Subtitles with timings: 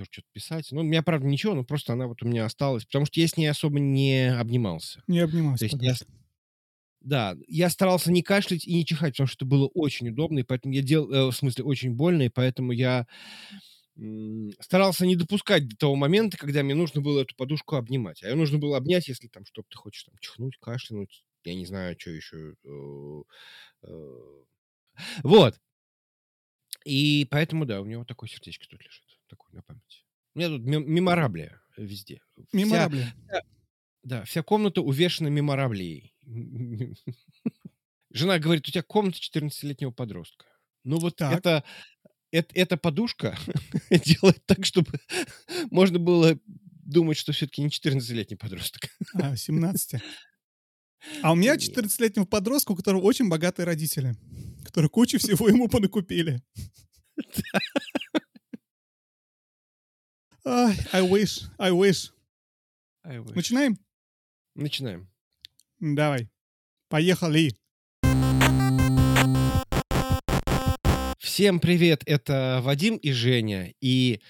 [0.00, 0.68] тоже что-то писать.
[0.70, 3.28] Ну, у меня, правда, ничего, но просто она вот у меня осталась, потому что я
[3.28, 5.02] с ней особо не обнимался.
[5.06, 5.68] Не обнимался.
[5.68, 5.94] То есть я,
[7.00, 10.42] да, я старался не кашлять и не чихать, потому что это было очень удобно, и
[10.42, 13.06] поэтому я делал, э, в смысле, очень больно, и поэтому я
[14.60, 18.22] старался не допускать до того момента, когда мне нужно было эту подушку обнимать.
[18.22, 21.66] А ее нужно было обнять, если там что-то ты хочешь там чихнуть, кашлянуть, я не
[21.66, 22.54] знаю, что еще.
[22.64, 23.22] Э,
[23.82, 24.44] э.
[25.22, 25.58] Вот.
[26.84, 30.04] И поэтому, да, у него такое сердечко тут лежит, такое на память.
[30.34, 32.20] У меня тут мемораблия везде.
[32.52, 33.14] Мемораблия.
[33.28, 33.42] Вся,
[34.02, 36.14] да, вся комната увешана мемораблией.
[38.12, 40.46] Жена говорит, у тебя комната 14-летнего подростка.
[40.84, 41.38] Ну вот так.
[41.38, 41.64] это
[42.32, 43.36] это, эта подушка
[43.90, 45.00] делает так, чтобы
[45.70, 48.88] можно было думать, что все-таки не 14-летний подросток.
[49.14, 50.00] А, 17.
[51.22, 54.14] А у меня 14-летнего подростка, у которого очень богатые родители,
[54.64, 56.42] которые кучу всего ему понакупили.
[60.44, 62.10] I wish, I wish.
[63.04, 63.34] I wish.
[63.34, 63.78] Начинаем?
[64.54, 65.08] Начинаем.
[65.80, 66.30] Давай.
[66.88, 67.54] Поехали.
[71.18, 74.20] Всем привет, это Вадим и Женя, и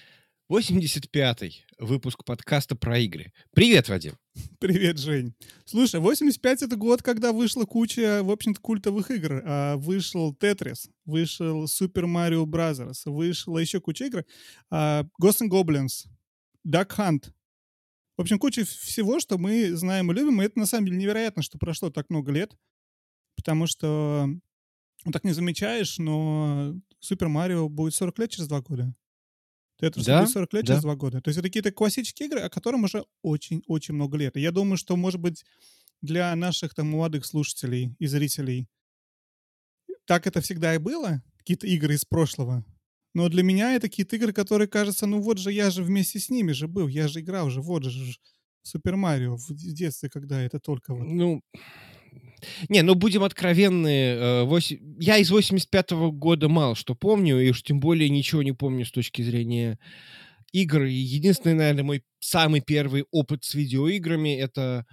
[0.51, 3.31] 85-й выпуск подкаста про игры.
[3.53, 4.17] Привет, Вадим.
[4.59, 5.33] Привет, Жень.
[5.63, 9.41] Слушай, 85— это год, когда вышла куча, в общем-то, культовых игр.
[9.45, 14.25] А, вышел Tetris, вышел Super Mario Bros., вышла еще куча игр.
[14.69, 16.07] А, Ghosts and Goblins,
[16.67, 17.31] Duck.
[18.17, 20.41] В общем, куча всего, что мы знаем и любим.
[20.41, 22.51] И это, на самом деле, невероятно, что прошло так много лет.
[23.37, 24.27] Потому что
[25.05, 28.93] ну, так не замечаешь, но Супер Марио будет 40 лет через два года.
[29.81, 30.21] Это да?
[30.21, 30.73] будет 40 лет да.
[30.73, 31.21] через два года.
[31.21, 34.37] То есть это какие-то классические игры, о которых уже очень-очень много лет.
[34.37, 35.43] И я думаю, что, может быть,
[36.01, 38.67] для наших там молодых слушателей и зрителей
[40.05, 42.65] так это всегда и было, какие-то игры из прошлого.
[43.13, 46.29] Но для меня это какие-то игры, которые кажется, ну вот же я же вместе с
[46.29, 48.15] ними же был, я же играл же, вот же
[48.63, 51.07] Супер Марио в детстве, когда это только вот.
[51.07, 51.41] Ну,
[52.69, 54.43] не, ну будем откровенны.
[54.45, 54.75] 8...
[54.75, 58.85] Э, я из 85-го года мало что помню, и уж тем более ничего не помню
[58.85, 59.79] с точки зрения
[60.51, 60.83] игр.
[60.83, 64.85] И единственный, наверное, мой самый первый опыт с видеоиграми— это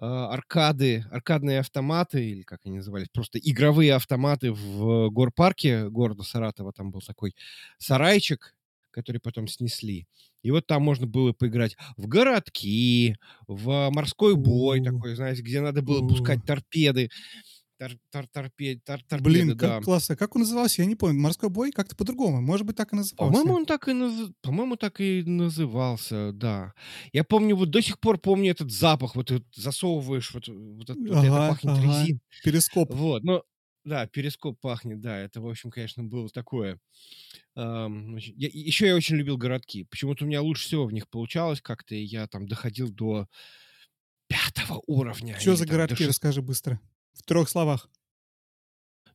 [0.00, 6.72] э, аркады, аркадные автоматы, или как они назывались, просто игровые автоматы в горпарке города Саратова.
[6.72, 7.34] Там был такой
[7.78, 8.54] сарайчик,
[8.90, 10.06] который потом снесли.
[10.42, 13.16] И вот там можно было поиграть в городки,
[13.46, 17.10] в морской бой такой, знаете, где надо было пускать торпеды.
[17.78, 19.80] Тор, тор, торпед, тор, торпеды, Блин, как да.
[19.80, 20.16] классно.
[20.16, 20.82] Как он назывался?
[20.82, 21.20] Я не помню.
[21.20, 22.40] Морской бой как-то по-другому.
[22.40, 23.32] Может быть, так и назывался.
[23.32, 24.30] По-моему, он так и, наз...
[24.42, 26.72] По-моему, так и назывался, да.
[27.12, 29.14] Я помню, вот до сих пор помню этот запах.
[29.14, 31.82] Вот ты засовываешь, вот, вот, ага, вот это пахнет ага.
[31.82, 32.20] резин.
[32.42, 32.92] Перископ.
[32.92, 33.44] Вот, но
[33.88, 35.18] да, перископ пахнет, да.
[35.18, 36.78] Это, в общем, конечно, было такое.
[37.56, 39.84] Эм, я, еще я очень любил городки.
[39.84, 43.26] Почему-то у меня лучше всего в них получалось как-то, и я там доходил до
[44.28, 45.38] пятого уровня.
[45.40, 46.10] Что за городки, шест...
[46.10, 46.80] расскажи быстро.
[47.14, 47.90] В трех словах.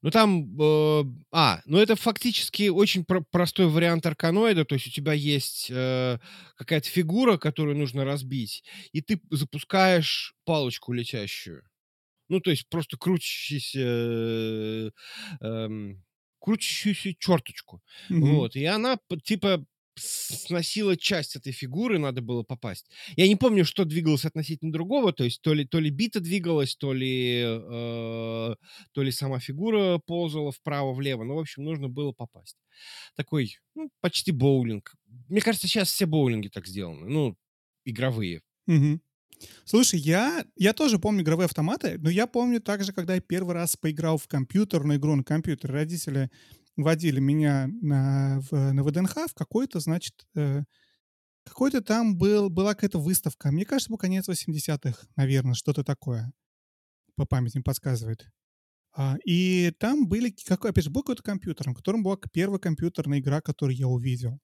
[0.01, 0.59] Ну, там...
[0.59, 4.65] Э, а, ну это фактически очень про- простой вариант арканоида.
[4.65, 6.19] То есть у тебя есть э,
[6.57, 11.63] какая-то фигура, которую нужно разбить, и ты запускаешь палочку летящую.
[12.29, 14.91] Ну, то есть просто крутящийся,
[15.41, 15.95] э,
[16.39, 17.81] крутящуюся черточку.
[18.09, 18.19] Mm-hmm.
[18.19, 18.55] Вот.
[18.55, 22.89] И она типа сносила часть этой фигуры, надо было попасть.
[23.15, 26.75] Я не помню, что двигалось относительно другого, то есть то ли, то ли бита двигалась,
[26.75, 28.55] то ли, э,
[28.91, 32.57] то ли сама фигура ползала вправо-влево, ну, в общем, нужно было попасть.
[33.15, 34.93] Такой, ну, почти боулинг.
[35.29, 37.37] Мне кажется, сейчас все боулинги так сделаны, ну,
[37.85, 38.41] игровые.
[38.67, 38.99] Угу.
[39.65, 43.75] Слушай, я, я тоже помню игровые автоматы, но я помню также, когда я первый раз
[43.75, 45.71] поиграл в компьютерную игру на компьютер.
[45.71, 46.29] Родители
[46.75, 50.63] водили меня на, в, на ВДНХ в какой-то, значит, э,
[51.45, 53.51] какой-то там был, была какая-то выставка.
[53.51, 56.31] Мне кажется, был конец 80-х, наверное, что-то такое.
[57.15, 58.27] По памяти подсказывает.
[58.95, 63.19] А, и там были, какой, опять же, был какой-то компьютер, на котором была первая компьютерная
[63.19, 64.39] игра, которую я увидел.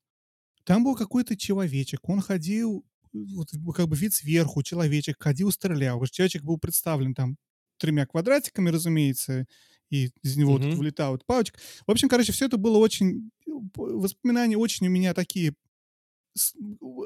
[0.65, 6.03] Там был какой-то человечек, он ходил вот, как бы вид сверху, человечек ходил, стрелял.
[6.05, 7.37] Человечек был представлен там
[7.77, 9.45] тремя квадратиками, разумеется,
[9.89, 10.69] и из него mm-hmm.
[10.69, 11.59] вот вылетала вот палочка.
[11.87, 13.31] В общем, короче, все это было очень...
[13.75, 15.53] Воспоминания очень у меня такие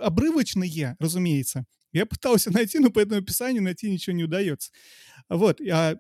[0.01, 1.65] обрывочные, разумеется.
[1.91, 4.71] Я пытался найти, но по этому описанию найти ничего не удается.
[5.29, 5.61] Вот.
[5.61, 5.95] А,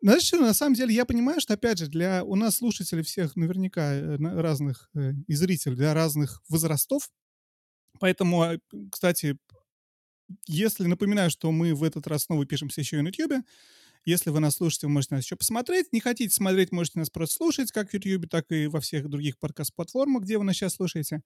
[0.00, 3.36] знаешь что, на самом деле я понимаю, что, опять же, для у нас слушателей всех
[3.36, 7.10] наверняка э, разных э, и зрителей для разных возрастов,
[8.04, 8.58] Поэтому, а,
[8.92, 9.38] кстати,
[10.46, 13.44] если напоминаю, что мы в этот раз снова пишемся еще и на YouTube,
[14.06, 15.92] Если вы нас слушаете, вы можете нас еще посмотреть.
[15.92, 19.38] Не хотите смотреть, можете нас просто слушать, как в YouTube, так и во всех других
[19.38, 21.22] подкаст-платформах, где вы нас сейчас слушаете.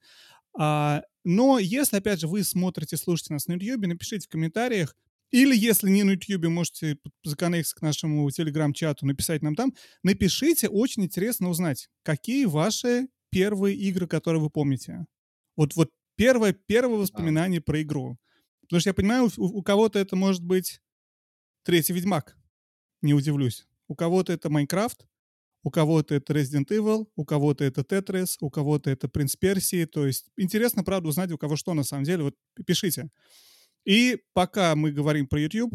[0.58, 4.96] А, но если, опять же, вы смотрите, слушаете нас на YouTube, напишите в комментариях,
[5.32, 9.74] или если не на YouTube, можете законнектиться к нашему телеграм-чату, написать нам там.
[10.02, 15.06] Напишите, очень интересно узнать, какие ваши первые игры, которые вы помните.
[15.56, 17.62] Вот, вот первое, первое воспоминание а.
[17.62, 18.19] про игру.
[18.62, 20.82] Потому что я понимаю, у, у кого-то это может быть
[21.62, 22.37] третий Ведьмак.
[23.00, 23.67] Не удивлюсь.
[23.87, 25.06] У кого-то это Майнкрафт,
[25.62, 29.85] у кого-то это Resident Evil, у кого-то это Tetris, у кого-то это Принц Персии.
[29.87, 32.25] То есть интересно, правда, узнать, у кого что на самом деле.
[32.25, 32.37] Вот
[32.67, 33.09] пишите.
[33.85, 35.75] И пока мы говорим про YouTube,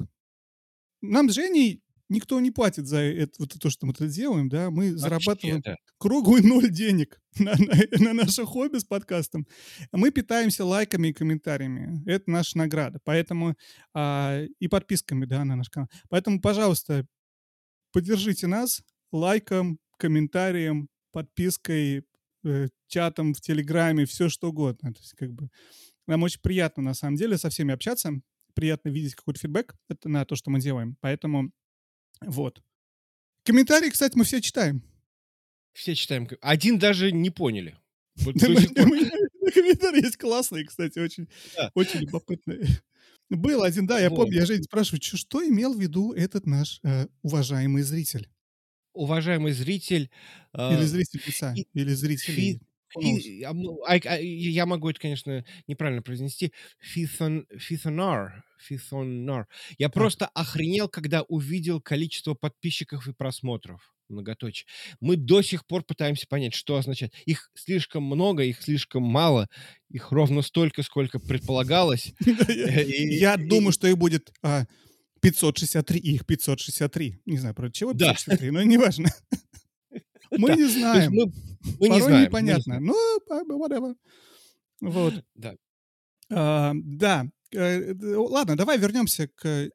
[1.01, 1.81] нам с Женей
[2.13, 5.61] никто не платит за это, вот то, что мы это делаем, да, мы Вообще, зарабатываем
[5.61, 5.75] да.
[5.97, 9.47] круглый ноль денег на, на, на наше хобби с подкастом.
[9.91, 12.03] Мы питаемся лайками и комментариями.
[12.05, 12.99] Это наша награда.
[13.03, 13.55] Поэтому
[13.93, 15.89] а, и подписками, да, на наш канал.
[16.09, 17.05] Поэтому, пожалуйста,
[17.91, 18.81] поддержите нас
[19.11, 22.05] лайком, комментарием, подпиской,
[22.45, 24.93] э, чатом в Телеграме, все что угодно.
[24.93, 25.49] То есть, как бы,
[26.07, 28.11] нам очень приятно, на самом деле, со всеми общаться.
[28.53, 30.95] Приятно видеть какой-то фидбэк на то, что мы делаем.
[31.01, 31.51] Поэтому
[32.27, 32.61] вот.
[33.43, 34.81] Комментарии, кстати, мы все читаем.
[35.73, 36.27] Все читаем.
[36.41, 37.77] Один даже не поняли.
[38.15, 38.35] Вот
[39.53, 41.27] Комментарии есть классные, кстати, очень,
[41.73, 42.67] очень любопытные.
[43.29, 47.07] Был один, да, я помню, я Женя спрашиваю, что имел в виду этот наш э,
[47.23, 48.29] уважаемый зритель?
[48.93, 50.11] Уважаемый зритель...
[50.53, 52.61] Э, или зритель писа, или зритель...
[52.99, 53.51] И, а,
[53.87, 56.53] а, а, я могу это, конечно, неправильно произнести.
[56.79, 58.43] Фифон, фифонар.
[58.59, 59.47] Фифонар.
[59.77, 63.93] Я просто охренел, когда увидел количество подписчиков и просмотров.
[64.09, 64.67] Многоточие.
[64.99, 67.13] Мы до сих пор пытаемся понять, что означает.
[67.25, 69.47] Их слишком много, их слишком мало.
[69.89, 72.13] Их ровно столько, сколько предполагалось.
[72.47, 74.31] Я думаю, что их будет
[75.21, 77.21] 563, их 563.
[77.25, 79.09] Не знаю, про чего 563, но неважно.
[80.31, 81.33] Мы не знаем.
[81.63, 82.23] Мы, Порой не знаем.
[82.25, 82.79] непонятно.
[82.79, 83.95] Ну, whatever.
[84.81, 85.13] Вот.
[85.35, 85.55] Да.
[86.29, 87.27] А, да.
[87.51, 89.69] Э, ладно, давай вернемся к...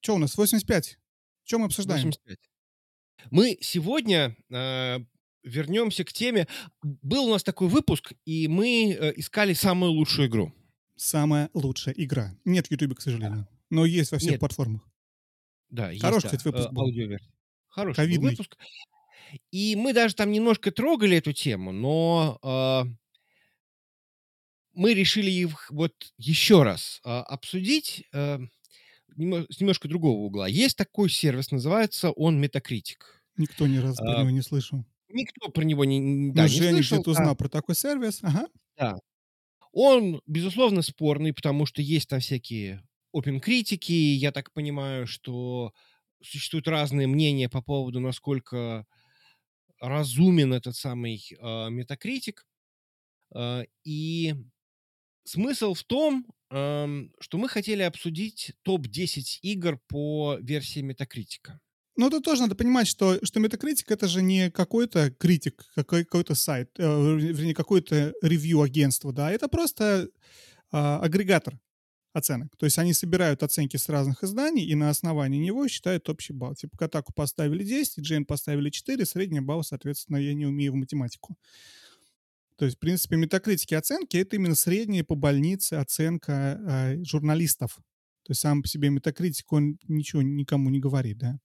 [0.00, 0.36] Что у нас?
[0.36, 0.98] 85.
[1.44, 2.06] Что мы обсуждаем?
[2.06, 2.38] 85.
[3.30, 4.98] Мы сегодня э,
[5.42, 6.46] вернемся к теме.
[6.82, 10.52] Был у нас такой выпуск, и мы э, искали самую лучшую игру.
[10.96, 12.34] Самая лучшая игра.
[12.44, 13.48] Нет в Ютубе, к сожалению.
[13.70, 14.40] Но есть во всех Нет.
[14.40, 14.82] платформах.
[15.70, 16.82] Да, Хороший, есть, кстати, выпуск да, был.
[16.82, 17.32] Аудиоверсия.
[17.68, 18.56] Хороший выпуск.
[19.50, 22.90] И мы даже там немножко трогали эту тему, но э,
[24.74, 28.38] мы решили их вот еще раз э, обсудить э,
[29.16, 30.48] с немножко другого угла.
[30.48, 33.02] Есть такой сервис, называется он Metacritic.
[33.36, 34.84] Никто ни разу про него не слышал.
[35.08, 36.98] Никто про него не, да, ну, не Женя слышал.
[36.98, 38.20] где-то узнал а, про такой сервис.
[38.22, 38.46] Ага.
[38.76, 38.96] Да.
[39.72, 42.82] Он, безусловно, спорный, потому что есть там всякие
[43.14, 43.92] open критики.
[43.92, 45.72] Я так понимаю, что
[46.22, 48.86] существуют разные мнения по поводу, насколько
[49.80, 52.46] разумен этот самый э, метакритик.
[53.34, 54.34] Э, и
[55.24, 61.60] смысл в том, что мы хотели обсудить топ-10 игр по версии метакритика.
[62.00, 66.34] Ну, это тоже надо понимать, что, что Metacritic— это же не какой-то критик, какой, какой-то
[66.34, 70.08] сайт, э, вернее, какое-то ревью-агентство, да, это просто э,
[70.72, 71.58] агрегатор
[72.12, 72.56] оценок.
[72.56, 76.54] То есть они собирают оценки с разных изданий и на основании него считают общий балл.
[76.54, 81.36] Типа Катаку поставили 10, Джейн поставили 4, средний балл, соответственно, я не умею в математику.
[82.56, 87.76] То есть, в принципе, метакритики оценки— это именно средняя по больнице оценка э, журналистов.
[88.24, 91.38] То есть сам по себе метакритик, он ничего никому не говорит, да?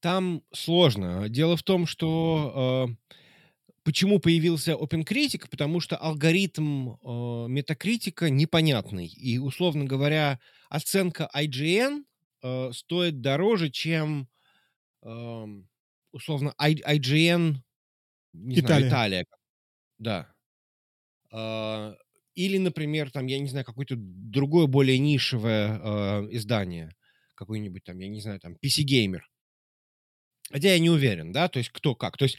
[0.00, 1.28] Там сложно.
[1.28, 3.14] Дело в том, что э,
[3.90, 5.50] Почему появился OpenCritic?
[5.50, 9.08] Потому что алгоритм э, метакритика непонятный.
[9.08, 12.04] И, условно говоря, оценка IGN
[12.40, 14.28] э, стоит дороже, чем,
[15.02, 15.44] э,
[16.12, 17.56] условно, I, IGN
[18.32, 18.64] не Италия.
[18.64, 19.24] Знаю, Италия.
[19.98, 20.32] Да.
[21.32, 21.96] Э,
[22.36, 26.94] или, например, там, я не знаю, какое-то другое, более нишевое э, издание.
[27.34, 29.22] Какой-нибудь там, я не знаю, там, PC Gamer.
[30.52, 32.16] Хотя я не уверен, да, то есть кто как.
[32.16, 32.38] То есть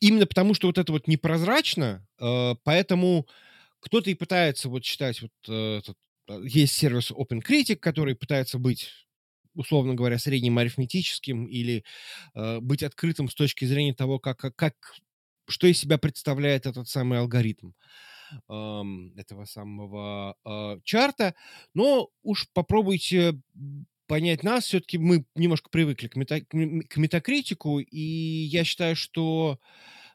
[0.00, 3.26] именно потому, что вот это вот непрозрачно, э, поэтому
[3.80, 5.96] кто-то и пытается вот считать, вот э, этот,
[6.28, 8.90] э, есть сервис OpenCritic, который пытается быть
[9.54, 11.84] условно говоря, средним арифметическим или
[12.34, 14.74] э, быть открытым с точки зрения того, как, как
[15.48, 17.72] что из себя представляет этот самый алгоритм
[18.48, 18.82] э,
[19.16, 21.34] этого самого э, чарта.
[21.74, 23.40] Но уж попробуйте
[24.10, 24.64] понять нас.
[24.64, 29.60] Все-таки мы немножко привыкли к, мета, к метакритику, и я считаю, что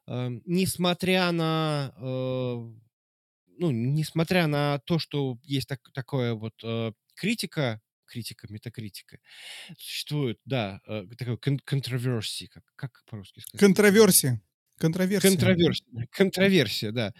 [0.06, 2.56] э, несмотря на э,
[3.58, 9.20] ну, несмотря на то, что есть так, такое вот э, критика, критика, метакритика.
[9.78, 13.62] Существует, да, э, такой кон- контроверсии, как, как по-русски сказать?
[13.62, 14.42] Контроверсия.
[14.78, 15.30] Контроверсия.
[15.30, 17.14] Контроверсия, контроверсия, да.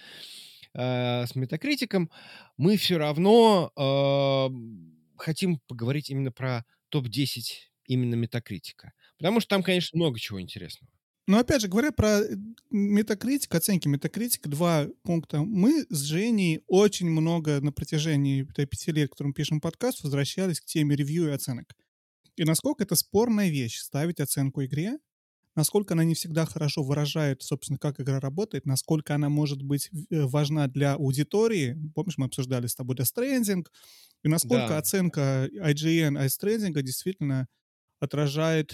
[0.74, 2.12] Э, с метакритиком
[2.58, 7.44] мы все равно э, хотим поговорить именно про топ-10
[7.88, 8.94] именно метакритика.
[9.18, 10.92] Потому что там, конечно, много чего интересного.
[11.28, 12.22] Но опять же, говоря про
[12.70, 15.42] метакритик, оценки метакритика, два пункта.
[15.42, 20.96] Мы с Женей очень много на протяжении пяти лет, которым пишем подкаст, возвращались к теме
[20.96, 21.74] ревью и оценок.
[22.36, 25.00] И насколько это спорная вещь ставить оценку игре,
[25.56, 30.26] насколько она не всегда хорошо выражает, собственно, как игра работает, насколько она может быть э,
[30.26, 31.78] важна для аудитории.
[31.94, 33.66] Помнишь, мы обсуждали с тобой Death Stranding,
[34.24, 34.78] и насколько да.
[34.78, 37.48] оценка IGN Ice Stranding действительно
[38.00, 38.74] отражает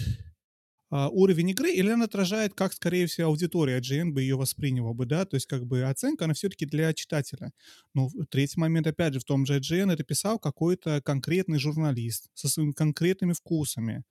[0.94, 5.06] а, уровень игры, или она отражает, как, скорее всего, аудитория IGN бы ее восприняла бы,
[5.06, 7.52] да, то есть как бы оценка, она все-таки для читателя.
[7.94, 12.46] Но третий момент, опять же, в том же IGN это писал какой-то конкретный журналист со
[12.46, 14.04] своими конкретными вкусами,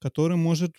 [0.00, 0.72] который может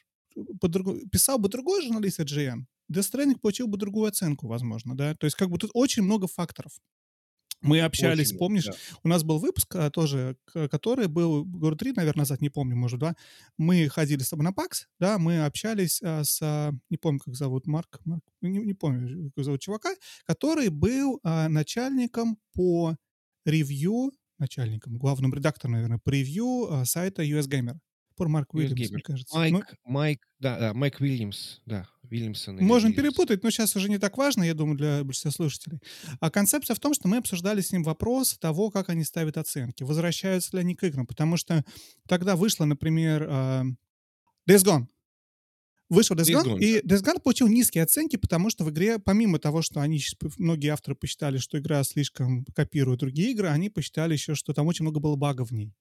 [1.12, 5.36] писал бы другой журналист IGN, Death Stranding получил бы другую оценку, возможно, да, то есть
[5.36, 6.74] как бы тут очень много факторов.
[7.64, 8.74] Мы общались, Очень, помнишь, да.
[9.04, 13.00] у нас был выпуск а, тоже, который был, говорю, три, наверное, назад, не помню, может,
[13.00, 13.16] два.
[13.58, 17.36] Мы ходили с тобой на ПАКС, да, мы общались а, с, а, не помню, как
[17.36, 22.98] зовут, Марк, Марк не, не помню, как зовут чувака, который был а, начальником по
[23.46, 27.78] ревью, начальником, главным редактором, наверное, по ревью а, сайта US Gamer.
[28.16, 29.36] Пор Марк Уильямс, мне кажется.
[29.36, 32.58] Майк, ну, Майк, да, да, Майк Уильямс, да, Уильямсон.
[32.58, 32.96] Можем Уильямс.
[32.96, 35.80] перепутать, но сейчас уже не так важно, я думаю, для большинства слушателей.
[36.20, 39.84] А концепция в том, что мы обсуждали с ним вопрос того, как они ставят оценки,
[39.84, 41.64] возвращаются ли они к играм, потому что
[42.08, 43.66] тогда вышло, например, uh,
[44.50, 44.88] Days Gone.
[45.90, 46.80] Вышел Days, Days Gone, Gone, и.
[46.80, 50.02] Days Gone получил низкие оценки, потому что в игре, помимо того, что они,
[50.38, 54.84] многие авторы посчитали, что игра слишком копирует другие игры, они посчитали еще, что там очень
[54.84, 55.74] много было багов в ней.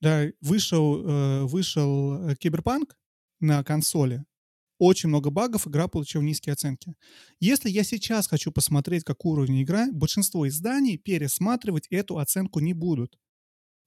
[0.00, 2.96] Да, вышел, э, вышел э, Киберпанк
[3.40, 4.24] на консоли.
[4.78, 6.94] Очень много багов, игра получила низкие оценки.
[7.38, 13.18] Если я сейчас хочу посмотреть, какой уровень игра, большинство изданий пересматривать эту оценку не будут.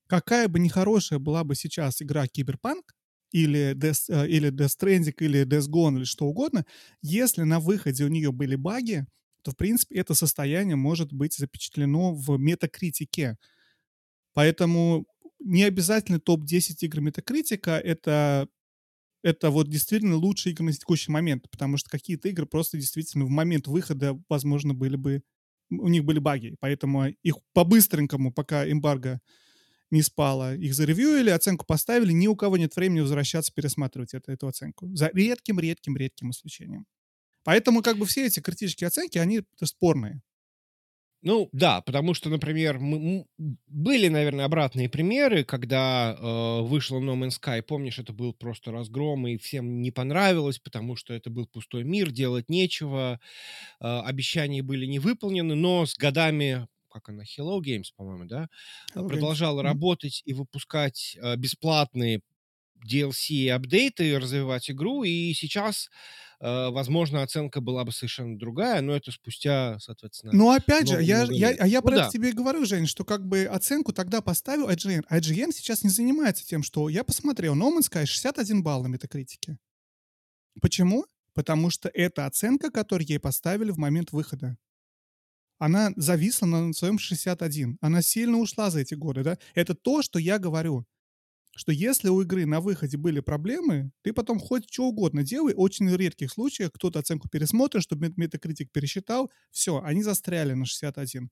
[0.08, 2.94] Какая бы нехорошая была бы сейчас игра Киберпанк,
[3.32, 6.66] или Death, э, или Death Stranding, или Days Gone, или что угодно,
[7.02, 9.06] если на выходе у нее были баги,
[9.44, 13.38] то, в принципе, это состояние может быть запечатлено в метакритике.
[14.34, 15.06] Поэтому
[15.44, 18.48] не обязательно топ-10 игр Метакритика— это
[19.24, 23.30] это вот действительно лучшие игры на текущий момент, потому что какие-то игры просто действительно в
[23.30, 25.24] момент выхода, возможно, были бы
[25.70, 29.22] у них были баги, поэтому их по-быстренькому, пока эмбарго
[29.92, 34.48] не спала, их заревьюили, оценку поставили, ни у кого нет времени возвращаться, пересматривать это, эту
[34.48, 34.94] оценку.
[34.94, 36.86] За редким-редким-редким исключением.
[37.44, 40.22] Поэтому как бы все эти критические оценки, они спорные.
[41.26, 47.40] Ну да, потому что, например, мы, были, наверное, обратные примеры, когда э, вышло No Man's
[47.42, 47.62] Sky.
[47.62, 52.12] Помнишь, это был просто разгром, и всем не понравилось, потому что это был пустой мир,
[52.12, 53.22] делать нечего,
[53.80, 58.50] э, обещания были не выполнены, но с годами как она, Hello Games, по-моему, да,
[58.94, 59.64] Hello продолжала Games.
[59.64, 62.20] работать и выпускать э, бесплатные
[62.86, 68.94] DLC и апдейты, развивать игру, и сейчас Э, возможно, оценка была бы совершенно другая, но
[68.94, 70.34] это спустя, соответственно...
[70.34, 72.02] Ну, опять же, я, я, а я ну, про да.
[72.04, 75.04] это тебе и говорю, Жень, что как бы оценку тогда поставил IGN.
[75.10, 79.58] IGN сейчас не занимается тем, что я посмотрел, No Man's Sky 61 балл на метакритике.
[80.62, 81.06] Почему?
[81.34, 84.58] Потому что это оценка, которую ей поставили в момент выхода.
[85.60, 87.78] Она зависла на своем 61.
[87.80, 89.38] Она сильно ушла за эти годы, да?
[89.56, 90.86] Это то, что я говорю
[91.56, 95.90] что если у игры на выходе были проблемы, ты потом хоть что угодно делай, очень
[95.90, 101.30] в редких случаях кто-то оценку пересмотрит, чтобы метакритик пересчитал, все, они застряли на 61.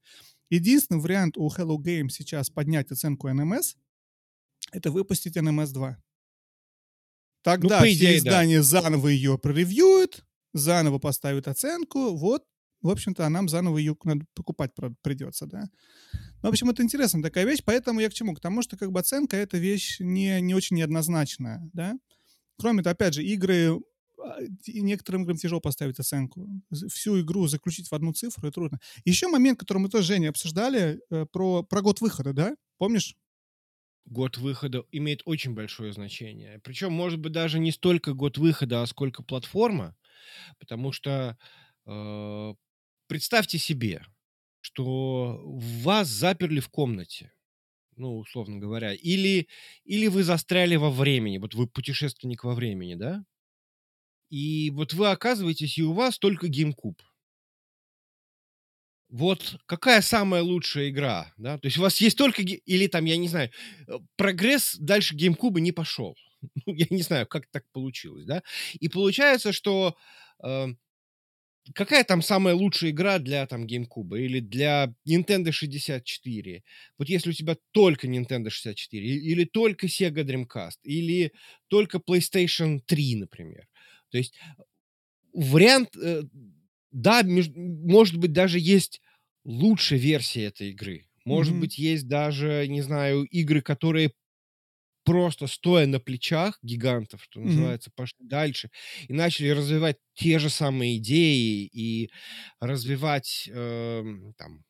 [0.50, 3.76] Единственный вариант у Hello Games сейчас поднять оценку NMS—
[4.72, 5.98] это выпустить NMS 2.
[7.44, 8.64] Тогда ну, идее, все издания да.
[8.64, 10.24] заново ее проревьюют,
[10.54, 12.46] заново поставят оценку, вот
[12.82, 14.72] в общем-то, а нам заново ее надо покупать
[15.02, 15.64] придется, да.
[16.42, 18.34] Ну, в общем, это интересная такая вещь, поэтому я к чему?
[18.34, 21.94] К тому, что как бы оценка— это вещь не, не очень неоднозначная, да.
[22.58, 23.80] Кроме того, опять же, игры
[24.24, 26.48] а, и некоторым играм тяжело поставить оценку.
[26.90, 28.80] Всю игру заключить в одну цифру и трудно.
[29.06, 32.56] Еще момент, который мы тоже, Женя, обсуждали, э, про, про год выхода, да?
[32.78, 33.16] Помнишь?
[34.06, 36.60] Год выхода имеет очень большое значение.
[36.64, 39.96] Причем, может быть, даже не столько год выхода, а сколько платформа.
[40.60, 41.38] Потому что
[41.86, 42.54] э,
[43.12, 44.06] представьте себе,
[44.62, 47.34] что вас заперли в комнате,
[47.98, 49.50] ну, условно говоря, или,
[49.84, 53.26] или вы застряли во времени, вот вы путешественник во времени, да?
[54.30, 57.02] И вот вы оказываетесь, и у вас только GameCube.
[59.10, 61.58] вот какая самая лучшая игра, да?
[61.58, 62.42] То есть у вас есть только...
[62.44, 63.52] Или там, я не знаю,
[63.90, 66.16] э, прогресс дальше GameCube не пошел.
[66.66, 68.42] Ну, я не знаю, как так получилось, да?
[68.80, 69.98] И получается, что
[70.42, 70.68] э,
[71.76, 76.64] какая там самая лучшая игра для там GameCube или для Nintendo 64?
[76.98, 81.32] Вот если у тебя только Nintendo 64 или только Sega Dreamcast или
[81.68, 83.68] только PlayStation 3, например.
[84.10, 84.36] То есть
[85.34, 86.24] вариант, э,
[86.92, 89.02] да, может быть, даже есть
[89.44, 91.08] лучшая версия этой игры.
[91.24, 91.60] Может mm-hmm.
[91.60, 94.12] быть, есть даже, не знаю, игры, которые
[95.12, 97.46] просто стоя на плечах гигантов, что mm-hmm.
[97.46, 98.70] называется, пошли дальше
[99.08, 102.10] и начали развивать те же самые идеи и
[102.62, 104.04] развивать э,
[104.38, 104.64] там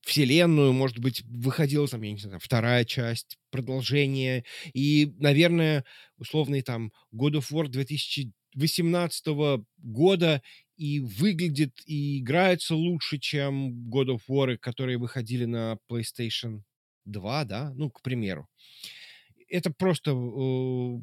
[0.00, 5.84] вселенную, может быть, выходила там, я не знаю, вторая часть, продолжение, и, наверное,
[6.16, 9.26] условный там God of War 2018
[9.78, 10.42] года
[10.76, 16.62] и выглядит и играется лучше, чем God of War, которые выходили на PlayStation
[17.06, 18.48] 2, да, ну, к примеру.
[19.48, 21.00] Это просто э,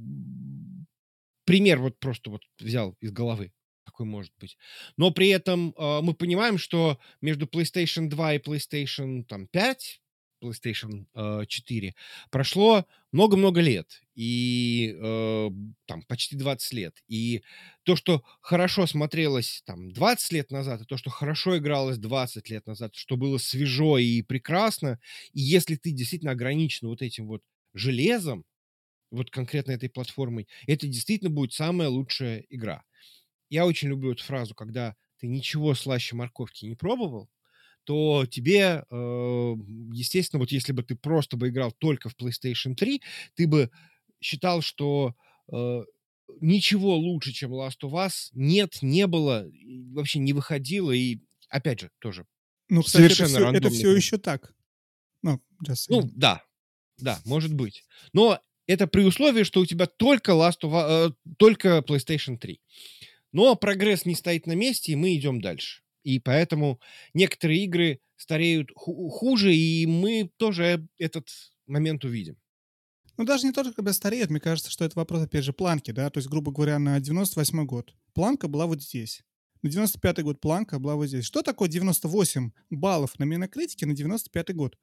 [1.45, 3.51] пример вот просто вот взял из головы
[3.85, 4.57] такой может быть.
[4.97, 10.01] Но при этом э, мы понимаем, что между PlayStation 2 и PlayStation там, 5,
[10.43, 11.95] PlayStation э, 4
[12.29, 14.01] прошло много-много лет.
[14.15, 15.49] И э,
[15.85, 17.03] там почти 20 лет.
[17.07, 17.43] И
[17.83, 22.67] то, что хорошо смотрелось там 20 лет назад, и то, что хорошо игралось 20 лет
[22.67, 24.99] назад, что было свежо и прекрасно,
[25.33, 27.41] и если ты действительно ограничен вот этим вот
[27.73, 28.45] железом,
[29.11, 32.83] вот конкретно этой платформой, это действительно будет самая лучшая игра.
[33.49, 37.29] Я очень люблю эту фразу, когда ты ничего слаще морковки не пробовал,
[37.83, 39.55] то тебе, э,
[39.93, 43.01] естественно, вот если бы ты просто бы играл только в PlayStation 3,
[43.35, 43.69] ты бы
[44.21, 45.15] считал, что
[45.51, 45.83] э,
[46.41, 49.49] ничего лучше, чем Last of Us нет, не было,
[49.91, 52.25] вообще не выходило, и опять же, тоже
[52.69, 54.53] ну, кстати, совершенно это все, это все еще так.
[55.21, 55.41] Ну,
[55.89, 56.43] ну, да,
[56.97, 57.85] да, может быть.
[58.13, 62.59] Но это при условии, что у тебя только Last of Us, э, только PlayStation 3.
[63.31, 65.82] Но прогресс не стоит на месте, и мы идем дальше.
[66.03, 66.79] И поэтому
[67.13, 71.29] некоторые игры стареют хуже, и мы тоже этот
[71.65, 72.37] момент увидим.
[73.17, 76.09] Ну, даже не только когда стареют, мне кажется, что это вопрос, опять же, планки, да,
[76.09, 79.23] то есть, грубо говоря, на 98 год планка была вот здесь.
[79.61, 81.25] На 95 год планка была вот здесь.
[81.25, 84.77] Что такое 98 баллов на Минокритике на 95 год?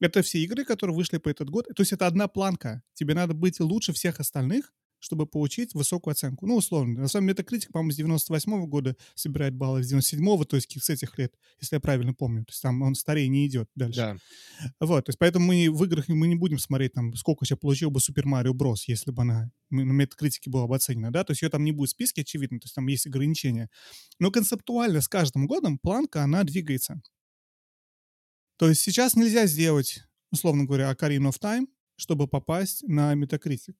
[0.00, 1.66] Это все игры, которые вышли по этот год.
[1.76, 2.82] То есть это одна планка.
[2.94, 6.46] Тебе надо быть лучше всех остальных, чтобы получить высокую оценку.
[6.46, 7.00] Ну, условно.
[7.00, 10.80] На самом деле, Метакритик, по-моему, с 98 -го года собирает баллы, с 97-го, то есть
[10.80, 12.44] с этих лет, если я правильно помню.
[12.44, 13.98] То есть там он старее не идет дальше.
[13.98, 14.16] Да.
[14.78, 17.90] Вот, то есть поэтому мы в играх мы не будем смотреть, там, сколько сейчас получил
[17.90, 21.42] бы Супер Марио Брос, если бы она на Метакритике была бы оценена, да, то есть
[21.42, 23.70] ее там не будет в списке, очевидно, то есть там есть ограничения.
[24.20, 27.02] Но концептуально с каждым годом планка, она двигается.
[28.56, 33.74] То есть сейчас нельзя сделать, условно говоря, Ocarina of Time, чтобы попасть на Metacritic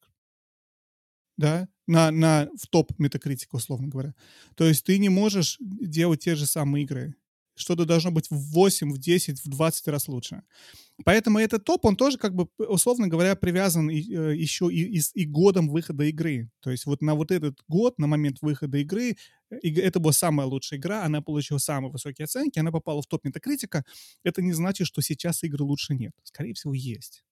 [1.42, 4.14] да, на, на, в топ метакритика, условно говоря.
[4.54, 7.14] То есть ты не можешь делать те же самые игры.
[7.54, 10.42] Что-то должно быть в 8, в 10, в 20 раз лучше.
[11.04, 15.02] Поэтому этот топ, он тоже, как бы, условно говоря, привязан и, э, еще и, и,
[15.14, 16.48] и годом выхода игры.
[16.60, 19.16] То есть вот на вот этот год, на момент выхода игры,
[19.50, 23.84] это была самая лучшая игра, она получила самые высокие оценки, она попала в топ метакритика.
[24.24, 26.12] Это не значит, что сейчас игры лучше нет.
[26.22, 27.24] Скорее всего, есть.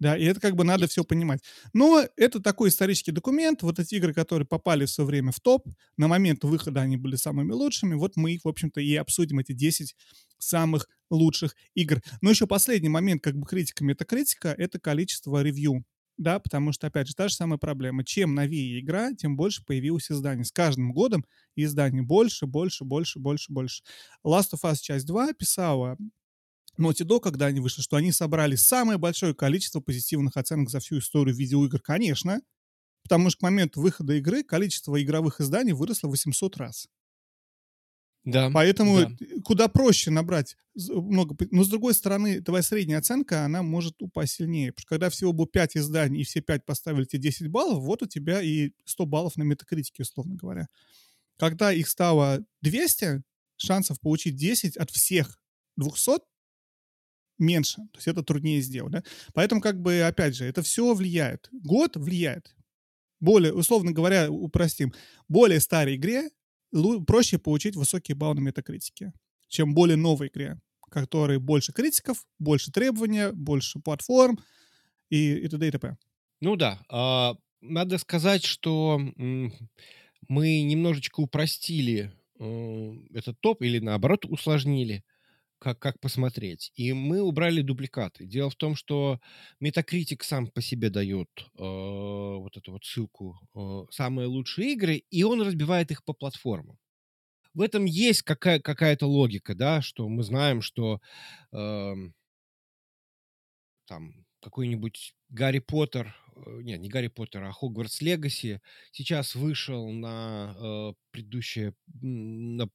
[0.00, 1.40] Да, и это как бы надо все понимать.
[1.72, 3.62] Но это такой исторический документ.
[3.62, 7.16] Вот эти игры, которые попали в свое время в топ, на момент выхода они были
[7.16, 7.94] самыми лучшими.
[7.94, 9.96] Вот мы их, в общем-то, и обсудим, эти 10
[10.38, 12.00] самых лучших игр.
[12.20, 15.84] Но еще последний момент, как бы критика, метакритика, это количество ревью.
[16.16, 18.04] Да, потому что, опять же, та же самая проблема.
[18.04, 20.44] Чем новее игра, тем больше появилось изданий.
[20.44, 23.82] С каждым годом изданий больше, больше, больше, больше, больше.
[24.26, 25.96] Last of Us часть 2 писала
[26.78, 30.98] Naughty Dog, когда они вышли, что они собрали самое большое количество позитивных оценок за всю
[30.98, 32.40] историю видеоигр, конечно,
[33.02, 36.88] потому что к моменту выхода игры количество игровых изданий выросло 800 раз.
[38.24, 38.50] Да.
[38.52, 39.16] Поэтому да.
[39.42, 41.34] куда проще набрать много.
[41.50, 44.72] Но с другой стороны, твоя средняя оценка, она может упасть сильнее.
[44.72, 48.02] Потому что когда всего было 5 изданий, и все 5 поставили тебе 10 баллов, вот
[48.02, 50.68] у тебя и 100 баллов на метакритике, условно говоря.
[51.38, 53.22] Когда их стало 200,
[53.56, 55.38] шансов получить 10 от всех
[55.76, 56.20] 200
[57.38, 57.76] меньше.
[57.92, 58.92] То есть это труднее сделать.
[58.92, 59.02] Да?
[59.34, 61.48] Поэтому, как бы, опять же, это все влияет.
[61.52, 62.54] Год влияет.
[63.20, 64.92] Более, условно говоря, упростим,
[65.28, 66.30] более старой игре
[67.06, 69.12] проще получить высокие баллы на метакритике,
[69.48, 74.38] чем более новой игре, которой больше критиков, больше требования, больше платформ
[75.10, 75.66] и, и т.д.
[75.66, 75.96] и т.п.
[76.40, 76.80] Ну да.
[76.88, 79.00] А, надо сказать, что
[80.28, 85.04] мы немножечко упростили э, этот топ или наоборот усложнили,
[85.58, 86.72] как, как посмотреть.
[86.74, 88.26] И мы убрали дубликаты.
[88.26, 89.20] Дело в том, что
[89.62, 95.22] Metacritic сам по себе дает э, вот эту вот ссылку э, «Самые лучшие игры», и
[95.24, 96.78] он разбивает их по платформам.
[97.54, 101.00] В этом есть какая- какая-то логика, да, что мы знаем, что
[101.52, 101.94] э,
[103.86, 108.60] там какой-нибудь Гарри Поттер, э, нет, не Гарри Поттер, а Хогвартс Легаси
[108.92, 112.68] сейчас вышел на э, предыдущее, на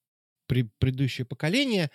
[0.48, 1.90] при, предыдущее поколение.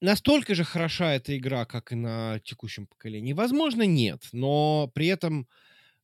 [0.00, 3.34] Настолько же хороша эта игра, как и на текущем поколении?
[3.34, 5.46] Возможно, нет, но при этом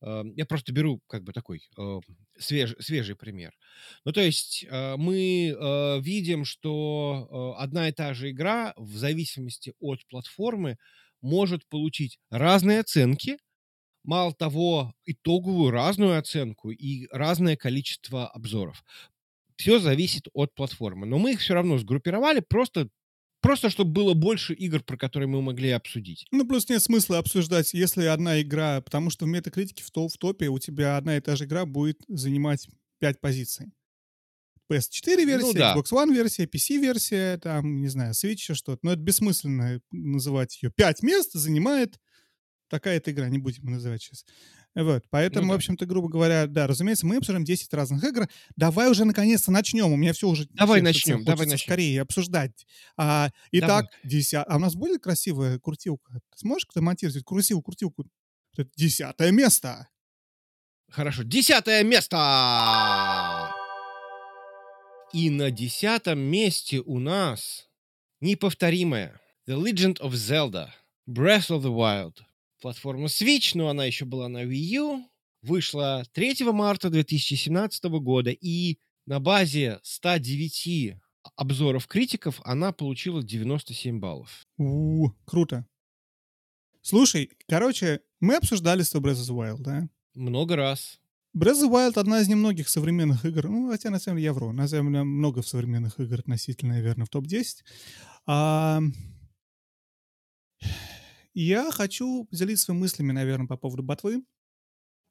[0.02, 2.00] э, я просто беру как бы такой э,
[2.38, 3.52] свеж, свежий пример.
[4.04, 8.96] Ну, то есть э, мы э, видим, что э, одна и та же игра в
[8.96, 10.78] зависимости от платформы
[11.22, 13.38] может получить разные оценки,
[14.04, 18.84] мало того, итоговую разную оценку и разное количество обзоров.
[19.56, 21.06] Все зависит от платформы.
[21.06, 22.88] Но мы их все равно сгруппировали просто
[23.46, 26.26] Просто, чтобы было больше игр, про которые мы могли обсудить.
[26.32, 30.18] Ну, плюс нет смысла обсуждать, если одна игра, потому что в метакритике в, топ, в
[30.18, 33.72] топе у тебя одна и та же игра будет занимать 5 позиций.
[34.68, 35.76] PS4 версия, ну, да.
[35.76, 38.80] Xbox One версия, PC версия, там, не знаю, Switch, еще что-то.
[38.82, 40.72] Но это бессмысленно называть ее.
[40.74, 42.00] Пять мест занимает
[42.68, 44.24] такая-то игра, не будем называть сейчас.
[44.76, 45.54] Вот, поэтому, ну, да.
[45.54, 48.28] в общем-то, грубо говоря, да, разумеется, мы обсуждаем 10 разных игр.
[48.56, 49.90] Давай уже наконец-то начнем.
[49.90, 50.46] У меня все уже...
[50.50, 51.66] Давай начнем, давай начнем.
[51.66, 52.66] Скорее обсуждать.
[52.98, 54.44] А, итак, десят...
[54.46, 56.20] а у нас будет красивая крутилка?
[56.30, 58.04] Ты сможешь монтировать красивую крутилку?
[58.54, 59.88] Это десятое место.
[60.90, 63.50] Хорошо, десятое место!
[65.14, 67.66] И на десятом месте у нас
[68.20, 70.68] неповторимая The Legend of Zelda
[71.08, 72.16] Breath of the Wild.
[72.60, 75.10] Платформа Switch, но она еще была на Wii U.
[75.42, 80.96] Вышла 3 марта 2017 года, и на базе 109
[81.36, 84.46] обзоров критиков она получила 97 баллов.
[84.56, 85.66] У, -у круто.
[86.82, 89.88] Слушай, короче, мы обсуждали с тобой Breath of the Wild, да?
[90.14, 91.00] Много раз.
[91.36, 94.32] Breath of the Wild одна из немногих современных игр, ну, хотя, на самом деле, я
[94.32, 97.44] вру, на самом деле, много современных игр относительно, наверное, в топ-10.
[98.26, 98.80] А...
[101.38, 104.24] Я хочу поделиться своими мыслями, наверное, по поводу ботвы.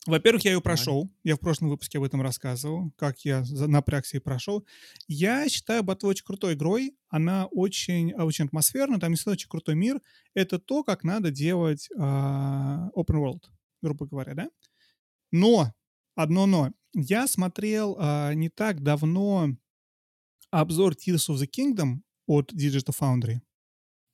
[0.08, 1.08] Во-первых, я ее прошел.
[1.24, 4.66] Я в прошлом выпуске об этом рассказывал, как я напрягся и прошел.
[5.08, 6.98] Я считаю ботву очень крутой игрой.
[7.10, 10.02] Она очень, очень атмосферная, там есть очень крутой мир.
[10.34, 13.44] Это то, как надо делать э, open world,
[13.84, 14.50] грубо говоря, да?
[15.32, 15.76] Но
[16.16, 16.72] одно но.
[16.96, 19.50] Я смотрел а, не так давно
[20.50, 23.42] обзор Tears of the Kingdom от Digital Foundry.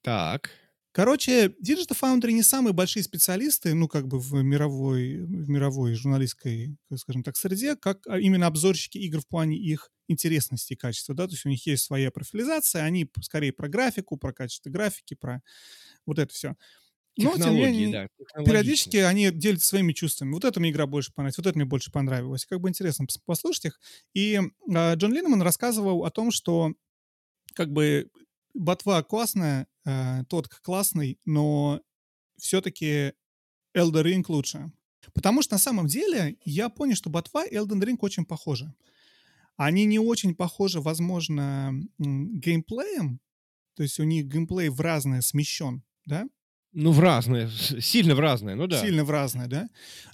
[0.02, 0.61] Так.
[0.94, 6.76] Короче, Digital Foundry не самые большие специалисты, ну, как бы в мировой, в мировой журналистской,
[6.96, 11.28] скажем так, среде, как а, именно обзорщики игр в плане их интересности и качества, да,
[11.28, 15.42] то есть у них есть своя профилизация, они скорее про графику, про качество графики, про
[16.06, 16.56] вот это все.
[17.18, 20.34] Но, тем не менее, да, периодически они делятся своими чувствами.
[20.34, 22.46] Вот эта мне игра больше понравилась, вот это мне больше понравилось.
[22.46, 23.80] Как бы интересно послушать их.
[24.14, 26.74] И э, Джон Линнеман рассказывал о том, что
[27.54, 28.10] как бы
[28.54, 31.82] ботва классная, э, тот классный, но
[32.38, 33.14] все-таки
[33.76, 34.72] Elden Ring лучше.
[35.14, 38.74] Потому что на самом деле я понял, что ботва и Elden Ring очень похожи.
[39.58, 43.20] Они не очень похожи, возможно, геймплеем,
[43.76, 46.28] то есть у них геймплей в разное смещен, да,
[46.74, 48.80] ну, в разные, сильно в разные, ну да.
[48.80, 49.68] Сильно в разные, да.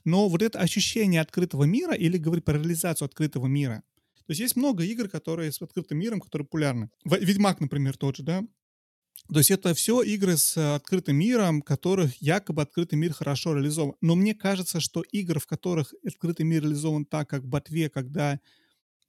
[0.06, 3.84] Но вот это ощущение открытого мира или говорить про реализацию открытого мира.
[4.26, 6.90] То есть есть много игр, которые с открытым миром, которые популярны.
[7.06, 8.44] Ведьмак, например, тот же, да.
[9.32, 13.96] То есть это все игры с открытым миром, которых якобы открытый мир хорошо реализован.
[14.00, 18.40] Но мне кажется, что игры, в которых открытый мир реализован так, как в Ботве, когда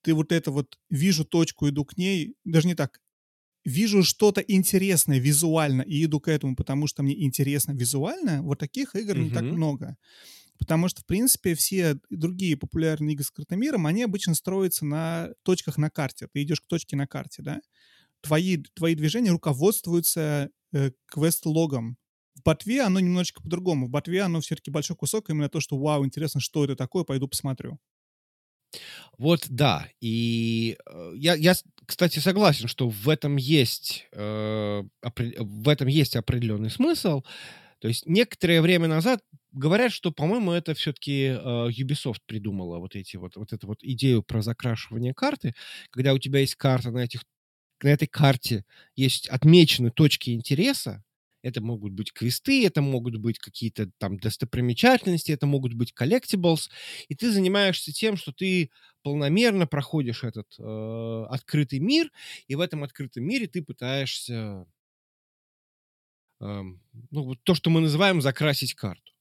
[0.03, 3.01] ты вот это вот вижу точку, иду к ней, даже не так,
[3.65, 8.97] вижу что-то интересное визуально и иду к этому, потому что мне интересно визуально, вот таких
[8.97, 9.23] игр mm-hmm.
[9.23, 9.97] не так много.
[10.59, 15.31] Потому что, в принципе, все другие популярные игры с открытым миром, они обычно строятся на
[15.45, 16.27] точках на карте.
[16.33, 17.61] Ты идешь к точке на карте, да?
[18.21, 21.97] Твои, твои движения руководствуются э, квест-логом.
[22.35, 23.87] В Ботве оно немножечко по-другому.
[23.87, 27.29] В Ботве оно все-таки большой кусок, именно то, что вау, интересно, что это такое, пойду
[27.29, 27.79] посмотрю.
[29.17, 31.55] Вот да, и э, я, я,
[31.87, 34.83] кстати, согласен, что в этом есть э,
[35.39, 37.23] в этом есть определенный смысл.
[37.81, 39.21] То есть некоторое время назад
[39.53, 44.23] говорят, что, по-моему, это все-таки э, Ubisoft придумала вот эти вот вот эту вот идею
[44.23, 45.55] про закрашивание карты,
[45.91, 47.23] когда у тебя есть карта на этих
[47.83, 48.65] на этой карте
[48.97, 51.05] есть отмечены точки интереса,
[51.43, 56.69] Это могут быть квесты, это могут быть какие-то там достопримечательности, это могут быть collectibles,
[57.09, 58.71] и ты занимаешься тем, что ты
[59.05, 62.11] полномерно проходишь этот э, открытый мир,
[62.49, 64.67] и в этом открытом мире ты пытаешься
[66.41, 66.63] э,
[67.11, 69.13] ну, то, что мы называем закрасить карту.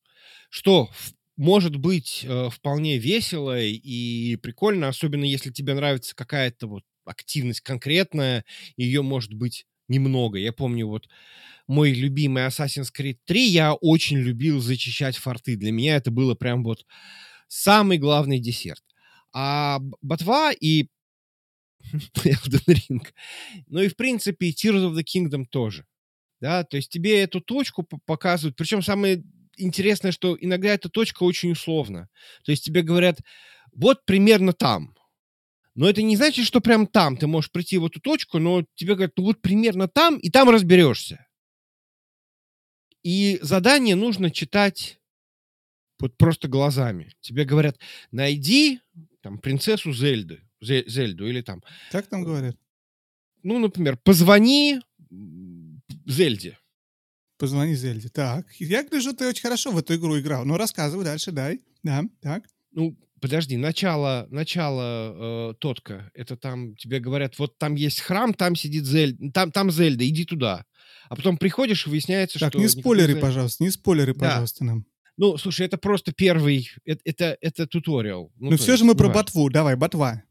[0.49, 0.89] Что
[1.37, 8.45] может быть э, вполне весело и прикольно, особенно если тебе нравится какая-то вот активность конкретная,
[8.75, 10.37] ее может быть немного.
[10.37, 11.07] Я помню вот
[11.67, 15.55] мой любимый Assassin's Creed 3, я очень любил зачищать форты.
[15.55, 16.85] Для меня это было прям вот
[17.47, 18.83] самый главный десерт.
[19.33, 20.87] А Ботва и
[22.23, 23.07] Elden Ring,
[23.67, 25.85] ну и, в принципе, Tears of the Kingdom тоже.
[26.39, 28.55] Да, то есть тебе эту точку показывают.
[28.55, 29.23] Причем самое
[29.57, 32.09] интересное, что иногда эта точка очень условна.
[32.43, 33.19] То есть тебе говорят,
[33.73, 34.96] вот примерно там.
[35.77, 38.95] Но это не значит, что прям там ты можешь прийти в эту точку, но тебе
[38.95, 41.27] говорят, ну вот примерно там, и там разберешься.
[43.03, 44.99] И задание нужно читать
[45.99, 47.13] вот просто глазами.
[47.21, 47.77] Тебе говорят,
[48.09, 48.81] найди
[49.21, 51.61] там принцессу Зельды, Зельду или там...
[51.91, 52.57] Как там говорят?
[53.43, 54.81] Ну, например, позвони
[56.07, 56.57] Зельде.
[57.37, 58.09] Позвони Зельде.
[58.09, 60.43] Так, я гляжу, ты очень хорошо в эту игру играл.
[60.43, 61.61] Ну, рассказывай дальше, дай.
[61.83, 62.49] Да, так.
[62.71, 68.55] Ну, подожди, начало, начало э, Тотка, это там тебе говорят, вот там есть храм, там
[68.55, 70.65] сидит Зельда, там, там Зельда, иди туда.
[71.09, 72.59] А потом приходишь, и выясняется, так, что...
[72.59, 74.29] не спойлеры, пожалуйста, не спойлеры, да.
[74.29, 74.85] пожалуйста, нам.
[75.17, 76.69] Ну, слушай, это просто первый...
[76.85, 78.31] Это, это, это туториал.
[78.37, 79.23] Ну, Но все есть, же мы про важно.
[79.23, 79.49] ботву.
[79.49, 80.23] Давай, ботва.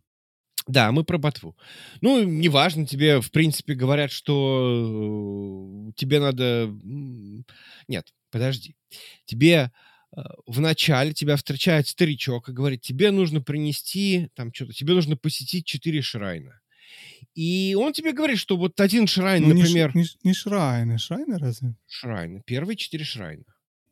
[0.68, 1.56] Да, мы про ботву.
[2.00, 6.72] Ну, неважно, тебе, в принципе, говорят, что э, тебе надо...
[7.88, 8.76] Нет, подожди.
[9.24, 9.72] Тебе
[10.16, 15.16] э, в начале тебя встречает старичок и говорит, тебе нужно принести там что-то, тебе нужно
[15.16, 16.60] посетить четыре шрайна.
[17.34, 19.94] И он тебе говорит, что вот один шрайн, ну, например...
[19.94, 21.74] Не, не, не шрайны, шрайны разве?
[21.86, 22.42] Шрайны.
[22.46, 23.44] Первые четыре шрайна.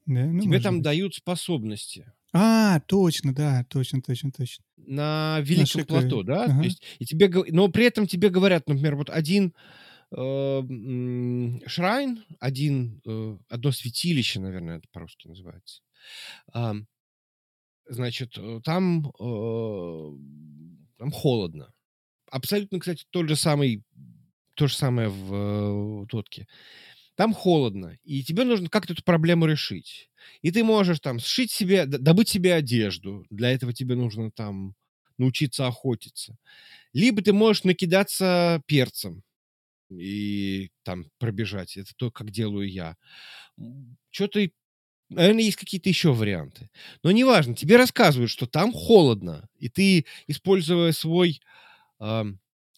[0.07, 0.85] Да, ну, тебе там быть.
[0.85, 2.13] дают способности.
[2.33, 4.65] А, точно, да, точно, точно, точно.
[4.77, 6.45] На Великом На плато, да?
[6.45, 6.59] Ага.
[6.59, 9.55] То есть, и тебе, но при этом тебе говорят, например, вот один
[10.11, 10.63] э,
[11.67, 15.83] шрайн, один, э, одно святилище, наверное, это по-русски называется.
[16.55, 16.73] Э,
[17.89, 20.11] значит, там, э,
[20.99, 21.75] там холодно
[22.35, 23.85] абсолютно, кстати, тот же самый,
[24.55, 26.49] то же самое в, в Тотке.
[27.15, 30.11] Там холодно, и тебе нужно как-то эту проблему решить.
[30.43, 33.25] И ты можешь там сшить себе, добыть себе одежду.
[33.31, 34.75] Для этого тебе нужно там
[35.17, 36.37] научиться охотиться.
[36.93, 39.23] Либо ты можешь накидаться перцем
[39.89, 41.77] и там пробежать.
[41.77, 42.97] Это то, как делаю я.
[44.11, 44.49] Что-то
[45.11, 46.71] Наверное, есть какие-то еще варианты.
[47.03, 51.41] Но неважно, тебе рассказывают, что там холодно, и ты, используя свой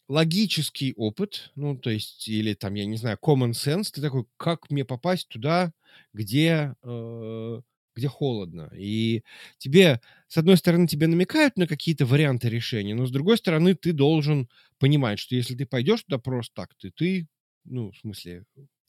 [0.08, 4.70] логический опыт, ну, то есть, или там, я не знаю, common sense, ты такой, как
[4.70, 5.72] мне попасть туда,
[6.12, 7.60] где, э,
[7.94, 8.70] где холодно.
[8.76, 9.22] И
[9.58, 13.92] тебе, с одной стороны, тебе намекают на какие-то варианты решения, но с другой стороны, ты
[13.92, 17.26] должен понимать, что если ты пойдешь туда просто так, ты, ты
[17.64, 18.44] ну, в смысле...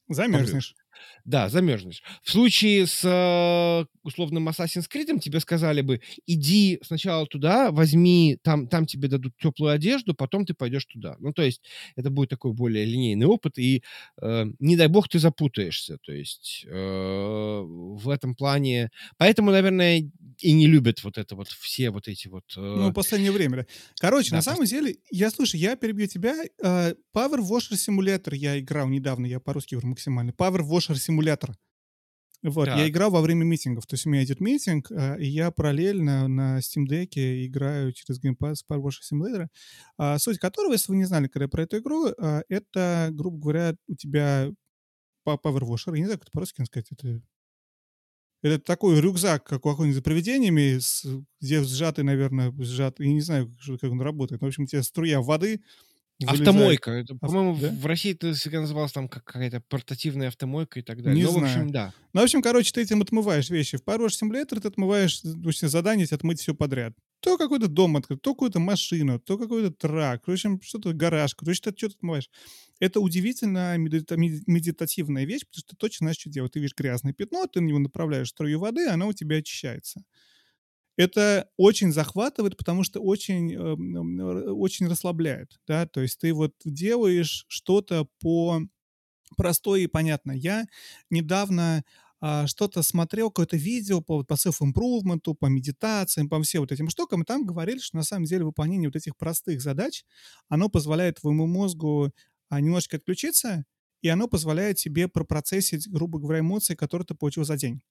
[0.10, 0.76] Замерзнешь.
[1.25, 2.01] Да, замерзнешь.
[2.23, 8.67] В случае с э, условным Assassin's Creed тебе сказали бы, иди сначала туда, возьми, там,
[8.67, 11.17] там тебе дадут теплую одежду, потом ты пойдешь туда.
[11.19, 11.62] Ну, то есть
[11.95, 13.83] это будет такой более линейный опыт, и
[14.21, 15.97] э, не дай бог ты запутаешься.
[16.05, 18.89] То есть э, в этом плане...
[19.17, 22.45] Поэтому, наверное, и не любят вот это вот все вот эти вот...
[22.55, 22.60] Э...
[22.60, 23.65] Ну, в последнее время.
[23.99, 26.36] Короче, да, на самом деле, я, слушай, я перебью тебя.
[26.63, 30.31] Э, Power Washer Simulator я играл недавно, я по-русски говорю максимально.
[30.31, 31.54] Power Washer Simulator.
[32.43, 32.78] Вот, так.
[32.78, 33.88] я играл во время митингов.
[33.88, 38.21] То есть у меня идет митинг, э, и я параллельно на Steam Deck играю через
[38.21, 39.47] Game Pass Power Washer Simulator,
[39.97, 43.76] э, суть которого, если вы не знали, когда про эту игру, э, это, грубо говоря,
[43.88, 44.52] у тебя
[45.28, 47.21] Power Washer, я не знаю, как это по-русски сказать, это
[48.43, 51.06] это такой рюкзак, как у какой-нибудь за привидениями, с,
[51.41, 54.41] где сжатый, наверное, сжат, я не знаю, как он работает.
[54.41, 55.62] В общем, у тебя струя воды,
[56.19, 56.47] Вылезает.
[56.47, 56.91] Автомойка.
[56.91, 57.69] Это, по-моему, да?
[57.69, 61.15] в России это всегда называлось там как какая-то портативная автомойка и так далее.
[61.15, 61.45] Не ну, знаю.
[61.45, 61.93] в общем, да.
[62.13, 63.77] Ну, в общем, короче, ты этим отмываешь вещи.
[63.77, 66.93] В Power Simulator ты отмываешь, допустим, задание отмыть все подряд.
[67.19, 71.49] То какой-то дом открыть, то какую-то машину, то какой-то трак, в общем, что-то гараж, то
[71.49, 72.30] есть ты что-то отмываешь.
[72.80, 76.53] Это удивительно медитативная вещь, потому что ты точно знаешь, что делать.
[76.53, 80.03] Ты видишь грязное пятно, ты на него направляешь струю воды, оно у тебя очищается
[80.97, 87.45] это очень захватывает, потому что очень, э, очень расслабляет, да, то есть ты вот делаешь
[87.47, 88.62] что-то по
[89.38, 90.31] простое и понятно.
[90.31, 90.65] Я
[91.10, 91.83] недавно
[92.19, 97.21] а, что-то смотрел, какое-то видео по, по self-improvement, по медитациям, по всем вот этим штукам,
[97.21, 100.03] и там говорили, что на самом деле выполнение вот этих простых задач,
[100.49, 102.12] оно позволяет твоему мозгу
[102.49, 103.65] а, немножечко отключиться
[104.03, 107.81] и оно позволяет тебе пропроцессить, грубо говоря, эмоции, которые ты получил за день.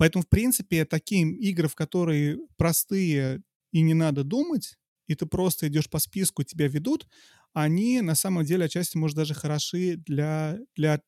[0.00, 5.68] Поэтому, в принципе, такие игры, в которые простые и не надо думать, и ты просто
[5.68, 7.06] идешь по списку, тебя ведут,
[7.52, 11.02] они на самом деле отчасти, может, даже хороши для, для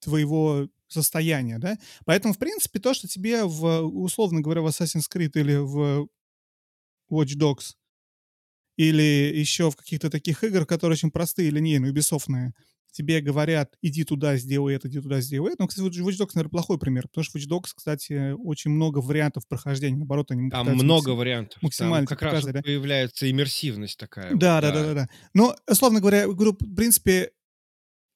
[0.00, 1.78] твоего состояния, да?
[2.04, 6.08] Поэтому, в принципе, то, что тебе в, условно говоря, в Assassin's Creed или в
[7.08, 7.76] Watch Dogs
[8.76, 12.54] или еще в каких-то таких играх, которые очень простые, линейные, убисофтные,
[12.92, 15.62] тебе говорят, иди туда, сделай это, иди туда, сделай это.
[15.62, 19.48] Ну, кстати, Watch Dogs, наверное, плохой пример, потому что Watch Dogs, кстати, очень много вариантов
[19.48, 19.96] прохождения.
[19.96, 21.16] Наоборот, они Там много максим...
[21.16, 21.62] вариантов.
[21.62, 22.62] Максимально Там как раз да?
[22.62, 24.34] появляется иммерсивность такая.
[24.34, 25.08] Да, вот, да, да, да, да.
[25.34, 27.32] Но, условно говоря, говорю, в принципе,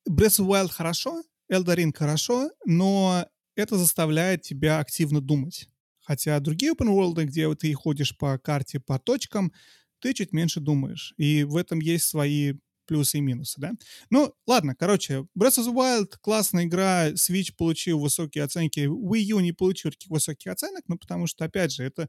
[0.08, 5.68] Breath of Wild хорошо, Elden Ring хорошо, но это заставляет тебя активно думать.
[6.00, 9.52] Хотя другие open world, где ты ходишь по карте, по точкам,
[10.00, 11.14] ты чуть меньше думаешь.
[11.16, 12.54] И в этом есть свои
[12.86, 13.72] плюсы и минусы, да?
[14.10, 19.40] Ну, ладно, короче, Breath of the Wild— классная игра, Switch получил высокие оценки, Wii U
[19.40, 22.08] не получил таких высоких оценок, ну, потому что, опять же, это,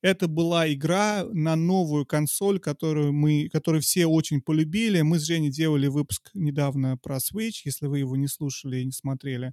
[0.00, 5.02] это была игра на новую консоль, которую мы, которую все очень полюбили.
[5.02, 8.92] Мы с Женей делали выпуск недавно про Switch, если вы его не слушали и не
[8.92, 9.52] смотрели,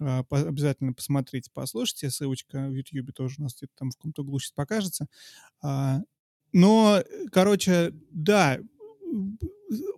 [0.00, 2.10] а, обязательно посмотрите, послушайте.
[2.10, 5.06] Ссылочка в YouTube тоже у нас где-то там в каком-то углу сейчас покажется.
[5.62, 6.00] А,
[6.52, 8.58] но, короче, да,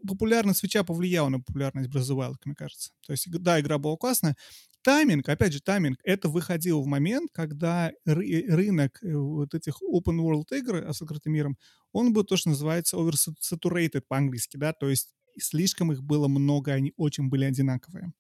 [0.07, 2.91] популярность свеча повлияла на популярность Breath мне кажется.
[3.07, 4.37] То есть, да, игра была классная.
[4.83, 10.19] Тайминг, опять же, тайминг, это выходило в момент, когда ры- рынок э, вот этих open
[10.19, 11.57] world игр с открытым миром,
[11.93, 16.93] он был то, что называется oversaturated по-английски, да, то есть слишком их было много, они
[16.97, 18.13] очень были одинаковые.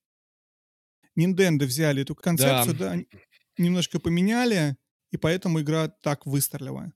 [1.18, 3.02] Nintendo взяли эту концепцию, да, да
[3.57, 4.76] немножко поменяли,
[5.12, 6.92] и поэтому игра так выстрелила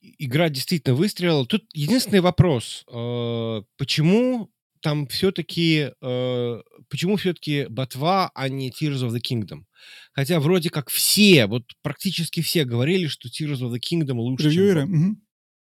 [0.00, 1.46] игра действительно выстрелила.
[1.46, 2.84] Тут единственный вопрос.
[2.90, 5.90] Э, почему там все-таки...
[6.00, 9.64] Э, почему все-таки Ботва, а не Tears of the Kingdom?
[10.12, 14.82] Хотя вроде как все, вот практически все говорили, что Tears of the Kingdom лучше, Ревьюеры.
[14.82, 15.08] чем...
[15.10, 15.16] Угу.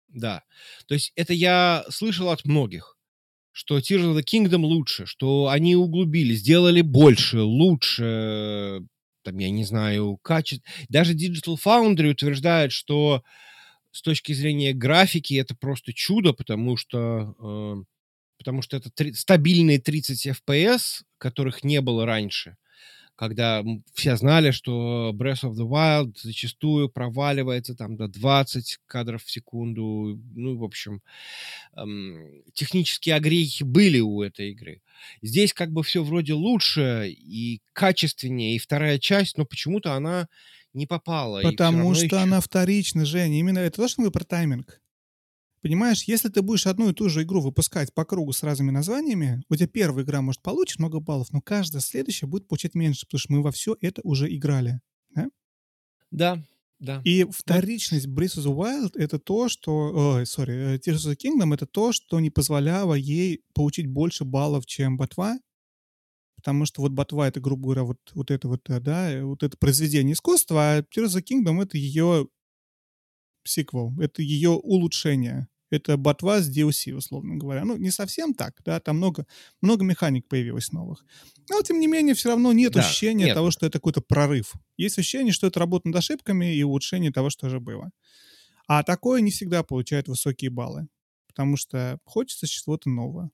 [0.08, 0.42] Да.
[0.86, 2.96] То есть это я слышал от многих,
[3.50, 8.82] что Tears of the Kingdom лучше, что они углубили, сделали больше, лучше,
[9.24, 10.70] там, я не знаю, качество.
[10.88, 13.22] Даже Digital Foundry утверждает, что
[13.92, 17.84] с точки зрения графики это просто чудо, потому что, э,
[18.38, 22.56] потому что это три, стабильные 30 FPS, которых не было раньше,
[23.16, 29.30] когда все знали, что Breath of the Wild зачастую проваливается там до 20 кадров в
[29.30, 30.18] секунду.
[30.34, 31.02] Ну, в общем,
[31.76, 34.80] эм, технические огрехи были у этой игры.
[35.20, 40.28] Здесь как бы все вроде лучше и качественнее, и вторая часть, но почему-то она
[40.74, 41.42] не попала.
[41.42, 42.16] Потому что еще...
[42.16, 43.38] она вторична, Женя.
[43.38, 44.80] Именно это то, что мы про тайминг.
[45.62, 49.44] Понимаешь, если ты будешь одну и ту же игру выпускать по кругу с разными названиями,
[49.48, 53.20] у тебя первая игра может получить много баллов, но каждая следующая будет получать меньше, потому
[53.20, 54.80] что мы во все это уже играли.
[55.14, 55.28] Да?
[56.10, 56.42] Да,
[56.80, 57.00] да.
[57.04, 60.16] И вторичность Breath of the Wild— это то, что...
[60.16, 64.24] Ой, сори, э, Tears of the Kingdom— это то, что не позволяло ей получить больше
[64.24, 65.38] баллов, чем Ботва,
[66.42, 69.44] потому что вот Ботва— это, грубо говоря, вот, вот это вот, э, да, э, вот
[69.44, 72.28] это произведение искусства, а Tears of the Kingdom— это ее
[73.44, 75.48] сиквел, это ее улучшение.
[75.70, 77.64] Это ботва с DLC, условно говоря.
[77.64, 79.26] Ну, не совсем так, да, там много,
[79.62, 81.02] много механик появилось новых.
[81.48, 83.34] Но, тем не менее, все равно нет да, ощущения нет.
[83.34, 84.52] того, что это какой-то прорыв.
[84.76, 87.90] Есть ощущение, что это работа над ошибками и улучшение того, что уже было.
[88.66, 90.88] А такое не всегда получает высокие баллы,
[91.26, 93.30] потому что хочется чего-то нового.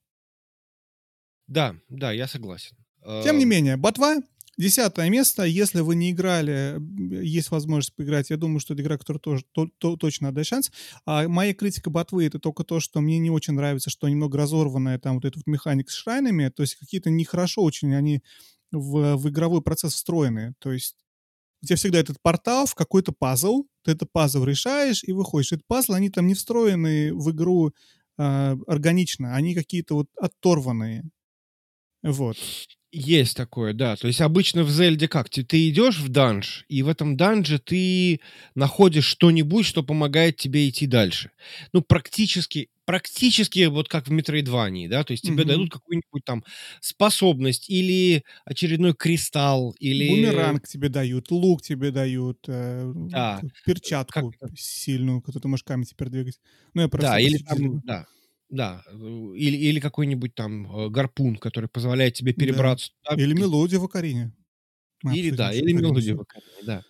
[1.47, 2.77] Да, да, я согласен.
[3.23, 4.17] Тем не менее, Ботва
[4.59, 5.43] Десятое место.
[5.43, 6.81] Если вы не играли,
[7.23, 8.29] есть возможность поиграть.
[8.29, 10.69] Я думаю, что это игра, которая тоже то, то, точно отдать шанс.
[11.05, 14.99] А моя критика ботвы это только то, что мне не очень нравится, что немного разорванная
[14.99, 16.49] там вот эта вот механика с шрайнами.
[16.49, 18.21] То есть какие-то нехорошо очень они
[18.73, 20.55] в, в игровой процесс встроены.
[20.59, 20.97] То есть
[21.61, 25.53] у тебя всегда этот портал в какой-то пазл, ты этот пазл решаешь и выходишь.
[25.53, 27.71] Этот пазл, они там не встроены в игру
[28.17, 31.09] э, органично, они какие-то вот оторванные.
[32.03, 32.35] Вот.
[32.91, 33.95] Есть такое, да.
[33.95, 35.29] То есть обычно в Зельде как?
[35.29, 38.19] Ты, ты идешь в данж, и в этом данже ты
[38.55, 41.29] находишь что-нибудь, что помогает тебе идти дальше.
[41.71, 45.47] Ну, практически, практически вот как в Метроидвании, да, то есть тебе mm-hmm.
[45.47, 46.43] дадут какую-нибудь там
[46.81, 50.09] способность или очередной кристалл, или...
[50.09, 53.39] Бумеранг тебе дают, лук тебе дают, э, да.
[53.67, 54.57] перчатку как...
[54.57, 56.39] сильную, которую ты можешь камень теперь двигать.
[56.73, 57.11] Ну, я просто...
[57.11, 58.07] Да, или там, да,
[58.49, 58.93] да, э,
[59.35, 62.91] или, или какой-нибудь там э, гарпун, который позволяет тебе перебраться.
[63.09, 63.15] Да.
[63.15, 64.33] Или мелодия в Акарине.
[65.03, 66.83] или, да, или мелодия в Акарине, да.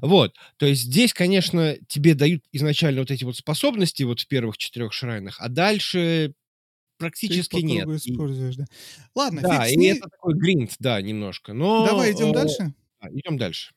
[0.00, 4.56] Вот, то есть здесь, конечно, тебе дают изначально вот эти вот способности вот в первых
[4.56, 6.34] четырех шрайнах, а дальше
[6.98, 7.88] практически по нет.
[7.88, 8.66] используешь, да.
[9.14, 11.52] Ладно, да, фиг и это такой grind, да, немножко.
[11.52, 12.74] Но, Давай идем э, дальше.
[13.00, 13.72] да, идем дальше.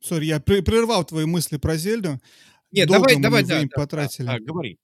[0.00, 2.20] Sorry, я прервал твои мысли про Зельду.
[2.70, 4.26] Нет, Долго давай, мы давай, да, да, да, потратили.
[4.26, 4.78] да, говори.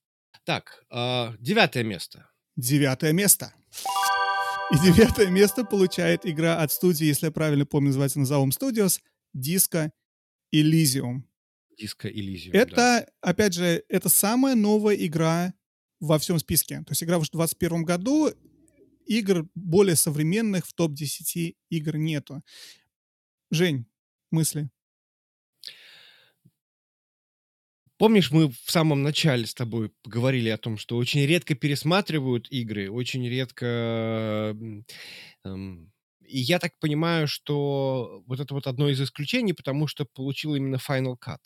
[0.44, 2.28] Так, а, девятое место.
[2.56, 3.54] Девятое место.
[4.72, 9.00] И девятое место получает игра от студии, если я правильно помню, называется ZA/UM Studios,
[9.36, 9.90] Disco
[10.54, 11.22] Elysium.
[11.78, 12.58] Disco Elysium, да.
[12.58, 15.54] Это, опять же, это самая новая игра
[16.00, 16.78] во всем списке.
[16.78, 18.30] То есть игра в 2021 году,
[19.06, 22.42] игр более современных в топ-10 игр нету.
[23.50, 23.86] Жень,
[24.30, 24.70] мысли?
[28.02, 32.90] Помнишь, мы в самом начале с тобой говорили о том, что очень редко пересматривают игры,
[32.90, 34.56] очень редко...
[35.44, 35.92] эм,
[36.26, 40.78] И я так понимаю, что вот это вот одно из исключений, потому что получил именно
[40.84, 41.38] Final Cut.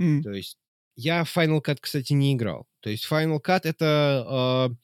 [0.00, 0.56] М, То есть
[0.96, 2.66] я Final Cut, кстати, не играл.
[2.80, 4.74] То есть Final Cut это э,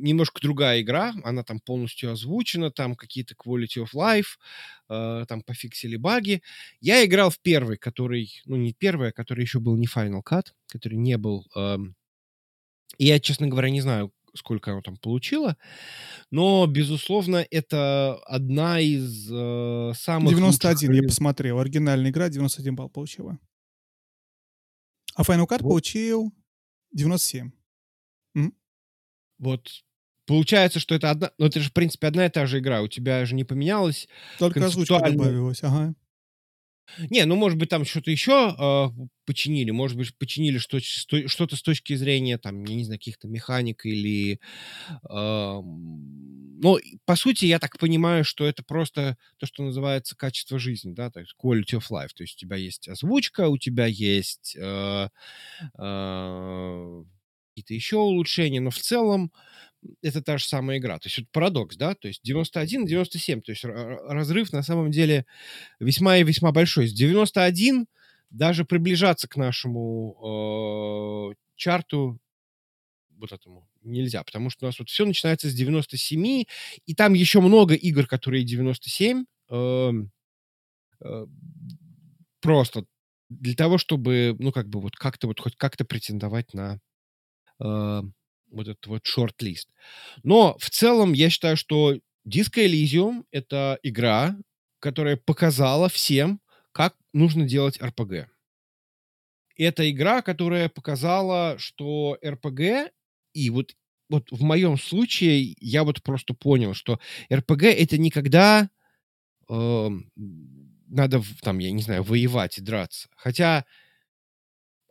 [0.00, 4.38] немножко другая игра, она там полностью озвучена, там какие-то quality of life,
[4.88, 6.42] э, там пофиксили баги.
[6.80, 10.48] Я играл в первый, который, ну не первый, а который еще был не Final Cut,
[10.68, 11.46] который не был...
[11.54, 11.94] эм,
[12.98, 15.56] я, честно говоря, не знаю, сколько оно там получило,
[16.30, 21.08] но, безусловно, это одна из э, самых 91, я лучших...
[21.08, 21.58] посмотрел.
[21.58, 23.38] Оригинальная игра 91 балл получила.
[25.14, 25.70] А Final Cut Вот.
[25.70, 26.32] получил
[26.92, 27.50] 97.
[29.38, 29.70] Вот
[30.26, 31.32] получается, что это одна...
[31.38, 32.82] Ну, это же, в принципе, одна и та же игра.
[32.82, 34.08] У тебя же не поменялось.
[34.38, 35.62] Только озвучка добавилась.
[35.62, 35.94] Ага.
[37.08, 39.70] Не, ну, может быть, там что-то еще э, починили.
[39.70, 44.40] Может быть, починили что- что-то с точки зрения, там, я не знаю, каких-то механик или...
[45.08, 50.92] эм, Ну, по сути, я так понимаю, что это просто то, что называется качество жизни,
[50.92, 52.10] да, то есть quality of life.
[52.14, 55.08] То есть у тебя есть озвучка, у тебя есть э,
[55.78, 57.04] э,
[57.60, 59.32] какие-то еще улучшения, но в целом
[60.02, 60.98] это та же самая игра.
[60.98, 61.94] То есть это парадокс, да?
[61.94, 63.40] То есть 91, 97.
[63.42, 65.26] То есть разрыв на самом деле
[65.78, 66.88] весьма и весьма большой.
[66.88, 67.86] С 91
[68.30, 72.18] даже приближаться к нашему э, чарту
[73.16, 76.44] вот этому нельзя, потому что у нас вот все начинается с 97,
[76.86, 79.24] и там еще много игр, которые 97.
[79.50, 80.10] эм,
[81.02, 81.26] э,
[82.40, 82.84] просто
[83.28, 86.78] для того, чтобы, ну, как бы вот как-то вот хоть как-то претендовать на э,
[87.60, 89.68] вот этот вот шорт-лист.
[90.22, 91.94] Но в целом я считаю, что
[92.26, 94.36] Disco Elysium— это игра,
[94.80, 96.40] которая показала всем,
[96.72, 98.26] как нужно делать RPG.
[99.56, 102.90] Это игра, которая показала, что RPG,
[103.34, 103.74] и вот,
[104.08, 106.98] вот в моем случае я вот просто понял, что
[107.30, 108.70] RPG— это никогда
[109.48, 110.10] эм,
[110.88, 113.08] надо, в- там, я не знаю, воевать и драться.
[113.16, 113.64] Хотя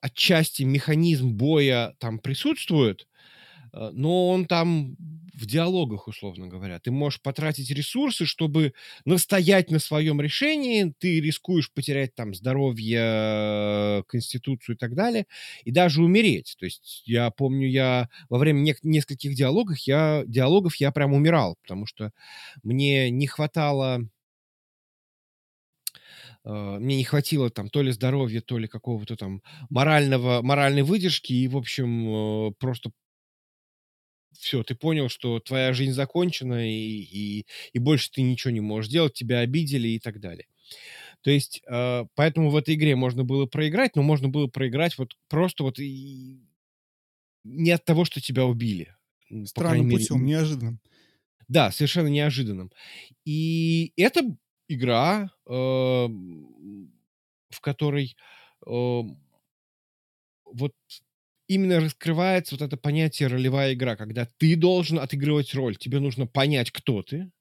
[0.02, 3.08] отчасти механизм боя там присутствует,
[3.74, 4.96] э, но он там
[5.34, 6.80] в диалогах, условно говоря.
[6.80, 8.74] Ты можешь потратить ресурсы, чтобы
[9.06, 15.26] настоять на своем решении, ты рискуешь потерять там здоровье, конституцию и так далее,
[15.64, 16.56] и даже умереть.
[16.60, 21.58] То есть я помню, я во время нек- нескольких диалогов я, диалогов я прям умирал,
[21.62, 22.12] потому что
[22.64, 24.08] мне не хватало
[26.46, 31.48] мне не хватило там то ли здоровья, то ли какого-то там морального, моральной выдержки, и,
[31.48, 32.92] в общем, э, просто
[34.32, 38.92] все, ты понял, что твоя жизнь закончена, и, и, и больше ты ничего не можешь
[38.92, 40.48] делать, тебя обидели и так далее.
[41.22, 45.18] То есть, э, поэтому в этой игре можно было проиграть, но можно было проиграть вот
[45.28, 46.40] просто вот и
[47.44, 48.96] не от того, что тебя убили.
[49.46, 50.80] Странным мере, путем, неожиданным.
[51.48, 52.72] да, совершенно неожиданным.
[53.26, 54.36] И это
[54.70, 56.94] игра, эм,
[57.52, 58.16] в которой
[58.68, 59.18] эм,
[60.46, 60.72] вот
[61.48, 66.72] именно раскрывается вот это понятие ролевая игра, когда ты должен отыгрывать роль, тебе нужно понять,
[66.72, 67.32] кто ты,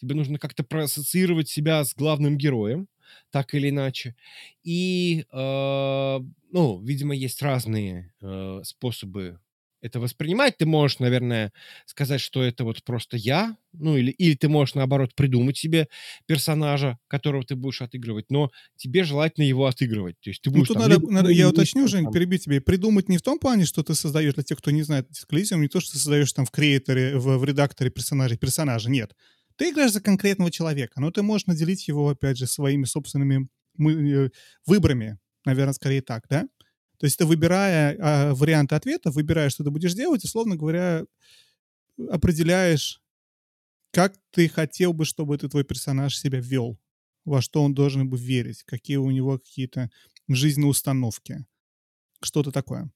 [0.00, 2.88] тебе нужно как-то проассоциировать себя с главным героем,
[3.30, 4.16] так или иначе.
[4.64, 6.20] И, э,
[6.52, 9.38] ну, видимо, есть разные э, способы
[9.84, 10.56] это воспринимать.
[10.56, 11.52] Ты можешь, наверное,
[11.86, 15.88] сказать, что это вот просто я, ну, или, или ты можешь, наоборот, придумать себе
[16.26, 20.16] персонажа, которого ты будешь отыгрывать, но тебе желательно его отыгрывать.
[20.20, 22.60] То есть ты Ну, будешь тут там надо, либо надо- я уточню, Жень, перебить тебе.
[22.60, 25.68] Придумать не в том плане, что ты создаешь, для тех, кто не знает дисклизиум, не
[25.68, 29.12] то, что ты создаешь там в креаторе, в, в редакторе персонажей, персонажа, нет.
[29.56, 33.92] Ты играешь за конкретного человека, но ты можешь наделить его, опять же, своими собственными мы-
[34.26, 34.30] э,
[34.66, 36.46] выборами, наверное, скорее так, да?
[36.98, 41.04] То есть ты, выбирая а, варианты ответа, выбираешь, что ты будешь делать, условно говоря,
[42.08, 43.00] определяешь,
[43.92, 46.78] как ты хотел бы, чтобы этот твой персонаж себя вел,
[47.24, 49.90] во что он должен бы верить, какие у него какие-то
[50.28, 51.46] жизненные установки,
[52.22, 52.90] что-то такое.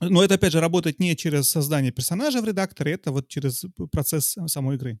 [0.00, 4.36] Но это, опять же, работает не через создание персонажа в редакторе, это вот через процесс
[4.46, 5.00] самой игры.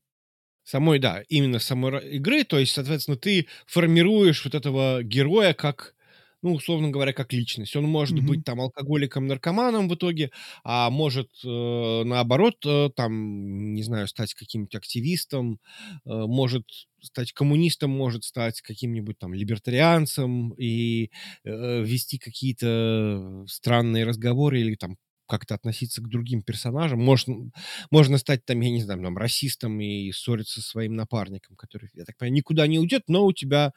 [0.64, 2.44] Самой, да, именно самой игры.
[2.44, 5.94] То есть, соответственно, ты формируешь вот этого героя как
[6.42, 7.74] ну, условно говоря, как личность.
[7.76, 8.26] Он может mm-hmm.
[8.26, 10.30] быть там алкоголиком, наркоманом в итоге,
[10.64, 15.58] а может э, наоборот э, там, не знаю, стать каким-нибудь активистом,
[16.04, 16.64] э, может
[17.00, 21.10] стать коммунистом, может стать каким-нибудь там либертарианцем и
[21.44, 24.96] э, вести какие-то странные разговоры или там
[25.28, 27.00] как-то относиться к другим персонажам.
[27.00, 27.50] Можно,
[27.90, 32.04] можно стать там, я не знаю, там, расистом и ссориться со своим напарником, который, я
[32.04, 33.72] так понимаю, никуда не уйдет, но у тебя,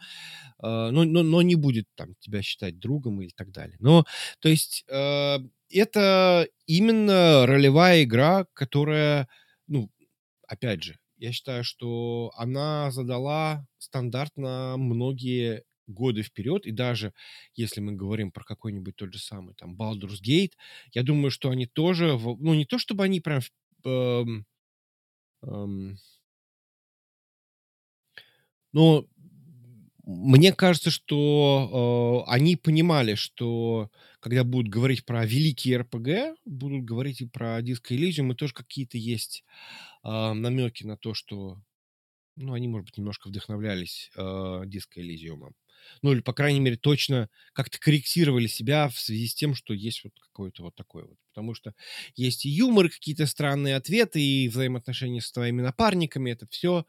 [0.63, 3.77] э, но, но, но не будет там тебя считать другом и так далее.
[3.79, 4.05] Но,
[4.39, 5.37] то есть, э,
[5.71, 9.27] это именно ролевая игра, которая,
[9.67, 9.89] ну,
[10.47, 17.13] опять же, я считаю, что она задала стандарт на многие годы вперед, и даже
[17.55, 20.53] если мы говорим про какой-нибудь тот же самый там Baldur's Gate,
[20.93, 23.41] я думаю, что они тоже, ну не то чтобы они прям
[23.85, 24.45] эм,
[25.43, 25.97] эм,
[28.73, 29.05] но
[30.03, 33.89] мне кажется, что э, они понимали, что
[34.19, 38.97] когда будут говорить про великие РПГ, будут говорить и про Disco Elysium, и тоже какие-то
[38.97, 39.43] есть
[40.03, 41.61] э, намеки на то, что
[42.35, 45.51] ну, они, может быть, немножко вдохновлялись э, Disco Elysium
[46.01, 50.03] ну или, по крайней мере, точно как-то корректировали себя в связи с тем, что есть
[50.03, 51.17] вот какое-то вот такое вот.
[51.29, 51.73] Потому что
[52.15, 56.85] есть и юмор, какие-то странные ответы, и взаимоотношения с твоими напарниками, это все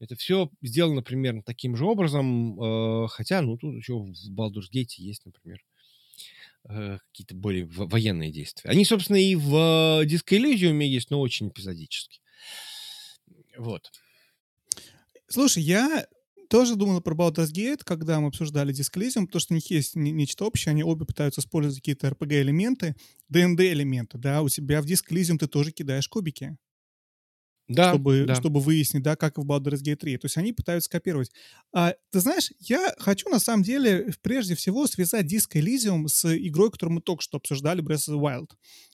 [0.00, 4.94] это все сделано примерно таким же образом, э, хотя, ну, тут еще в Baldur's Gate
[4.96, 5.62] есть, например,
[6.70, 8.70] э, какие-то более военные действия.
[8.70, 12.20] Они, собственно, и в Disco Elysium есть, но очень эпизодически.
[13.58, 13.90] Вот.
[15.28, 16.06] Слушай, я
[16.50, 20.44] тоже думал про Baldur's Gate, когда мы обсуждали Disclesium, потому что у них есть нечто
[20.44, 22.96] общее, они обе пытаются использовать какие-то RPG-элементы,
[23.28, 26.56] D&D-элементы, да, у себя в Disclesium ты тоже кидаешь кубики.
[27.68, 28.34] Да, чтобы, да.
[28.34, 30.18] чтобы выяснить, да, как в Baldur's Gate 3.
[30.18, 31.30] То есть они пытаются копировать.
[31.72, 36.72] А, ты знаешь, я хочу на самом деле прежде всего связать Disco Elysium с игрой,
[36.72, 38.48] которую мы только что обсуждали, Breath of the Wild.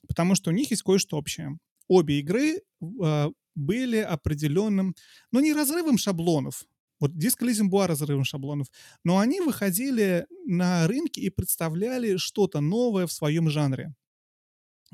[0.07, 1.59] Потому что у них есть кое-что общее.
[1.89, 4.95] Обе игры э, были определенным,
[5.33, 6.67] ну не разрывом шаблонов,
[7.01, 8.69] вот диск Elysium была разрывом шаблонов,
[9.05, 13.95] но они выходили на рынки и представляли что-то новое в своем жанре.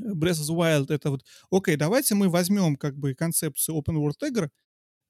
[0.00, 4.26] Breath of the Wild— это вот, окей, давайте мы возьмем как бы концепцию open world
[4.26, 4.50] игр,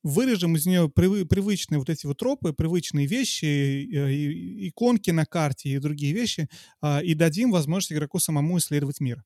[0.02, 5.70] вырежем из нее прив, привычные вот эти вот тропы, привычные вещи, и, иконки на карте
[5.70, 6.48] и другие вещи,
[6.80, 9.24] а, и дадим возможность игроку самому исследовать мир.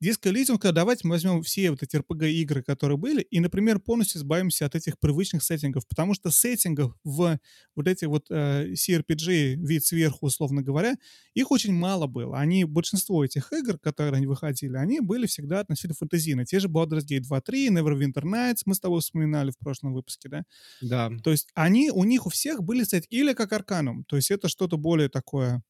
[0.00, 4.76] Elysium, давайте мы возьмем все вот эти RPG-игры, которые были, и, например, полностью избавимся от
[4.76, 7.38] этих привычных сеттингов, потому что сеттингов в
[7.74, 10.96] вот эти вот э, CRPG, вид сверху, условно говоря,
[11.34, 12.38] их очень мало было.
[12.38, 16.46] Они, большинство этих игр, которые они выходили, они были всегда относительно фэнтезийные.
[16.46, 20.28] Те же Baldur's Gate 2, 3, Neverwinter Nights, мы с тобой вспоминали в прошлом выпуске,
[20.28, 20.44] да?
[20.80, 21.10] Да.
[21.24, 24.48] То есть они, у них у всех были сеттинги, или как Арканум, то есть это
[24.48, 25.62] что-то более такое,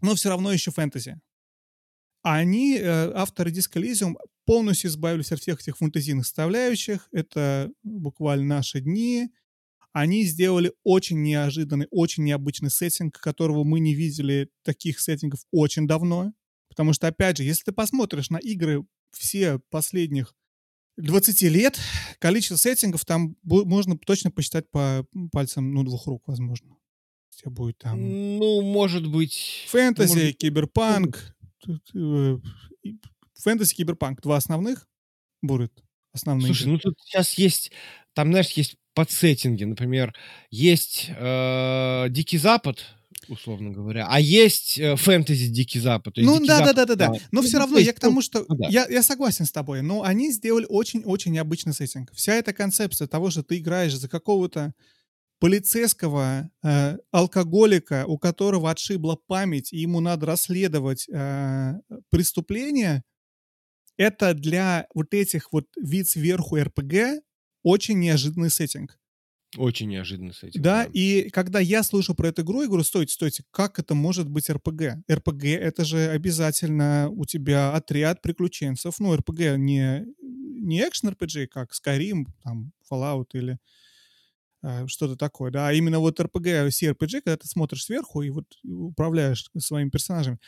[0.00, 1.20] но все равно еще фэнтези
[2.22, 4.14] они, э, авторы Disco Elysium,
[4.44, 7.08] полностью избавились от всех этих фантазийных составляющих.
[7.12, 9.28] Это буквально наши дни.
[9.92, 16.32] Они сделали очень неожиданный, очень необычный сеттинг, которого мы не видели таких сеттингов очень давно.
[16.68, 20.34] Потому что, опять же, если ты посмотришь на игры все последних
[20.96, 21.78] 20 лет,
[22.18, 26.70] количество сеттингов там можно точно посчитать по пальцам, ну, двух рук, возможно.
[26.70, 28.00] У тебя будет там...
[28.00, 29.66] Ну, может быть...
[29.68, 30.36] Фэнтези, может...
[30.38, 31.36] киберпанк,
[33.34, 34.20] фэнтези, киберпанк.
[34.20, 34.88] Два основных
[35.42, 35.72] будут
[36.12, 36.46] основные.
[36.46, 37.72] Слушай, ну тут сейчас есть,
[38.14, 40.14] там, знаешь, есть подсеттинги, например,
[40.50, 42.84] есть э, Дикий Запад,
[43.28, 44.06] условно говоря.
[44.08, 46.14] А есть э, фэнтези Дикий Запад.
[46.16, 47.12] Ну да, да, да, да, да.
[47.30, 48.68] Но все равно я к тому, что ну, да.
[48.68, 49.82] я, я согласен с тобой.
[49.82, 52.12] Но они сделали очень-очень необычный сеттинг.
[52.12, 54.74] Вся эта концепция того, что ты играешь за какого-то
[55.38, 61.74] полицейского э, алкоголика, у которого отшибла память, и ему надо расследовать э,
[62.10, 63.04] преступление,
[63.96, 67.22] это для вот этих вот вид сверху РПГ
[67.62, 68.98] очень неожиданный сеттинг.
[69.56, 70.62] Очень неожиданный сеттинг.
[70.62, 73.94] Да, да, и когда я слышу про эту игру, я говорю, стойте, стойте, как это
[73.94, 75.04] может быть РПГ?
[75.10, 79.00] РПГ— это же обязательно у тебя отряд приключенцев.
[79.00, 83.58] Ну, РПГ не, не экшен-РПГ, как Skyrim, там, Fallout или
[84.86, 89.48] что-то такое, да, а именно вот RPG, CRPG, когда ты смотришь сверху и вот управляешь
[89.58, 90.38] своими персонажами,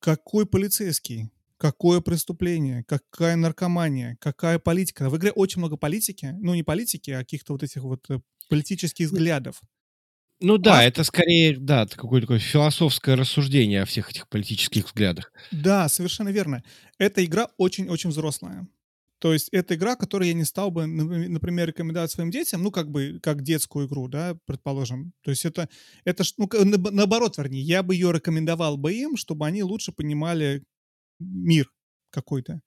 [0.00, 5.10] какой полицейский, какое преступление, какая наркомания, какая политика.
[5.10, 9.06] В игре очень много политики, ну не политики, а каких-то вот этих вот э, политических
[9.06, 9.60] взглядов.
[10.40, 15.32] Ну да, Автор- это скорее, да, какое-то такое философское рассуждение о всех этих политических взглядах.
[15.50, 16.64] Да, совершенно верно.
[16.98, 18.66] Эта игра очень-очень взрослая.
[19.20, 22.72] То есть это игра, которую я не стал бы, напри- например, рекомендовать своим детям, ну,
[22.72, 25.12] как бы, как детскую игру, да, предположим.
[25.22, 25.68] То есть это,
[26.04, 26.48] это ну,
[26.92, 30.64] наоборот, вернее, я бы ее рекомендовал бы им, чтобы они лучше понимали
[31.20, 31.70] мир
[32.10, 32.62] какой-то.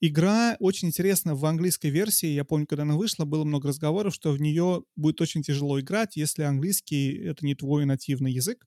[0.00, 2.28] Игра очень интересна в английской версии.
[2.28, 6.16] Я помню, когда она вышла, было много разговоров, что в нее будет очень тяжело играть,
[6.16, 8.66] если английский— это не твой нативный язык,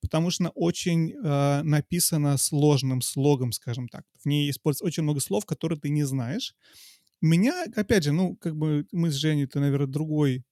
[0.00, 4.04] потому что она очень э, написана сложным слогом, скажем так.
[4.22, 6.54] В ней используется очень много слов, которые ты не знаешь.
[7.20, 10.44] Меня, опять же, ну, как бы мы с Женей, это, наверное, другой,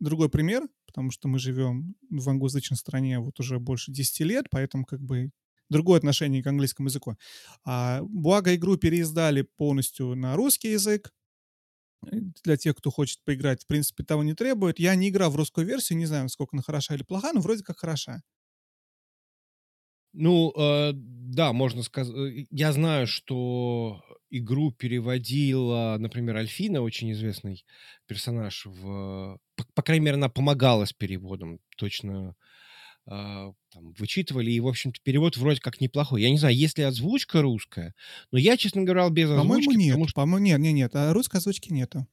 [0.00, 4.84] другой пример, потому что мы живем в англоязычной стране вот уже больше 10 лет, поэтому
[4.84, 5.30] как бы
[5.68, 7.16] другое отношение к английскому языку.
[7.64, 11.12] А, благо игру переиздали полностью на русский язык,
[12.44, 14.78] для тех, кто хочет поиграть, в принципе, того не требует.
[14.78, 17.62] Я не играл в русскую версию, не знаю, насколько она хороша или плоха, но вроде
[17.62, 18.22] как хороша.
[20.12, 22.46] Ну, э, да, можно сказать.
[22.50, 27.64] Я знаю, что игру переводила, например, Альфина, очень известный
[28.06, 28.66] персонаж.
[28.66, 29.38] В...
[29.56, 31.60] По, по крайней мере, она помогала с переводом.
[31.76, 32.34] Точно
[33.06, 34.50] а, там, вычитывали.
[34.52, 36.22] И, в общем-то, перевод вроде как неплохой.
[36.22, 37.94] Я не знаю, есть ли озвучка русская,
[38.30, 39.88] но я, честно говоря, без По-моему, озвучки, нет.
[39.92, 40.20] потому что...
[40.20, 40.90] По-моему, нет, нет, нет.
[40.94, 42.06] А русской озвучки нету.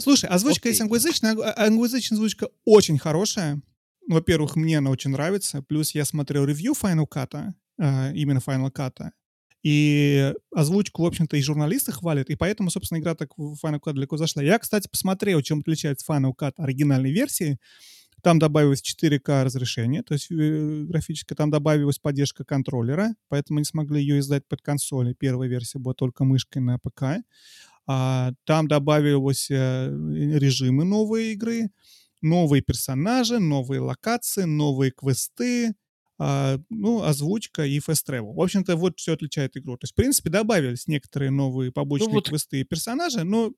[0.00, 0.84] Слушай, озвучка есть Окей.
[0.84, 1.36] англоязычная.
[1.56, 3.60] Англоязычная озвучка очень хорошая.
[4.08, 5.62] Во-первых, мне она очень нравится.
[5.62, 9.10] Плюс я смотрел ревью Final Cut, а, именно Final Cut.
[9.62, 13.92] И озвучку, в общем-то, и журналисты хвалят, и поэтому, собственно, игра так в Final Cut
[13.92, 14.42] далеко зашла.
[14.42, 17.58] Я, кстати, посмотрел, чем отличается Final Cut оригинальной версии.
[18.22, 21.34] Там добавилось 4К разрешение, то есть э, графическое.
[21.34, 25.12] Там добавилась поддержка контроллера, поэтому не смогли ее издать под консоли.
[25.12, 27.24] Первая версия была только мышкой на ПК.
[27.86, 31.70] А, там добавилось э, режимы новые игры,
[32.22, 35.74] новые персонажи, новые локации, новые квесты,
[36.18, 38.32] а, ну, озвучка и fast travel.
[38.34, 39.76] В общем-то, вот все отличает игру.
[39.76, 43.52] То есть, в принципе, добавились некоторые новые побочные Ну вот квесты и персонажи, но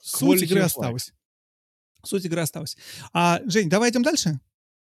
[0.00, 1.12] суть игры осталась.
[2.04, 2.76] Суть игры осталась.
[3.12, 4.38] А, Жень, давай идем дальше.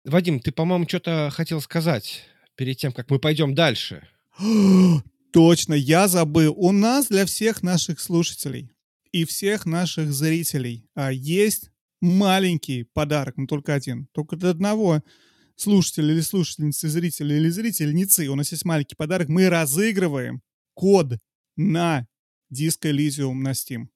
[0.03, 2.23] Вадим, ты, по-моему, что-то хотел сказать
[2.55, 4.07] перед тем, как мы пойдем дальше.
[5.31, 6.53] Точно, я забыл.
[6.57, 8.71] У нас для всех наших слушателей
[9.11, 11.71] и всех наших зрителей а, есть
[12.01, 14.07] маленький подарок, но только один.
[14.13, 15.03] Только для одного
[15.55, 19.29] слушателя или слушательницы, зрителя или зрительницы у нас есть маленький подарок.
[19.29, 20.41] Мы разыгрываем
[20.73, 21.17] код
[21.55, 22.07] на
[22.49, 23.87] диско Elysium на Steam.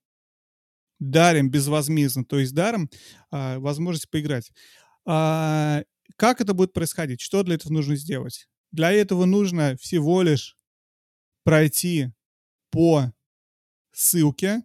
[0.99, 2.89] Дарим безвозмездно, то есть даром
[3.31, 4.51] а, возможность поиграть.
[5.05, 5.83] А,
[6.17, 7.21] как это будет происходить?
[7.21, 8.49] Что для этого нужно сделать?
[8.71, 10.57] Для этого нужно всего лишь
[11.43, 12.11] пройти
[12.69, 13.13] по
[13.91, 14.63] ссылке,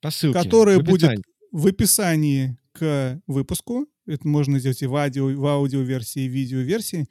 [0.00, 0.38] По ссылке.
[0.38, 1.20] которая в будет
[1.52, 3.86] в описании к выпуску.
[4.06, 7.08] Это можно сделать и в, аудио, в аудиоверсии, и в видеоверсии.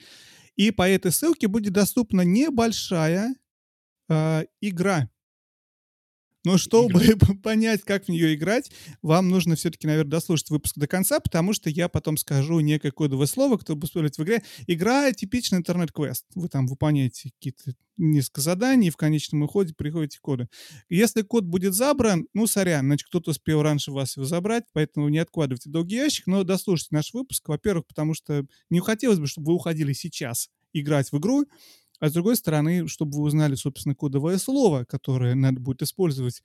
[0.56, 3.36] И по этой ссылке будет доступна небольшая
[4.10, 5.10] э, игра.
[6.48, 7.02] Но чтобы
[7.44, 8.72] понять, как в нее играть,
[9.02, 13.28] вам нужно все-таки, наверное, дослушать выпуск до конца, потому что я потом скажу некое кодовое
[13.28, 14.44] слово, которое будет использовать в игре.
[14.66, 16.26] Игра— типичный интернет-квест.
[16.36, 20.48] Вы там выполняете какие-то несколько заданий, и в конечном итоге приходите к коду.
[20.88, 25.18] Если код будет забран, ну, сорян, значит, кто-то успел раньше вас его забрать, поэтому не
[25.18, 29.56] откладывайте долгий ящик, но дослушайте наш выпуск, во-первых, потому что не хотелось бы, чтобы вы
[29.56, 31.46] уходили сейчас играть в игру,
[32.00, 36.44] а с другой стороны, чтобы вы узнали, собственно, кодовое слово, которое надо будет использовать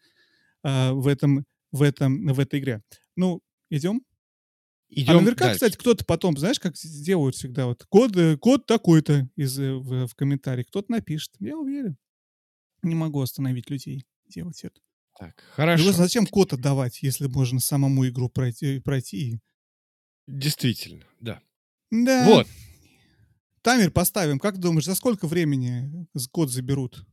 [0.63, 2.83] а, в, этом, в, этом, в этой игре.
[3.17, 4.03] Ну, идем?
[4.89, 5.55] Идем а наверняка, дальше.
[5.55, 10.07] кстати, кто-то потом, знаешь, как сделают всегда, вот код, э, код такой-то из, э, в,
[10.07, 11.33] в комментарии, кто-то напишет.
[11.39, 11.97] Я уверен.
[12.83, 14.81] Не могу остановить людей делать это.
[15.19, 15.93] Так, Ну, хорошо.
[15.93, 18.81] зачем код отдавать, если можно самому игру пройти?
[18.81, 19.41] пройти?
[20.27, 21.41] Действительно, да.
[21.91, 22.27] Да.
[22.27, 22.47] Вот.
[23.63, 24.39] Таймер поставим.
[24.39, 27.07] Как думаешь, за сколько времени код заберут?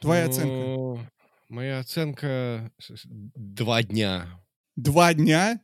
[0.00, 0.46] Твоя оценка?
[0.48, 1.00] Ну,
[1.48, 4.26] Моя оценка с- с- два дня.
[4.76, 5.60] Два дня?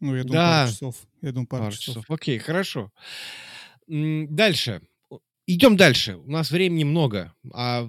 [0.00, 0.62] Ну, я думаю, Да.
[0.62, 0.96] пару часов.
[1.22, 1.94] Я думаю, пару, Пару часов.
[1.96, 2.10] часов.
[2.10, 2.90] Окей, хорошо.
[3.86, 4.82] Дальше.
[5.46, 6.16] Идем дальше.
[6.16, 7.88] У нас времени много, а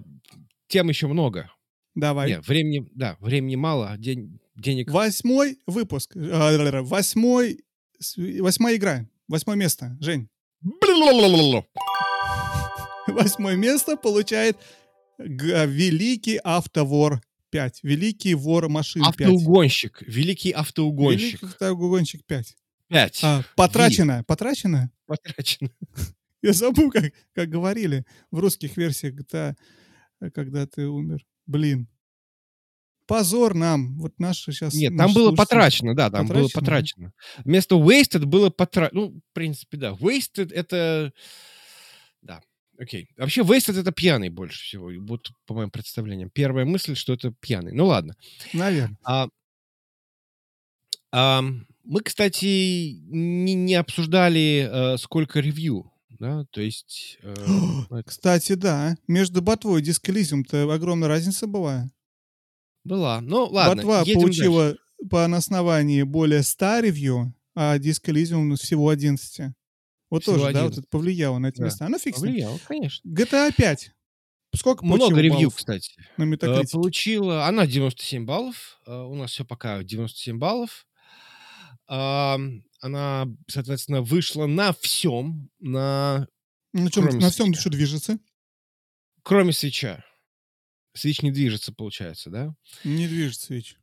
[0.68, 1.52] тем еще много.
[1.96, 2.30] Давай.
[2.30, 4.92] Нет, времени, да, времени мало, а день, денег...
[4.92, 6.16] Восьмой выпуск.
[6.16, 7.64] А, Восьмой...
[8.18, 9.08] Восьмая игра.
[9.28, 9.98] Восьмое место.
[10.00, 10.30] Жень.
[13.08, 14.58] Восьмое место получает
[15.18, 17.80] Великий Автовор 5.
[17.84, 19.10] Великий вор машин 5.
[19.10, 20.02] Автоугонщик.
[20.06, 21.42] Великий автоугонщик.
[21.42, 22.56] Великий Автоугонщик 5.
[22.90, 23.20] Пять.
[23.24, 24.24] А, потрачено.
[24.26, 24.92] Потрачено?
[25.06, 25.70] Потрачено.
[26.42, 29.56] Я забыл, как, как говорили в русских версиях GTA,
[30.34, 31.26] когда ты умер.
[31.46, 31.88] Блин.
[33.08, 33.98] Позор нам.
[33.98, 34.74] Вот наши сейчас...
[34.74, 37.14] Нет, там было потрачено, да, там было потрачено.
[37.44, 39.02] Вместо wasted было потрачено.
[39.02, 39.92] Ну, в принципе, да.
[39.92, 41.14] Wasted— это...
[42.22, 42.42] Да,
[42.78, 43.10] окей.
[43.18, 44.92] Вообще, wasted— это пьяный больше всего.
[45.00, 46.30] Вот, по моим представлениям.
[46.30, 47.72] Первая мысль, что это пьяный.
[47.72, 48.16] Ну, ладно.
[48.54, 48.98] Наверное.
[49.04, 49.30] А,
[51.12, 51.42] а,
[51.84, 57.20] мы, кстати, не, не обсуждали, э, сколько ревью да, то есть...
[57.22, 57.36] Э,
[58.06, 61.90] Кстати, да, между ботвой и Disc Elysium-то огромная разница была.
[62.88, 63.84] Была, ну ладно.
[63.84, 64.80] Ботва получила дальше.
[65.10, 69.54] по основании более 100 ревью, а Disc Elysium ну, всего 11.
[70.10, 70.54] Вот всего тоже, 11.
[70.54, 71.66] да, вот это повлияло на эти да.
[71.66, 71.86] места.
[71.86, 72.20] Оно фикс.
[72.20, 73.08] Повлияло, конечно.
[73.10, 73.92] GTA 5.
[74.56, 75.92] Сколько Много ревью, кстати.
[76.18, 76.64] На Metacritic?
[76.64, 78.80] Э, получила, она 97 баллов.
[78.88, 80.88] Э, у нас все пока 97 баллов.
[81.90, 86.28] Она, соответственно, вышла на всем, на...
[86.74, 88.20] На чем, на всем что движется?
[89.24, 90.04] Кроме свеча.
[90.98, 92.54] Свич не движется, получается, да?
[92.84, 93.78] Не движется свич.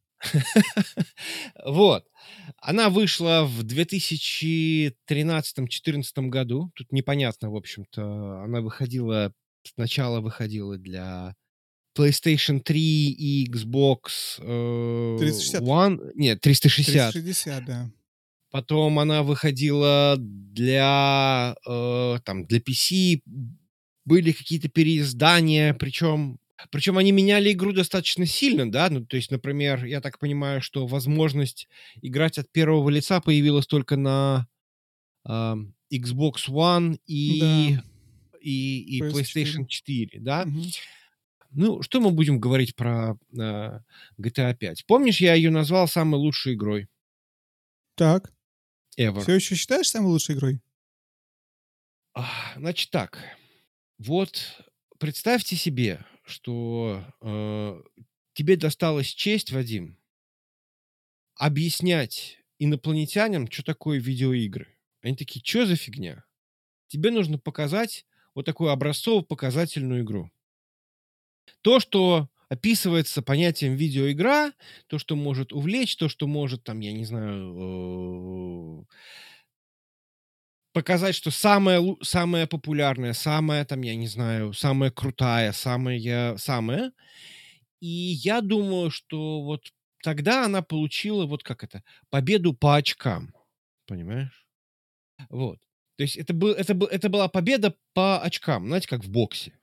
[1.64, 2.04] Вот.
[2.58, 6.70] Она вышла в 2013-2014 году.
[6.74, 8.42] Тут непонятно, в общем-то.
[8.42, 9.32] Она выходила...
[9.66, 11.34] Сначала выходила для
[11.96, 15.62] PlayStation 3 и Xbox э, 360.
[15.62, 17.12] One, нет, 360.
[17.12, 17.90] 360, да.
[18.50, 23.22] Потом она выходила для, э, там, для PC,
[24.04, 26.38] были какие-то переиздания, причем,
[26.70, 30.86] причем они меняли игру достаточно сильно, да, ну, то есть, например, я так понимаю, что
[30.86, 31.68] возможность
[32.02, 34.46] играть от первого лица появилась только на
[35.26, 35.30] э,
[35.92, 37.84] Xbox One и, да.
[38.40, 40.44] и, и PlayStation 4, да.
[40.46, 40.62] Угу.
[41.56, 43.80] Ну, что мы будем говорить про э,
[44.20, 44.86] GTA 5?
[44.86, 46.88] Помнишь, я ее назвал самой лучшей игрой?
[47.94, 48.32] Так.
[48.98, 49.20] Ever.
[49.20, 50.60] Все еще считаешь самой лучшей игрой?
[52.56, 53.18] Значит так.
[53.98, 54.64] Вот
[54.98, 57.82] представьте себе, что э,
[58.32, 59.98] тебе досталась честь, Вадим,
[61.36, 64.68] объяснять инопланетянам, что такое видеоигры.
[65.02, 66.24] Они такие, что за фигня?
[66.88, 70.30] Тебе нужно показать вот такую образцово-показательную игру.
[71.62, 74.52] То, что описывается понятием видеоигра,
[74.86, 78.86] то, что может увлечь, то, что может, там, я не знаю,
[80.74, 86.92] показать, что самая, самая популярная, самая, там, я не знаю, самая крутая, самая, самая.
[87.80, 89.72] И я думаю, что вот
[90.02, 93.32] тогда она получила, вот как это, победу по очкам.
[93.86, 94.46] Понимаешь?
[95.30, 95.60] Вот.
[95.96, 99.56] То есть это, был, это, был, это была победа по очкам, знаете, как в боксе.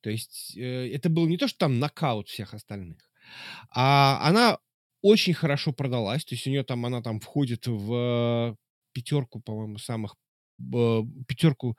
[0.00, 3.10] То есть э, это был не то, что там нокаут всех остальных,
[3.70, 4.58] а она
[5.02, 6.24] очень хорошо продалась.
[6.24, 8.56] То есть у нее там, она там входит в
[8.92, 10.16] пятерку, по-моему, самых
[11.26, 11.76] пятерку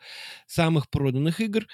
[0.48, 1.68] самых проданных игр.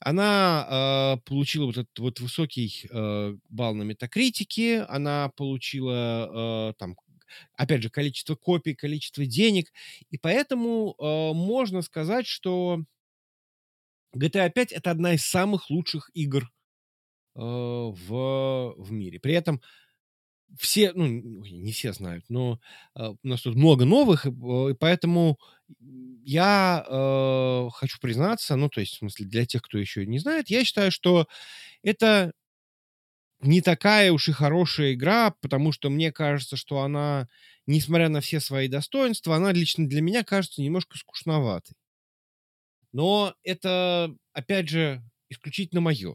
[0.00, 6.96] Она э, получила вот этот вот высокий э, балл на метакритике, она получила э, там
[7.56, 9.72] опять же количество копий, количество денег,
[10.10, 12.80] и поэтому э, можно сказать, что
[14.16, 16.44] GTA 5 это одна из самых лучших игр
[17.36, 19.20] э, в, в мире.
[19.20, 19.60] При этом
[20.58, 22.60] все, ну, не все знают, но
[22.94, 25.38] э, у нас тут много новых, и, поэтому
[26.24, 30.48] я э, хочу признаться, ну, то есть, в смысле, для тех, кто еще не знает,
[30.50, 31.26] я считаю, что
[31.82, 32.32] это
[33.40, 37.28] не такая уж и хорошая игра, потому что мне кажется, что она,
[37.66, 41.74] несмотря на все свои достоинства, она лично для меня кажется немножко скучноватой.
[42.92, 46.14] Но это, опять же, исключительно мое.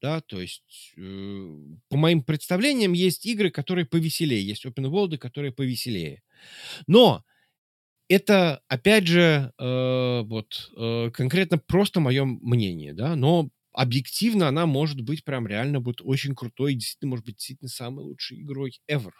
[0.00, 1.56] Да, то есть, э,
[1.88, 6.22] по моим представлениям, есть игры, которые повеселее, есть open world, которые повеселее.
[6.86, 7.24] Но
[8.14, 15.00] это, опять же, э, вот э, конкретно просто мое мнение, да, но объективно она может
[15.00, 19.10] быть прям реально будет очень крутой, действительно может быть действительно самой лучшей игрой ever.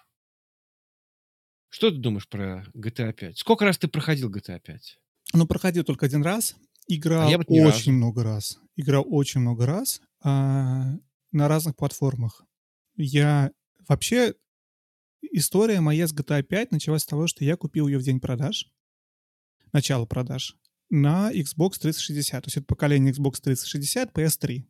[1.71, 3.37] Что ты думаешь про GTA 5?
[3.37, 4.99] Сколько раз ты проходил GTA 5?
[5.33, 6.55] Ну, проходил только один раз.
[6.87, 7.93] Играл а очень разу.
[7.93, 8.61] много раз.
[8.77, 10.93] Играл очень много раз а,
[11.33, 12.45] на разных платформах.
[12.97, 13.51] Я
[13.89, 14.35] вообще
[15.33, 18.71] история моя с GTA 5 началась с того, что я купил ее в день продаж,
[19.75, 20.57] начало продаж,
[20.89, 22.45] на Xbox 360.
[22.45, 24.65] То есть это поколение Xbox 360, PS3.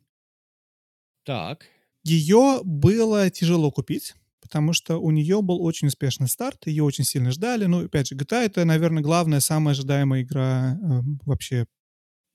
[1.23, 1.65] Так.
[2.03, 7.31] Ее было тяжело купить, потому что у нее был очень успешный старт, ее очень сильно
[7.31, 7.65] ждали.
[7.65, 11.65] Ну, опять же, GTA— это, наверное, главная, самая ожидаемая игра э, вообще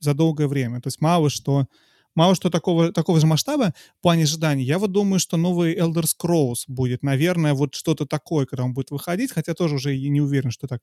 [0.01, 0.81] за долгое время.
[0.81, 1.66] То есть мало что
[2.14, 4.64] мало что такого, такого же масштаба в плане ожиданий.
[4.64, 8.91] Я вот думаю, что новый Elder Scrolls будет, наверное, вот что-то такое, когда он будет
[8.91, 10.83] выходить, хотя тоже уже не уверен, что так.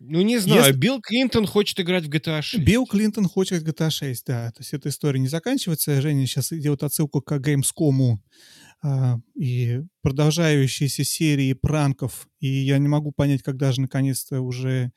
[0.00, 0.76] Ну, не знаю, Если...
[0.76, 2.64] Билл Клинтон хочет играть в GTA 6.
[2.64, 4.50] Билл Клинтон хочет в GTA 6, да.
[4.50, 6.00] То есть эта история не заканчивается.
[6.00, 8.18] Женя сейчас делает отсылку к Gamescom.
[8.82, 14.92] а, и продолжающиеся серии пранков, и я не могу понять, когда же наконец-то уже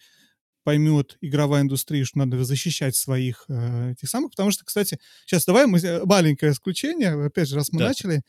[0.63, 5.65] поймет игровая индустрия, что надо защищать своих э, этих самых, потому что, кстати, сейчас давай
[5.65, 7.87] мы маленькое исключение, опять же, раз мы да.
[7.87, 8.21] начали.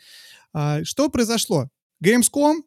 [0.53, 1.69] А, что произошло?
[2.05, 2.59] Gamescom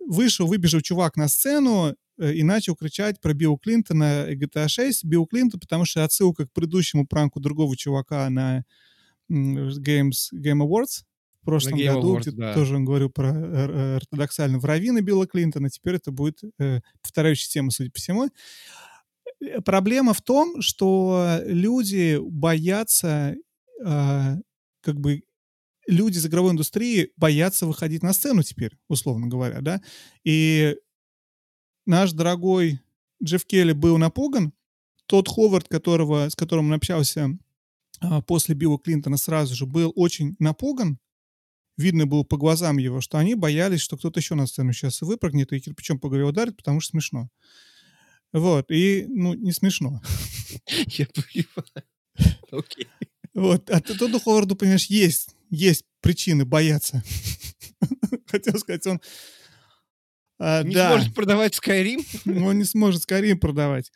[0.00, 5.04] вышел, выбежал чувак на сцену и начал кричать про Билла Клинтона и GTA 6.
[5.04, 8.64] Билл Клинтон, потому что отсылка к предыдущему пранку другого чувака на
[9.30, 11.04] Games, Game Awards
[11.42, 12.54] в прошлом Game году, Awards, да.
[12.54, 15.70] тоже он говорил про э, ортодоксального равина Билла Клинтона.
[15.70, 18.28] Теперь это будет э, повторяющая тема, судя по всему.
[19.40, 23.34] Э, проблема в том, что люди боятся,
[23.84, 24.36] э,
[24.82, 25.22] как бы
[25.88, 29.80] люди из игровой индустрии боятся выходить на сцену теперь, условно говоря, да.
[30.22, 30.76] И
[31.86, 32.80] наш дорогой
[33.22, 34.52] Джефф Келли был напуган.
[35.06, 37.38] Тот Ховард, которого, с которым он общался
[38.00, 40.98] а, после Билла Клинтона сразу же, был очень напуган.
[41.76, 45.52] Видно было по глазам его, что они боялись, что кто-то еще на сцену сейчас выпрыгнет
[45.52, 47.28] и кирпичом по голове ударит, потому что смешно.
[48.32, 50.00] Вот, и, ну, не смешно.
[50.86, 51.86] Я понимаю.
[52.50, 52.88] Окей.
[53.34, 57.02] Вот, а Тодду Ховарду, понимаешь, есть, есть причины бояться.
[58.26, 59.00] Хотел сказать, он...
[60.44, 60.90] А, не да.
[60.90, 62.04] сможет продавать Skyrim?
[62.44, 63.92] Он не сможет Skyrim продавать.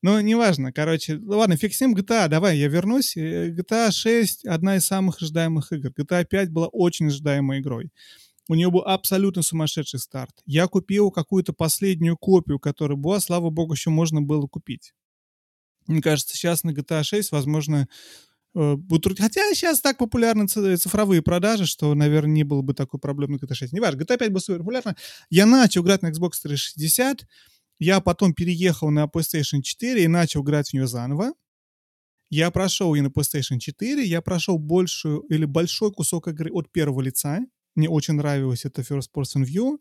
[0.00, 3.16] Но неважно, короче, ладно, фиг с ним, GTA, давай, я вернусь.
[3.16, 5.90] GTA 6— одна из самых ожидаемых игр.
[5.96, 7.90] GTA 5 была очень ожидаемой игрой.
[8.48, 10.32] У нее был абсолютно сумасшедший старт.
[10.46, 14.94] Я купил какую-то последнюю копию, которая была, слава богу, еще можно было купить.
[15.86, 17.86] Мне кажется, сейчас на GTA 6, возможно, э,
[18.54, 19.18] будут...
[19.18, 23.54] Хотя сейчас так популярны цифровые продажи, что, наверное, не было бы такой проблемы на GTA
[23.54, 23.72] 6.
[23.72, 24.96] Неважно, GTA 5 был супер популярна.
[25.30, 27.26] Я начал играть на Xbox 360,
[27.78, 31.32] я потом переехал на PlayStation 4 и начал играть в нее заново.
[32.30, 37.02] Я прошел и на PlayStation 4, я прошел большую или большой кусок игры от первого
[37.02, 37.40] лица,
[37.74, 39.78] мне очень нравилось это First Person View.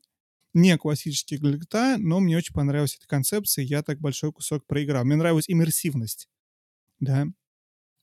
[0.53, 5.05] Не классический GTA, но мне очень понравилась эта концепция, я так большой кусок проиграл.
[5.05, 6.27] Мне нравилась иммерсивность.
[6.99, 7.27] Да.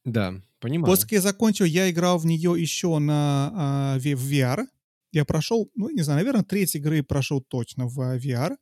[0.05, 0.87] Да, понимаю.
[0.87, 4.67] После я закончил, я играл в нее еще на а, в VR.
[5.13, 8.57] Я прошел, ну, не знаю, наверное, треть игры прошел точно в VR.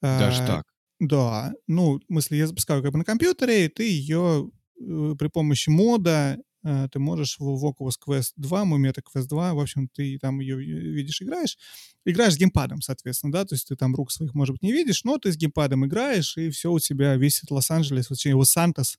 [0.00, 0.66] Даже а, так?
[0.98, 1.52] Да.
[1.66, 4.50] Ну, в смысле, я запускаю как бы на компьютере, и ты ее
[4.80, 9.60] э, при помощи мода ты можешь в Oculus Quest 2, мой Meta Quest 2, в
[9.60, 11.58] общем, ты там ее видишь, играешь.
[12.04, 15.04] Играешь с геймпадом, соответственно, да, то есть ты там рук своих, может быть, не видишь,
[15.04, 18.98] но ты с геймпадом играешь, и все у тебя, весь Лос-Анджелес, вот его Сантос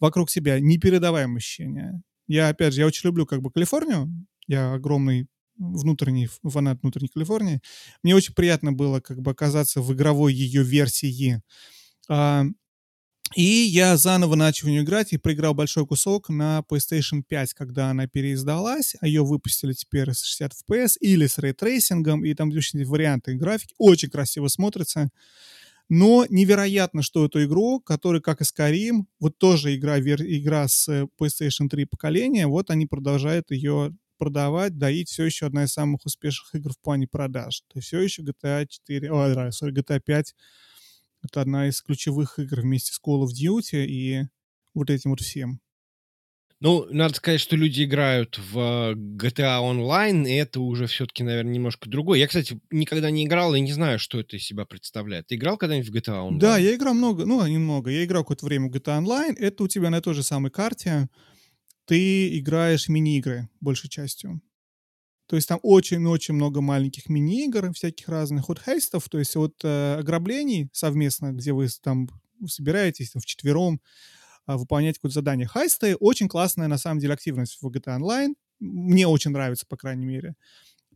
[0.00, 0.60] вокруг себя.
[0.60, 2.02] Непередаваемое ощущение.
[2.26, 4.08] Я, опять же, я очень люблю как бы Калифорнию,
[4.46, 7.60] я огромный внутренний фанат внутренней Калифорнии.
[8.02, 11.42] Мне очень приятно было как бы оказаться в игровой ее версии.
[13.34, 17.90] И я заново начал в нее играть и проиграл большой кусок на PlayStation 5, когда
[17.90, 22.84] она переиздалась, а ее выпустили теперь с 60 FPS или с рейтрейсингом, и там очень
[22.84, 25.10] варианты графики, очень красиво смотрится.
[25.90, 30.88] Но невероятно, что эту игру, которая, как и Skyrim, вот тоже игра, игра с
[31.20, 36.54] PlayStation 3 поколения, вот они продолжают ее продавать, доить все еще одна из самых успешных
[36.54, 37.62] игр в плане продаж.
[37.68, 40.34] То есть все еще GTA 4, ой, sorry, GTA 5
[41.22, 44.22] это одна из ключевых игр вместе с Call of Duty и
[44.74, 45.60] вот этим вот всем.
[46.60, 51.88] Ну, надо сказать, что люди играют в GTA Online, и это уже все-таки, наверное, немножко
[51.88, 52.18] другое.
[52.18, 55.28] Я, кстати, никогда не играл и не знаю, что это из себя представляет.
[55.28, 56.38] Ты играл когда-нибудь в GTA Online?
[56.38, 57.90] Да, я играл много, ну, немного.
[57.90, 59.36] Я играл какое-то время в GTA Online.
[59.38, 61.08] Это у тебя на той же самой карте.
[61.84, 64.42] Ты играешь мини-игры большей частью.
[65.28, 69.96] То есть там очень-очень много маленьких мини-игр, всяких разных от хейстов, то есть от э,
[69.98, 72.08] ограблений совместно, где вы там
[72.46, 73.82] собираетесь там, вчетвером
[74.46, 75.46] э, выполнять какое-то задание.
[75.46, 78.36] Хайсты очень классная, на самом деле, активность в GTA Online.
[78.58, 80.34] Мне очень нравится, по крайней мере.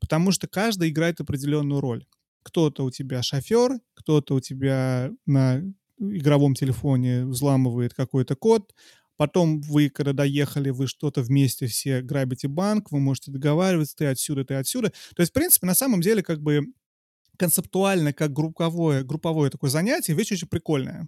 [0.00, 2.06] Потому что каждый играет определенную роль.
[2.42, 5.62] Кто-то у тебя шофер, кто-то у тебя на
[5.98, 8.74] игровом телефоне взламывает какой-то код,
[9.22, 14.44] Потом вы, когда доехали, вы что-то вместе все грабите банк, вы можете договариваться, ты отсюда,
[14.44, 14.92] ты отсюда.
[15.14, 16.62] То есть, в принципе, на самом деле, как бы
[17.38, 21.06] концептуально, как групповое, групповое такое занятие, вещь очень прикольная.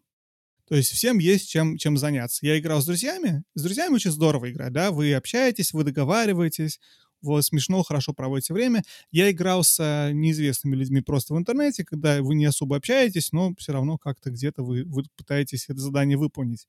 [0.68, 2.46] То есть всем есть чем, чем заняться.
[2.46, 3.42] Я играл с друзьями.
[3.56, 4.92] С друзьями очень здорово играть, да.
[4.92, 6.78] Вы общаетесь, вы договариваетесь,
[7.20, 8.84] вы смешно, хорошо проводите время.
[9.10, 13.72] Я играл с неизвестными людьми просто в интернете, когда вы не особо общаетесь, но все
[13.72, 16.68] равно как-то где-то вы, вы пытаетесь это задание выполнить.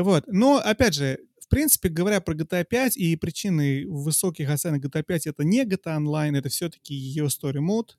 [0.00, 0.24] Вот.
[0.26, 5.26] Но, опять же, в принципе, говоря про GTA 5 и причины высоких оценок GTA 5
[5.26, 7.90] это не GTA Online, это все-таки ее story mode,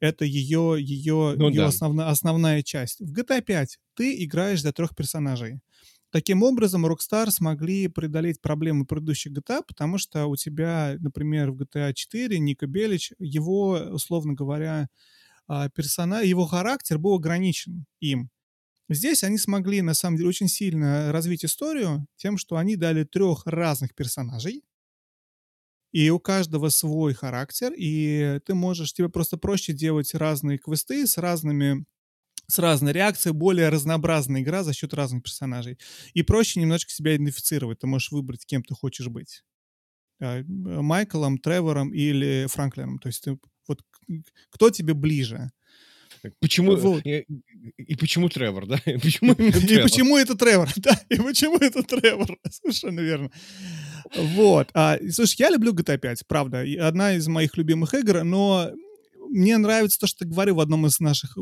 [0.00, 1.66] это ее, ее, ну, ее да.
[1.66, 3.00] основна, основная часть.
[3.00, 5.60] В GTA 5 ты играешь за трех персонажей.
[6.10, 11.92] Таким образом, Rockstar смогли преодолеть проблемы предыдущих GTA, потому что у тебя, например, в GTA
[11.92, 14.88] 4 Ника Белич, его, условно говоря,
[15.48, 18.30] а, персонаж, его характер был ограничен им.
[18.88, 23.44] Здесь они смогли, на самом деле, очень сильно развить историю тем, что они дали трех
[23.46, 24.62] разных персонажей,
[25.92, 31.16] и у каждого свой характер, и ты можешь, тебе просто проще делать разные квесты с
[31.16, 31.84] разными
[32.48, 35.78] с разной реакцией, более разнообразная игра за счет разных персонажей.
[36.14, 37.80] И проще немножко себя идентифицировать.
[37.80, 39.42] Ты можешь выбрать, кем ты хочешь быть.
[40.20, 42.98] А, Майклом, Тревором или Франклином.
[42.98, 43.82] То есть ты, вот
[44.50, 45.50] кто тебе ближе?
[46.40, 47.04] Почему вот.
[47.04, 47.26] и,
[47.78, 48.76] и почему Тревор, да?
[48.86, 51.00] И почему, и почему это Тревор, да?
[51.08, 52.38] И почему это Тревор?
[52.50, 53.30] Совершенно верно.
[54.14, 54.70] Вот.
[54.74, 56.64] А, слушай, я люблю GTA 5, правда.
[56.80, 58.70] Одна из моих любимых игр, но
[59.28, 61.36] мне нравится то, что ты говорил в одном из наших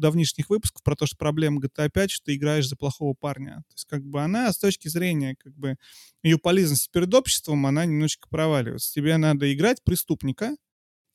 [0.00, 3.62] давнишних выпусков про то, что проблема GTA 5, что ты играешь за плохого парня.
[3.68, 5.76] То есть как бы она с точки зрения как бы
[6.22, 8.92] ее полезности перед обществом, она немножечко проваливается.
[8.92, 10.54] Тебе надо играть преступника,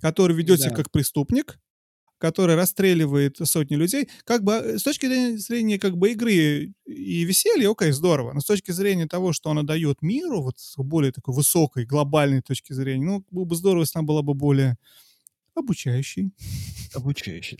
[0.02, 0.66] который ведет да.
[0.66, 1.60] себя как преступник,
[2.18, 7.70] который расстреливает сотни людей, как бы э, с точки зрения как бы игры и веселья,
[7.72, 11.36] окей, здорово, но с точки зрения того, что она дает миру, вот с более такой
[11.36, 14.78] высокой, глобальной точки зрения, ну, было бы здорово, если она была бы более
[15.55, 16.32] обучающей.
[16.93, 17.57] Обучающей.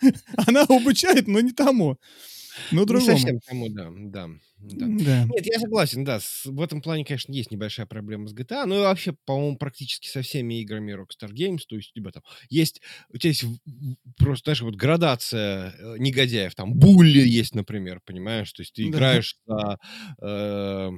[0.46, 1.98] Она обучает, но не тому.
[2.72, 3.12] Ну, другому.
[3.12, 4.28] Не совсем тому, да, да.
[4.58, 4.86] Да.
[4.88, 5.24] да.
[5.24, 6.20] Нет, я согласен, да.
[6.20, 10.22] С, в этом плане, конечно, есть небольшая проблема с GTA, но вообще, по-моему, практически со
[10.22, 12.80] всеми играми Rockstar Games, то есть у тебя там есть,
[13.10, 13.44] у тебя есть
[14.16, 19.36] просто, знаешь, вот градация э, негодяев, там булли есть, например, понимаешь, то есть ты играешь
[19.46, 19.78] за
[20.20, 20.90] э,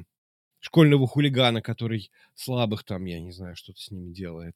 [0.61, 4.55] школьного хулигана, который слабых там, я не знаю, что-то с ними делает.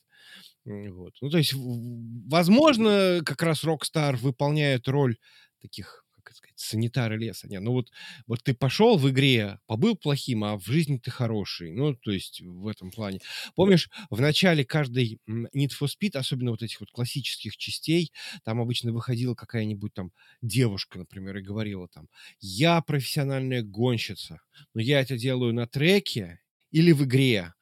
[0.64, 1.14] Вот.
[1.20, 5.18] Ну, то есть, возможно, как раз Rockstar выполняет роль
[5.60, 6.04] таких
[6.36, 7.48] сказать, санитары леса.
[7.48, 7.90] Не, ну вот,
[8.26, 11.72] вот ты пошел в игре, побыл плохим, а в жизни ты хороший.
[11.72, 13.20] Ну, то есть в этом плане.
[13.54, 18.12] Помнишь, в начале каждой Need for Speed, особенно вот этих вот классических частей,
[18.44, 20.12] там обычно выходила какая-нибудь там
[20.42, 22.08] девушка, например, и говорила там,
[22.40, 24.40] я профессиональная гонщица,
[24.74, 27.54] но я это делаю на треке или в игре.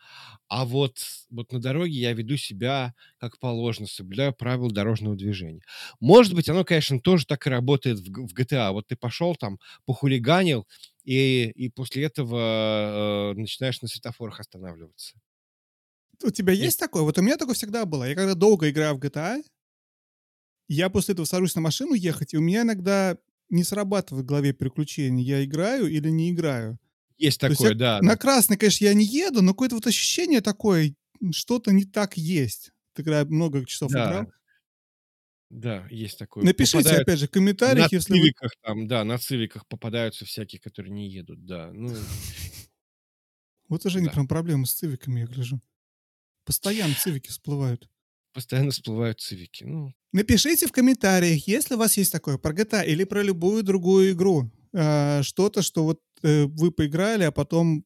[0.54, 0.98] А вот,
[1.30, 5.62] вот на дороге я веду себя как положено, соблюдаю правила дорожного движения.
[5.98, 8.70] Может быть, оно, конечно, тоже так и работает в, в GTA.
[8.72, 10.68] Вот ты пошел там, похулиганил,
[11.04, 15.14] и, и после этого э, начинаешь на светофорах останавливаться.
[16.22, 17.02] У тебя есть, есть такое?
[17.02, 18.04] Вот у меня такое всегда было.
[18.04, 19.42] Я когда долго играю в GTA,
[20.68, 23.16] я после этого сажусь на машину ехать, и у меня иногда
[23.48, 26.78] не срабатывает в голове приключения, я играю или не играю.
[27.22, 28.02] Есть такое, есть я, да.
[28.02, 30.92] На красный, конечно, я не еду, но какое-то вот ощущение такое,
[31.30, 32.72] что-то не так есть.
[32.94, 34.04] Ты когда много часов да.
[34.04, 34.32] играл.
[35.48, 36.42] Да, есть такое.
[36.42, 38.66] Напишите, Попадают опять же, в комментариях, на если цивиках вы...
[38.66, 41.70] там, да, на цивиках попадаются всякие, которые не едут, да.
[41.72, 41.94] Ну...
[43.68, 44.04] Вот уже да.
[44.04, 45.60] не прям проблемы с цивиками, я гляжу.
[46.44, 47.88] Постоянно цивики всплывают.
[48.32, 49.62] Постоянно всплывают цивики.
[49.62, 49.94] Ну.
[50.10, 54.50] Напишите в комментариях, если у вас есть такое про GTA или про любую другую игру.
[54.72, 57.84] Э, что-то, что вот вы поиграли, а потом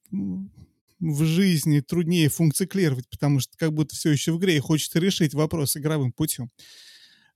[1.00, 5.34] в жизни труднее функционировать, потому что как будто все еще в игре и хочется решить
[5.34, 6.50] вопрос игровым путем.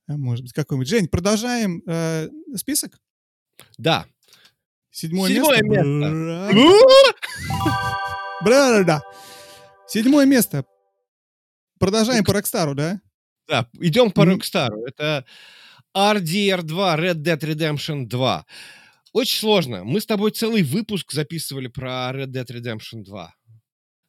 [0.09, 0.89] Э, может быть, какой-нибудь.
[0.89, 2.99] Жень, продолжаем э, список?
[3.79, 4.07] Да.
[4.91, 6.51] Седьмое, Седьмое место.
[8.43, 9.03] Бра да.
[9.87, 10.65] Седьмое место.
[11.79, 13.01] Продолжаем по Рокстару, да?
[13.47, 14.85] Да, идем по Рокстару.
[14.85, 15.25] Это
[15.97, 18.47] RDR2, Red Dead Redemption 2.
[19.13, 19.85] Очень сложно.
[19.85, 23.35] Мы с тобой целый выпуск записывали про Red Dead Redemption 2.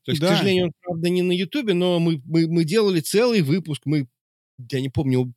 [0.03, 0.27] То есть, да.
[0.27, 3.83] к сожалению, он, правда, не на Ютубе, но мы, мы, мы делали целый выпуск.
[3.85, 4.07] Мы,
[4.71, 5.33] я не помню,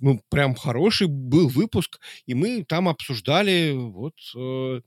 [0.00, 4.80] ну, прям хороший был выпуск, и мы там обсуждали вот э,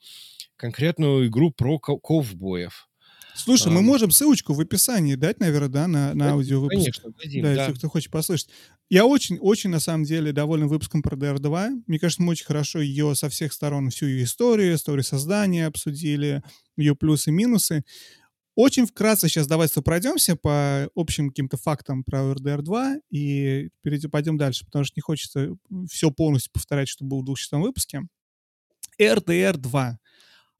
[0.55, 2.87] конкретную игру про ковбоев.
[3.35, 7.43] Слушай, а, мы можем ссылочку в описании дать, наверное, да, на, на аудио Конечно, дадим,
[7.43, 8.49] да, да, если кто хочет послушать.
[8.89, 11.83] Я очень-очень, на самом деле, доволен выпуском про DR2.
[11.87, 16.41] Мне кажется, мы очень хорошо ее со всех сторон, всю ее историю, историю создания обсудили,
[16.77, 17.83] ее плюсы и минусы.
[18.55, 23.69] Очень вкратце сейчас давайте пройдемся по общим каким-то фактам про RDR2 и
[24.09, 25.49] пойдем дальше, потому что не хочется
[25.91, 28.01] все полностью повторять, что было в 200 выпуске.
[28.99, 29.97] RDR2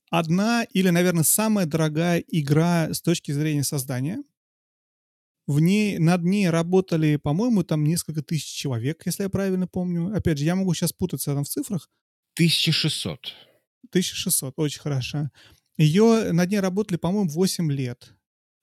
[0.09, 4.21] одна или, наверное, самая дорогая игра с точки зрения создания.
[5.47, 10.13] В ней, над ней работали, по-моему, там несколько тысяч человек, если я правильно помню.
[10.13, 11.89] Опять же, я могу сейчас путаться там в цифрах.
[12.35, 13.33] 1600.
[13.89, 15.29] 1600, очень хорошо.
[15.77, 18.13] Ее, над ней работали, по-моему, 8 лет.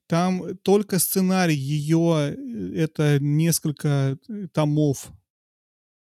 [0.06, 5.10] Там только сценарий ее, э, это несколько э, томов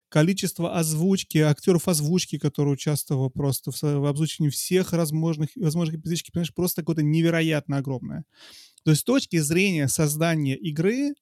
[0.09, 6.53] количество озвучки, актеров озвучки, которые участвовали просто в, в озвучивании всех возможных, возможных эпизодичек, понимаешь,
[6.53, 8.23] просто какое-то невероятно огромное.
[8.85, 11.15] То есть с точки зрения создания игры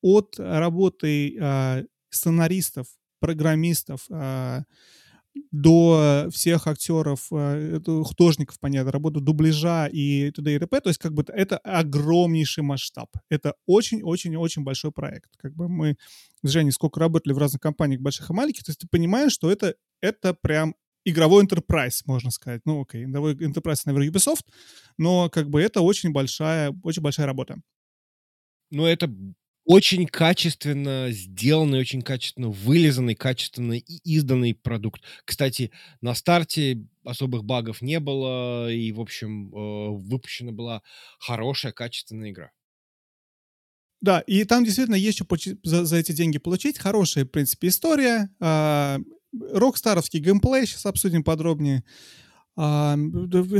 [0.00, 2.86] от работы э, сценаристов,
[3.18, 4.62] программистов, э,
[5.50, 10.54] до всех актеров, э, художников, понятно, работу дубляжа и т.д.
[10.54, 10.80] и т.п.
[10.80, 13.08] То есть как бы это огромнейший масштаб.
[13.28, 15.36] Это очень-очень-очень большой проект.
[15.38, 15.96] Как бы мы
[16.44, 19.50] с Женей сколько работали в разных компаниях, больших и маленьких, то есть ты понимаешь, что
[19.50, 20.76] это, это прям
[21.08, 22.62] игровой enterprise, можно сказать.
[22.64, 24.44] Ну, окей, игровой enterprise, наверное, Ubisoft,
[24.96, 27.60] но как бы это очень большая, очень большая работа.
[28.70, 29.10] Ну, это
[29.64, 35.02] очень качественно сделанный, очень качественно вылизанный, качественно изданный продукт.
[35.24, 40.82] Кстати, на старте особых багов не было, и, в общем, э, выпущена была
[41.18, 42.50] хорошая, качественная игра.
[44.00, 45.26] Да, и там действительно есть что
[45.64, 46.78] за, за эти деньги получить.
[46.78, 48.30] Хорошая, в принципе, история.
[48.40, 48.98] А,
[49.32, 51.84] рокстаровский геймплей, сейчас обсудим подробнее.
[52.56, 52.96] А,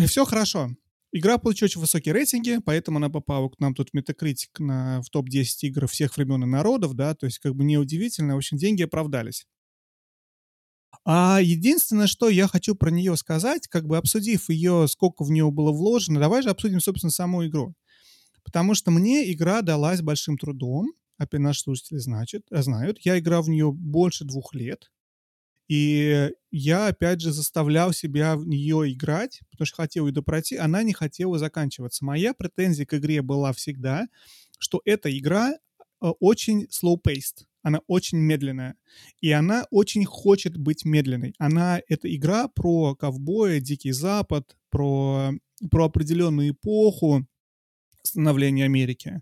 [0.07, 0.71] все хорошо.
[1.11, 5.45] Игра получила очень высокие рейтинги, поэтому она попала к нам тут Metacritic на, в топ-10
[5.63, 9.47] игр всех времен и народов, да, то есть как бы неудивительно, в общем, деньги оправдались.
[11.05, 15.51] А единственное, что я хочу про нее сказать, как бы обсудив ее, сколько в нее
[15.51, 17.75] было вложено, давай же обсудим, собственно, саму игру.
[18.45, 22.99] Потому что мне игра далась большим трудом, опять наши слушатели значит, знают.
[23.01, 24.91] Я играл в нее больше двух лет.
[25.69, 30.57] И я, опять же, заставлял себя в нее играть, потому что хотел ее допройти.
[30.57, 32.05] Она не хотела заканчиваться.
[32.05, 34.09] Моя претензия к игре была всегда,
[34.59, 35.57] что эта игра э,
[36.21, 37.45] очень slow-paced.
[37.63, 38.77] Она очень медленная.
[39.21, 41.35] И она очень хочет быть медленной.
[41.39, 45.33] Она, эта игра про ковбоя, Дикий Запад, про,
[45.71, 47.27] про определенную эпоху
[48.03, 49.21] становления Америки.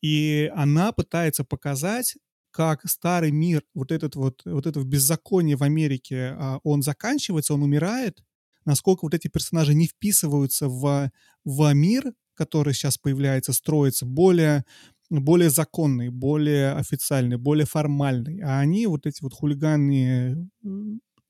[0.00, 2.16] И она пытается показать
[2.52, 7.62] как старый мир, вот этот вот, вот это беззаконие в Америке, а, он заканчивается, он
[7.62, 8.22] умирает,
[8.64, 11.10] насколько вот эти персонажи не вписываются в,
[11.44, 14.64] в мир, который сейчас появляется, строится, более,
[15.10, 18.40] более законный, более официальный, более формальный.
[18.40, 20.48] А они, вот эти вот хулиганы,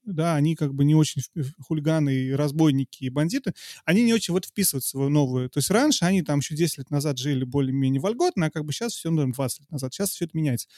[0.05, 1.23] да, они как бы не очень
[1.67, 5.49] хулиганы, разбойники и бандиты, они не очень вот вписываются в новую.
[5.51, 8.73] То есть раньше они там еще 10 лет назад жили более-менее вольготно, а как бы
[8.73, 10.69] сейчас все, ну, 20 лет назад, сейчас все это меняется.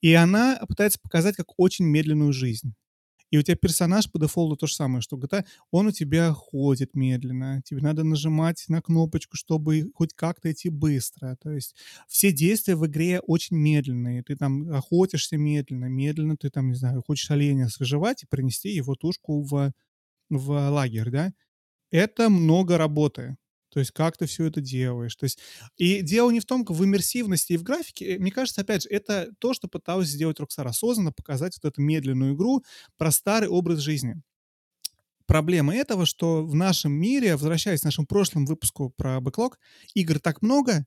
[0.00, 2.74] И она пытается показать как очень медленную жизнь.
[3.30, 6.94] И у тебя персонаж по дефолту то же самое, что GTA, он у тебя ходит
[6.94, 11.36] медленно, тебе надо нажимать на кнопочку, чтобы хоть как-то идти быстро.
[11.42, 11.74] То есть
[12.08, 14.22] все действия в игре очень медленные.
[14.22, 18.94] Ты там охотишься медленно, медленно ты там, не знаю, хочешь оленя свежевать и принести его
[18.94, 19.72] тушку в,
[20.30, 21.32] в лагерь, да?
[21.90, 23.36] Это много работы.
[23.70, 25.14] То есть как ты все это делаешь.
[25.16, 25.38] То есть,
[25.76, 28.18] и дело не в том, в иммерсивности и в графике.
[28.18, 32.34] Мне кажется, опять же, это то, что пыталась сделать Rockstar осознанно, показать вот эту медленную
[32.34, 32.64] игру
[32.96, 34.20] про старый образ жизни.
[35.26, 39.58] Проблема этого, что в нашем мире, возвращаясь к нашему прошлому выпуску про бэклог,
[39.94, 40.86] игр так много,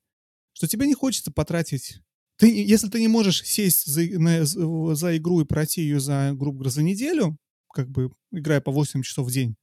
[0.54, 2.02] что тебе не хочется потратить
[2.42, 6.58] ты, если ты не можешь сесть за, на, за игру и пройти ее за, грубо
[6.58, 7.38] говоря, за неделю,
[7.72, 9.56] как бы играя по 8 часов в день,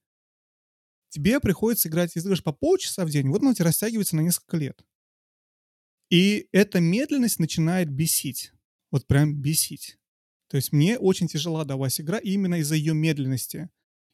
[1.08, 4.20] тебе приходится играть, если играешь по полчаса в день, вот она у тебя растягивается на
[4.20, 4.84] несколько лет.
[6.10, 8.52] И эта медленность начинает бесить.
[8.90, 9.98] Вот прям бесить.
[10.48, 13.68] То есть мне очень тяжела давалась игра именно из-за ее медленности.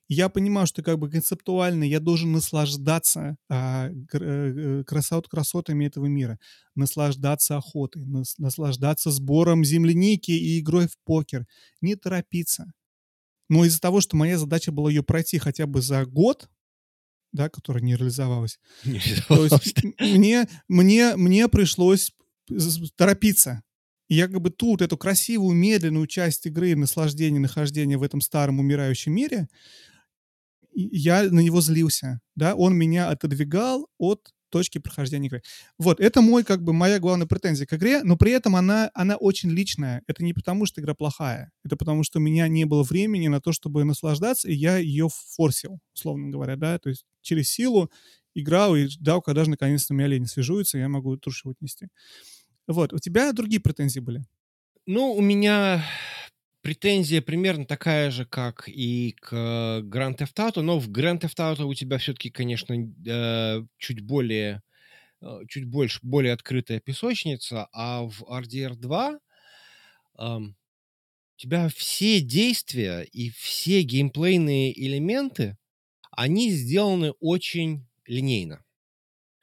[0.09, 6.39] Я понимаю, что как бы концептуально я должен наслаждаться а, э, красот, красотами этого мира,
[6.75, 11.47] наслаждаться охотой, нас, наслаждаться сбором земляники и игрой в покер,
[11.81, 12.73] не торопиться.
[13.49, 16.51] Но из-за того, что моя задача была ее пройти хотя бы за год,
[17.35, 18.59] да, которая не реализовалась.
[18.85, 19.51] Не реализовалась.
[19.51, 22.13] То есть мне, мне, мне пришлось
[22.97, 23.63] торопиться.
[24.09, 28.21] И я как бы ту вот эту красивую, медленную часть игры, наслаждение, нахождение в этом
[28.21, 29.49] старом умирающем мире,
[30.75, 35.43] я на него злился, да, он меня отодвигал от точки прохождения игры.
[35.79, 39.17] Вот, это мой, как бы, моя главная претензия к игре, но при этом она, она
[39.17, 40.03] очень личная.
[40.07, 43.41] Это не потому, что игра плохая, это потому, что у меня не было времени на
[43.41, 47.91] то, чтобы наслаждаться, и я ее форсил, условно говоря, да, то есть через силу
[48.33, 51.89] играл и ждал, когда же наконец-то у меня олени свяжутся, и я могу тушу отнести.
[52.69, 54.23] Вот, у тебя другие претензии были?
[54.87, 55.85] Ну, у меня
[56.65, 61.65] претензия примерно такая же, как и к Grand Theft Auto, но в Grand Theft Auto
[61.65, 64.63] у тебя все-таки, конечно, э, чуть более
[65.21, 69.19] э, чуть больше, более открытая песочница, а в RDR 2
[70.17, 70.55] у
[71.37, 75.59] тебя все действия и все геймплейные элементы,
[76.13, 78.65] они сделаны очень линейно.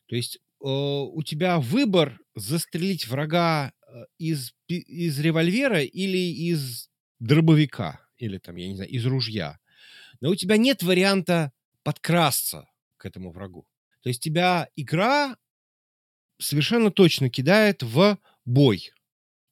[0.08, 3.74] То есть э, у тебя выбор застрелить врага
[4.18, 6.90] из, из револьвера или из
[7.22, 8.02] дробовика.
[8.18, 9.60] или там, я не знаю, из ружья.
[10.20, 11.52] Но у тебя нет варианта
[11.84, 12.68] подкрасться
[12.98, 13.66] к этому врагу.
[14.04, 15.38] То есть тебя игра
[16.40, 18.92] совершенно точно кидает в бой.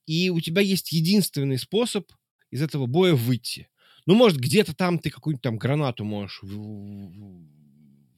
[0.05, 2.11] И у тебя есть единственный способ
[2.51, 3.69] из этого боя выйти.
[4.05, 7.45] Ну, может, где-то там ты какую-нибудь там гранату можешь в, в,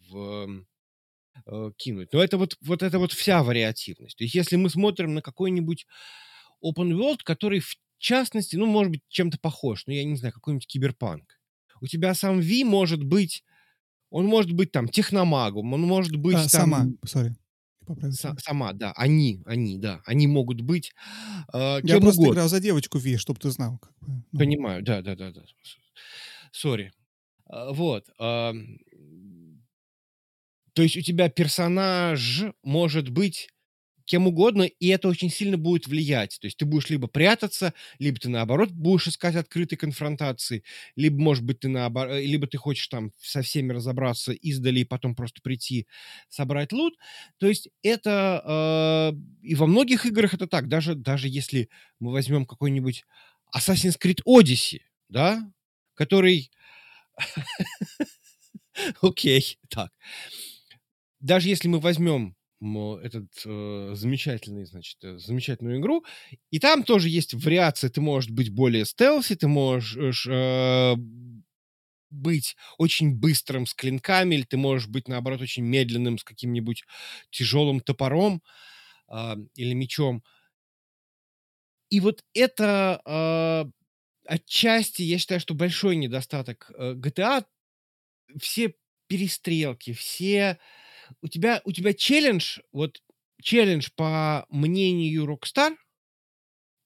[0.10, 0.66] в,
[1.46, 2.14] э, кинуть.
[2.14, 4.18] Но это вот, вот это вот вся вариативность.
[4.18, 5.86] То есть если мы смотрим на какой-нибудь
[6.64, 10.68] open world, который в частности, ну, может быть, чем-то похож, ну, я не знаю, какой-нибудь
[10.68, 11.40] киберпанк.
[11.82, 13.44] У тебя сам Ви может быть,
[14.10, 16.50] он может быть там техномагом, он может быть а, там...
[16.50, 17.36] Сама, сори.
[18.12, 20.94] С- сама, да, они, они, да, они могут быть
[21.54, 22.34] э, Я просто угодно.
[22.34, 23.80] играл за девочку Ви, чтобы ты знал.
[23.80, 24.40] Как бы, ну.
[24.40, 25.44] Понимаю, да, да, да, да.
[26.52, 26.94] Сори.
[27.46, 28.06] А, вот.
[28.20, 28.54] А,
[30.74, 33.50] то есть у тебя персонаж может быть
[34.06, 36.38] кем угодно, и это очень сильно будет влиять.
[36.42, 40.64] То есть ты будешь либо прятаться, либо ты наоборот будешь искать открытой конфронтации,
[40.96, 44.86] либо, может быть, ты наоборот, э, либо ты хочешь там со всеми разобраться издали и
[44.86, 45.88] потом просто прийти
[46.30, 46.96] собрать лут.
[47.38, 50.68] То есть это э, и во многих играх это так.
[50.68, 51.70] Даже, даже если
[52.00, 53.06] мы возьмем какой-нибудь
[53.56, 54.80] Assassin's Creed Odyssey,
[55.10, 55.52] да,
[55.96, 56.52] который...
[59.02, 59.92] Окей, так.
[61.20, 66.06] Даже если мы возьмем этот э, замечательный, значит, э, замечательную игру.
[66.52, 67.88] И там тоже есть вариации.
[67.90, 70.96] Ты можешь быть более стелси, ты можешь э,
[72.10, 76.84] быть очень быстрым с клинками, или ты можешь быть, наоборот, очень медленным с каким-нибудь
[77.32, 78.42] тяжелым топором
[79.12, 80.24] э, или мечом.
[81.90, 83.66] И вот это э,
[84.26, 87.46] отчасти, я считаю, что большой недостаток э, GTA.
[88.40, 88.76] Все
[89.08, 90.58] перестрелки, все
[91.22, 93.02] у тебя, у тебя челлендж, вот
[93.42, 95.76] челлендж по мнению Rockstar,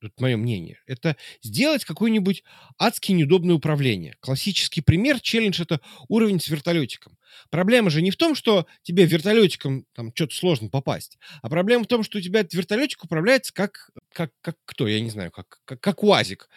[0.02, 2.44] это мое мнение, это сделать какое-нибудь
[2.78, 4.18] адски неудобное управление.
[4.20, 7.18] Классический пример, челлендж это уровень с вертолетиком.
[7.50, 11.88] Проблема же не в том, что тебе вертолетиком там что-то сложно попасть, а проблема в
[11.88, 15.60] том, что у тебя этот вертолетик управляется как, как, как кто, я не знаю, как,
[15.66, 16.50] как, как УАЗик,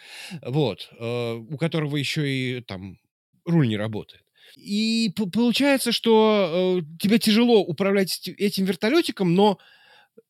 [0.43, 2.99] вот, э, у которого еще и там
[3.45, 4.28] руль не работает.
[4.57, 9.59] И получается, что э, тебе тяжело управлять этим вертолетиком, но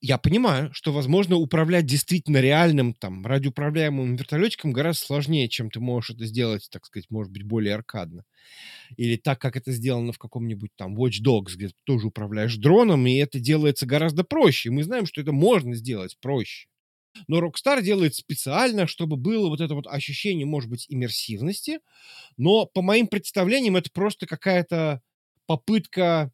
[0.00, 6.10] я понимаю, что, возможно, управлять действительно реальным, там, радиоуправляемым вертолетиком гораздо сложнее, чем ты можешь
[6.10, 8.24] это сделать, так сказать, может быть, более аркадно.
[8.96, 13.06] Или так, как это сделано в каком-нибудь там Watch Dogs, где ты тоже управляешь дроном,
[13.06, 14.70] и это делается гораздо проще.
[14.70, 16.68] Мы знаем, что это можно сделать проще.
[17.26, 21.80] Но Rockstar делает специально, чтобы было вот это вот ощущение, может быть, иммерсивности.
[22.36, 25.00] Но по моим представлениям это просто какая-то
[25.46, 26.30] попытка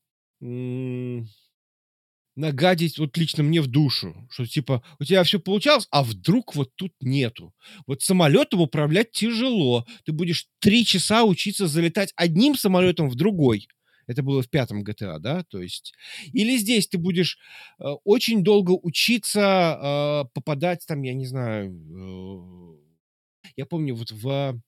[2.37, 6.71] нагадить вот лично мне в душу, что типа у тебя все получалось, а вдруг вот
[6.75, 7.55] тут нету.
[7.87, 9.87] Вот самолетом управлять тяжело.
[10.05, 13.69] Ты будешь три часа учиться залетать одним самолетом в другой.
[14.07, 15.95] Это было в пятом GTA, да, то есть.
[16.33, 17.39] Или здесь ты будешь
[17.79, 24.61] э, очень долго учиться э, попадать там, я не знаю, э, я помню вот в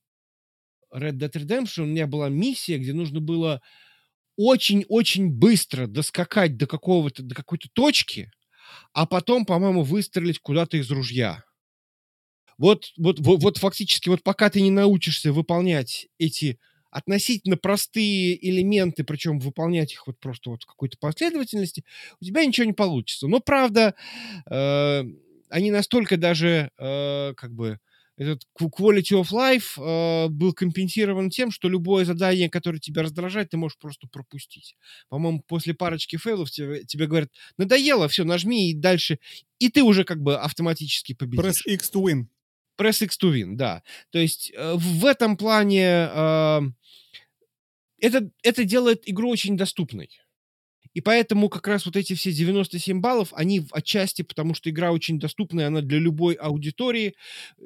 [0.94, 3.60] Red Dead Redemption у меня была миссия, где нужно было
[4.36, 8.30] очень-очень быстро доскакать до какого-то, до какой-то точки,
[8.92, 11.44] а потом, по-моему, выстрелить куда-то из ружья.
[12.58, 16.58] Вот, вот, вот, вот фактически, вот пока ты не научишься выполнять эти
[16.90, 21.84] относительно простые элементы, причем выполнять их вот просто вот в какой-то последовательности,
[22.20, 23.28] у тебя ничего не получится.
[23.28, 23.94] Но, правда,
[24.50, 25.04] э,
[25.48, 27.78] они настолько даже, э, как бы,
[28.16, 33.58] этот quality of life э, был компенсирован тем, что любое задание, которое тебя раздражает, ты
[33.58, 34.74] можешь просто пропустить.
[35.10, 39.18] По-моему, после парочки фейлов тебе, тебе говорят, надоело, все, нажми и дальше.
[39.58, 41.44] И ты уже как бы автоматически победишь.
[41.44, 42.26] Press X to win.
[42.78, 43.82] Press X to win, да.
[44.10, 46.60] То есть э, в этом плане э,
[47.98, 50.10] это, это делает игру очень доступной.
[50.96, 55.18] И поэтому как раз вот эти все 97 баллов, они отчасти потому, что игра очень
[55.18, 57.14] доступная, она для любой аудитории.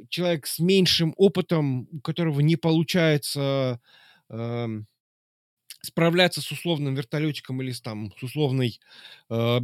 [0.09, 3.81] Человек с меньшим опытом, у которого не получается
[4.29, 4.69] э,
[5.83, 8.81] справляться с условным вертолетиком или с, там, с условной
[9.29, 9.59] э,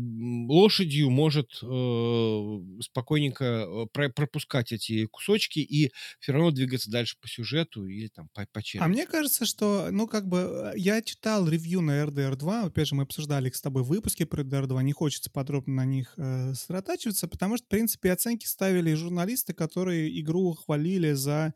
[0.49, 7.29] лошадью может э, спокойненько э, про пропускать эти кусочки и все равно двигаться дальше по
[7.29, 11.49] сюжету или там по, по А мне кажется, что, ну, как бы, э, я читал
[11.49, 14.67] ревью на RDR 2, опять же, мы обсуждали их с тобой в выпуске про RDR
[14.67, 19.53] 2, не хочется подробно на них э, сосредотачиваться, потому что, в принципе, оценки ставили журналисты,
[19.53, 21.55] которые игру хвалили за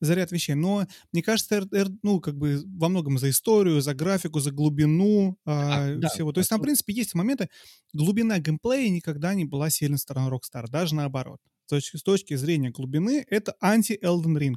[0.00, 0.54] за ряд вещей.
[0.54, 5.38] Но мне кажется, R, ну, как бы во многом за историю, за графику, за глубину
[5.44, 6.30] а, да, всего.
[6.30, 7.48] Да, То есть там, в принципе, есть моменты.
[7.92, 11.40] Глубина геймплея никогда не была сильной стороной Rockstar, даже наоборот.
[11.66, 14.56] С точки, с точки зрения глубины, это анти-Elden Ring.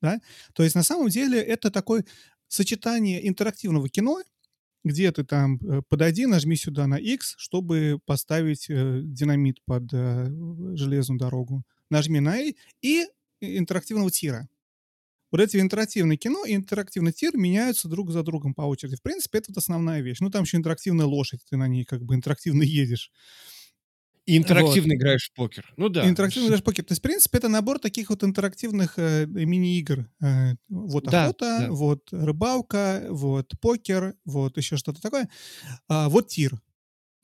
[0.00, 0.20] да?
[0.54, 2.04] То есть на самом деле это такое
[2.48, 4.22] сочетание интерактивного кино,
[4.84, 10.26] где ты там э, подойди, нажми сюда на X, чтобы поставить э, динамит под э,
[10.74, 11.62] железную дорогу.
[11.88, 12.52] Нажми на A
[12.82, 13.06] и
[13.40, 14.48] интерактивного тира.
[15.32, 18.96] Вот эти интерактивные кино и интерактивный тир меняются друг за другом по очереди.
[18.96, 20.18] В принципе, это вот основная вещь.
[20.20, 23.10] Ну, там еще интерактивная лошадь, ты на ней как бы интерактивно едешь.
[24.24, 24.98] И интерактивно вот.
[24.98, 25.72] играешь в покер.
[25.76, 26.08] Ну да.
[26.08, 26.84] Интерактивно играешь в покер.
[26.84, 30.08] То есть, в принципе, это набор таких вот интерактивных э, мини-игр.
[30.22, 31.72] Э, вот да, охота, да.
[31.72, 35.28] вот рыбалка, вот покер, вот еще что-то такое.
[35.88, 36.60] А, вот тир.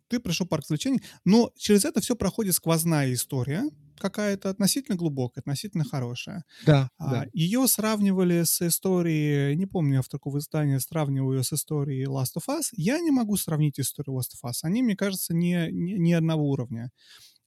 [0.09, 3.65] Ты пришел в парк развлечений, но через это все проходит сквозная история
[3.99, 6.45] какая-то относительно глубокая, относительно хорошая.
[6.65, 7.27] Да, а, да.
[7.33, 12.49] Ее сравнивали с историей, не помню автор какого издания, сравнивал ее с историей Last of
[12.49, 12.69] Us.
[12.73, 14.59] Я не могу сравнить историю Last of Us.
[14.63, 16.91] Они, мне кажется, не, не, не одного уровня.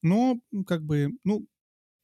[0.02, 1.46] Но, как бы, ну,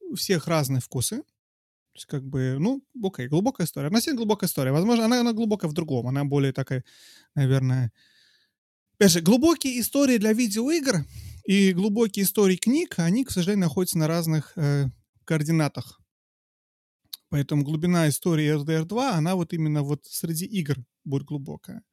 [0.00, 1.18] у всех разные вкусы.
[1.18, 3.88] То есть, как бы, ну, окей, глубокая история.
[3.88, 4.72] Относительно глубокая история.
[4.72, 6.06] Возможно, она, она глубокая в другом.
[6.08, 6.84] Она более такая,
[7.34, 7.92] наверное...
[8.98, 11.06] Опять же, глубокие истории для видеоигр
[11.44, 14.86] и глубокие истории книг, они, к сожалению, находятся на разных э,
[15.24, 16.00] координатах.
[17.28, 21.84] Поэтому глубина истории RDR 2, она вот именно вот среди игр будет глубокая.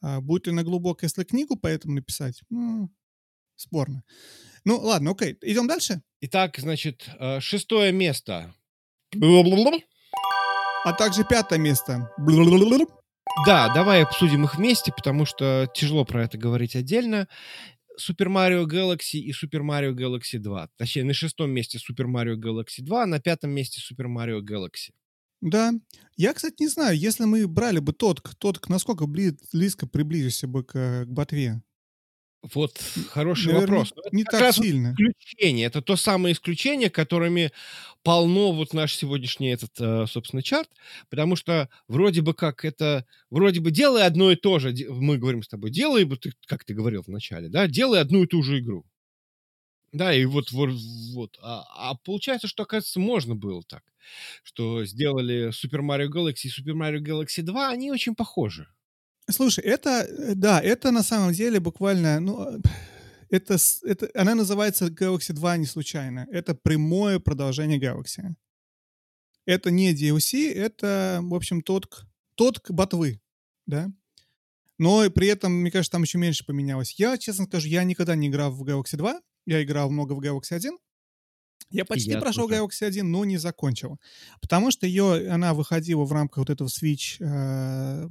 [0.00, 2.40] А будет ли она глубокая, если книгу поэтому написать?
[2.48, 2.90] Ну,
[3.54, 4.02] спорно.
[4.64, 5.36] Ну, ладно, окей.
[5.42, 6.00] Идем дальше?
[6.22, 8.54] Итак, значит, э, шестое место.
[10.86, 12.10] А также пятое место.
[13.46, 17.28] Да, давай обсудим их вместе, потому что тяжело про это говорить отдельно.
[17.98, 20.68] Super Mario Galaxy и Super Mario Galaxy 2.
[20.76, 24.92] Точнее, на шестом месте Super Mario Galaxy 2, а на пятом месте Super Mario Galaxy.
[25.40, 25.72] Да.
[26.16, 31.04] Я, кстати, не знаю, если мы брали бы тот, тот насколько близко приблизился бы к,
[31.04, 31.62] к ботве.
[32.42, 32.78] Вот
[33.10, 33.92] хороший Наверное, вопрос.
[33.96, 34.94] Это не так сильно.
[34.96, 35.66] Исключение.
[35.66, 37.52] Это то самое исключение, которыми
[38.02, 40.70] полно вот наш сегодняшний этот, э, собственно, чарт,
[41.10, 45.42] потому что вроде бы как это, вроде бы делай одно и то же, мы говорим
[45.42, 46.08] с тобой, делай,
[46.46, 48.86] как ты говорил вначале, да, делай одну и ту же игру.
[49.92, 50.70] Да, и вот, вот,
[51.14, 51.38] вот.
[51.42, 53.82] А, а получается, что, оказывается, можно было так,
[54.44, 58.68] что сделали Super Mario Galaxy и Super Mario Galaxy 2, они очень похожи.
[59.30, 62.58] Слушай, это, э, да, это на самом деле буквально, ну, а,
[63.30, 66.26] это, это, она называется Galaxy 2 не случайно.
[66.30, 68.34] Это прямое продолжение Galaxy.
[69.46, 72.04] Это не DLC, это, в общем, тот,
[72.34, 73.20] тот ботвы,
[73.66, 73.90] да.
[74.78, 76.94] Но при этом, мне кажется, там еще меньше поменялось.
[76.98, 79.20] Я, честно скажу, я никогда не играл в Galaxy 2.
[79.46, 80.78] Я играл много в Galaxy 1.
[81.68, 82.62] Я почти я прошел тоже.
[82.62, 84.00] Galaxy 1, но не закончил.
[84.40, 88.08] Потому что ее, она выходила в рамках вот этого Switch э,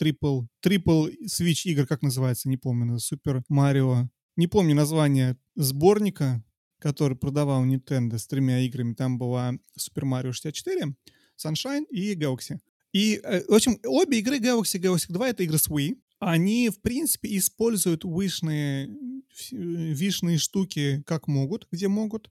[0.00, 4.08] Triple, Triple Switch игр, как называется, не помню, Super Mario.
[4.36, 6.44] Не помню название сборника,
[6.78, 8.94] который продавал Nintendo с тремя играми.
[8.94, 10.94] Там была Super Mario 64,
[11.38, 12.58] Sunshine и Galaxy.
[12.92, 15.96] И, э, в общем, обе игры Galaxy Galaxy 2— это игры с Wii.
[16.18, 18.88] Они, в принципе, используют вишные,
[19.50, 22.30] вишные штуки как могут, где могут.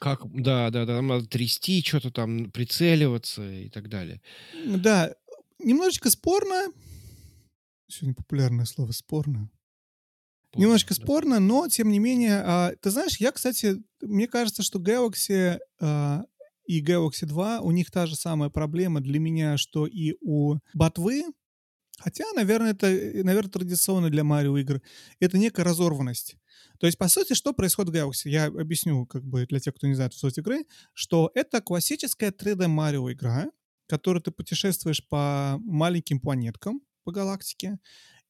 [0.00, 4.22] Как, да, да, да, там надо трясти, что-то там, прицеливаться и так далее.
[4.66, 5.14] Да,
[5.58, 6.72] немножечко спорно.
[7.86, 9.50] Сегодня популярное слово спорно.
[10.48, 11.02] Спорно, Немножечко да.
[11.02, 16.24] спорно, но тем не менее, а, ты знаешь, я, кстати, мне кажется, что Galaxy а,
[16.64, 21.24] и Galaxy 2, у них та же самая проблема для меня, что и у Ботвы,
[21.98, 22.86] хотя, наверное, это,
[23.22, 24.80] наверное, традиционно для Марио игр,
[25.18, 26.36] это некая разорванность.
[26.80, 28.30] То есть, по сути, что происходит в Galaxy?
[28.30, 32.68] Я объясню, как бы, для тех, кто не знает суть игры, что это классическая 3D
[32.68, 33.50] Марио игра,
[33.86, 37.78] в которой ты путешествуешь по маленьким планеткам по галактике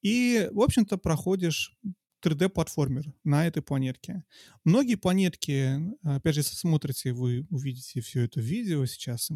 [0.03, 1.79] и, в общем-то, проходишь
[2.25, 4.25] 3D-платформер на этой планетке.
[4.65, 9.31] Многие планетки, опять же, если смотрите, вы увидите все это видео сейчас,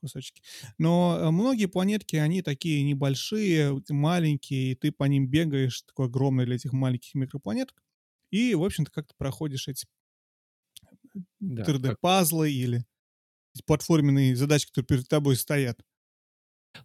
[0.00, 0.42] кусочки,
[0.78, 6.46] но э, многие планетки, они такие небольшие, маленькие, и ты по ним бегаешь, такой огромный
[6.46, 7.82] для этих маленьких микропланеток,
[8.30, 9.86] и, в общем-то, как то проходишь эти
[11.40, 12.84] да, 3D-пазлы или
[13.66, 15.80] платформенные задачи, которые перед тобой стоят.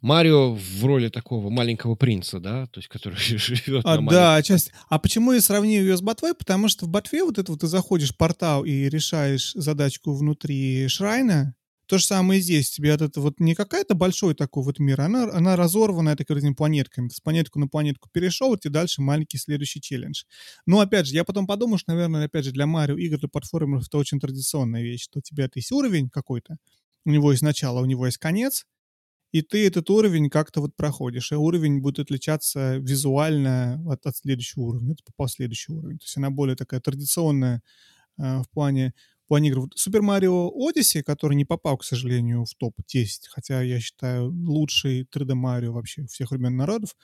[0.02, 4.72] Марио в роли такого маленького принца, да, то есть который живет а, на Да, часть.
[4.90, 6.34] А почему я сравнил ее с Ботвой?
[6.34, 10.88] Потому что в Ботве вот это вот ты заходишь в портал и решаешь задачку внутри
[10.88, 11.56] Шрайна,
[11.88, 12.72] то же самое и здесь.
[12.72, 17.10] Тебе от этого вот не какая-то большой такой вот мир, она, она разорванная такими планетками.
[17.10, 20.24] Ты с планетку на планетку перешел, и дальше маленький следующий челлендж.
[20.66, 23.88] Но опять же, я потом подумал, что, наверное, опять же, для Марио игр, для платформеров
[23.88, 26.58] это очень традиционная вещь, что у тебя есть уровень какой-то,
[27.06, 28.66] у него есть начало, у него есть конец,
[29.32, 34.64] и ты этот уровень как-то вот проходишь, и уровень будет отличаться визуально от, от следующего
[34.64, 35.98] уровня, от по следующий уровень.
[35.98, 37.62] То есть она более такая традиционная
[38.18, 38.94] э, в плане
[39.28, 39.68] плане игр.
[39.76, 45.34] Супер Марио Odyssey, который не попал, к сожалению, в топ-10, хотя я считаю лучший 3D
[45.34, 46.96] Марио вообще всех времен народов,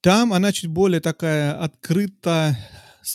[0.00, 2.56] там она чуть более такая открыта,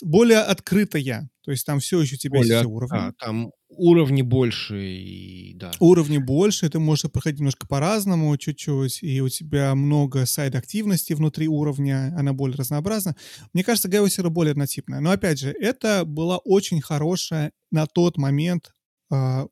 [0.02, 1.28] более открытая.
[1.44, 2.96] То есть там все еще у тебя Более, есть все уровни.
[2.96, 5.72] а, там уровни больше, и да.
[5.78, 12.14] Уровни больше, ты можешь проходить немножко по-разному, чуть-чуть, и у тебя много сайд-активности внутри уровня,
[12.16, 13.14] она более разнообразна.
[13.52, 15.00] Мне кажется, Zero более однотипная.
[15.00, 18.72] Но, опять же, это была очень хорошая на тот момент
[19.10, 19.46] а,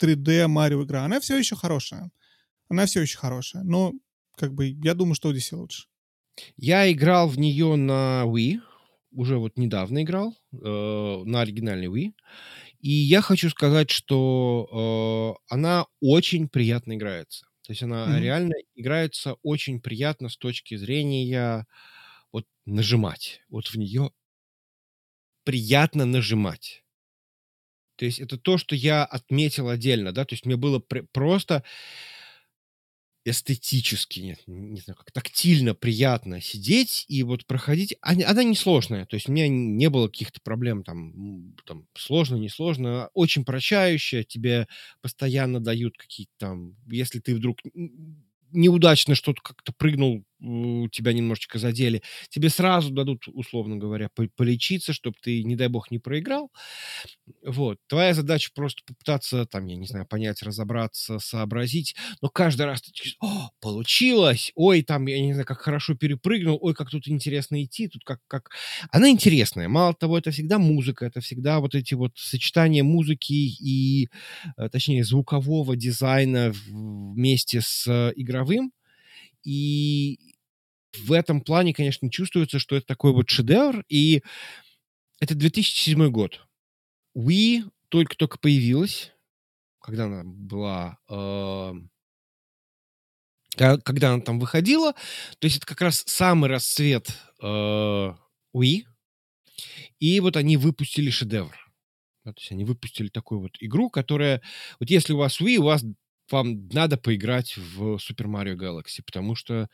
[0.00, 1.04] 3D Марио игра.
[1.04, 2.10] Она все еще хорошая.
[2.68, 3.62] Она все еще хорошая.
[3.62, 3.92] Но,
[4.36, 5.84] как бы, я думаю, что Odyssey лучше.
[6.56, 8.58] Я играл в нее на Wii,
[9.16, 12.12] уже вот недавно играл, э, на оригинальной Wii.
[12.80, 17.46] И я хочу сказать, что э, она очень приятно играется.
[17.66, 18.20] То есть она Мгм.
[18.20, 21.66] реально играется очень приятно с точки зрения
[22.32, 23.42] вот нажимать.
[23.50, 24.10] Вот в нее
[25.44, 26.84] приятно нажимать.
[27.96, 31.64] То есть это то, что я отметил отдельно, да, то есть мне было пр- просто
[33.26, 37.96] эстетически, нет, не знаю, как тактильно приятно сидеть и вот проходить.
[38.00, 43.10] Она, она несложная, то есть у меня не было каких-то проблем там, там сложно, несложно,
[43.14, 44.68] очень прощающая, тебе
[45.02, 47.58] постоянно дают какие-то там, если ты вдруг
[48.52, 55.16] неудачно что-то как-то прыгнул, тебя немножечко задели, тебе сразу дадут, условно говоря, по- полечиться, чтобы
[55.20, 56.50] ты, не дай бог, не проиграл.
[57.44, 57.78] Вот.
[57.88, 61.94] Твоя задача просто попытаться, там, я не знаю, понять, разобраться, сообразить.
[62.22, 64.52] Но каждый раз ты «О, получилось!
[64.54, 66.58] Ой, там, я не знаю, как хорошо перепрыгнул.
[66.60, 67.88] Ой, как тут интересно идти.
[67.88, 68.50] Тут как, как...
[68.90, 69.68] Она интересная.
[69.68, 71.06] Мало того, это всегда музыка.
[71.06, 74.08] Это всегда вот эти вот сочетания музыки и,
[74.56, 78.72] э, точнее, звукового дизайна вместе с э, игровым.
[79.46, 80.18] И
[80.98, 83.84] в этом плане, конечно, чувствуется, что это такой вот шедевр.
[83.88, 84.22] И
[85.20, 86.46] это 2007 год.
[87.16, 89.12] Wii только-только появилась,
[89.80, 91.74] когда она была, э,
[93.56, 94.94] когда она там выходила.
[95.38, 97.08] То есть это как раз самый расцвет
[97.40, 98.82] э, Wii.
[100.00, 101.56] И вот они выпустили шедевр.
[102.24, 104.42] Да, то есть они выпустили такую вот игру, которая...
[104.80, 105.84] Вот если у вас Wii, у вас
[106.30, 109.68] вам надо поиграть в Super Mario Galaxy, потому что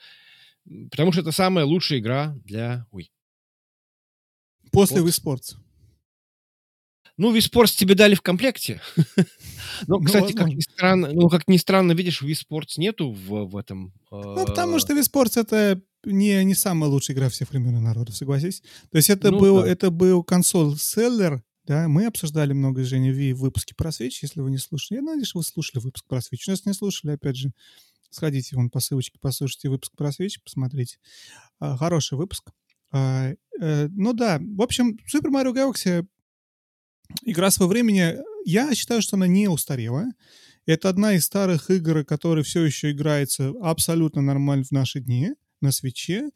[0.90, 3.08] потому что это самая лучшая игра для Wii.
[4.70, 5.00] После.
[5.00, 5.56] Wii Sports.
[7.18, 8.80] Ну, Wii Sports тебе дали в комплекте.
[9.88, 10.56] Ну, Ну, кстати, как возможно.
[10.56, 13.92] ни странно, ну, как ни странно, видишь, Wii Sports нету в, в этом.
[14.10, 18.14] Ну, потому что Wii Sports это не, не самая лучшая игра всех времен и народов,
[18.14, 18.62] согласись.
[18.90, 19.68] То есть это, Ну был, да.
[19.68, 24.40] это был консоль-селлер, да, мы обсуждали много с Женей Wii в выпуске про Switch, если
[24.40, 24.98] вы не слушали.
[24.98, 26.44] Я надеюсь, вы слушали выпуск про Switch.
[26.46, 27.52] Если не слушали, опять же,
[28.10, 30.98] сходите вон по ссылочке, послушайте выпуск про Switch, посмотрите.
[31.60, 32.50] А, хороший выпуск.
[32.90, 36.06] А, э, ну да, в общем, Super Mario Galaxy
[37.24, 40.06] игра своего времени, я считаю, что она не устарела.
[40.66, 45.30] Это одна из старых игр, которая все еще играется абсолютно нормально в наши дни
[45.60, 46.30] на свече.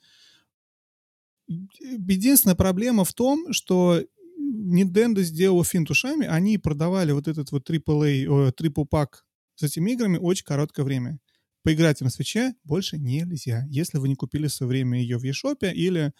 [1.47, 4.03] Единственная проблема в том, что
[4.47, 9.25] Nintendo сделала финт ушами, они продавали вот этот вот AAA, triple пак
[9.57, 11.19] с этими играми очень короткое время.
[11.63, 15.71] Поиграть на свече больше нельзя, если вы не купили в свое время ее в eShop
[15.73, 16.13] или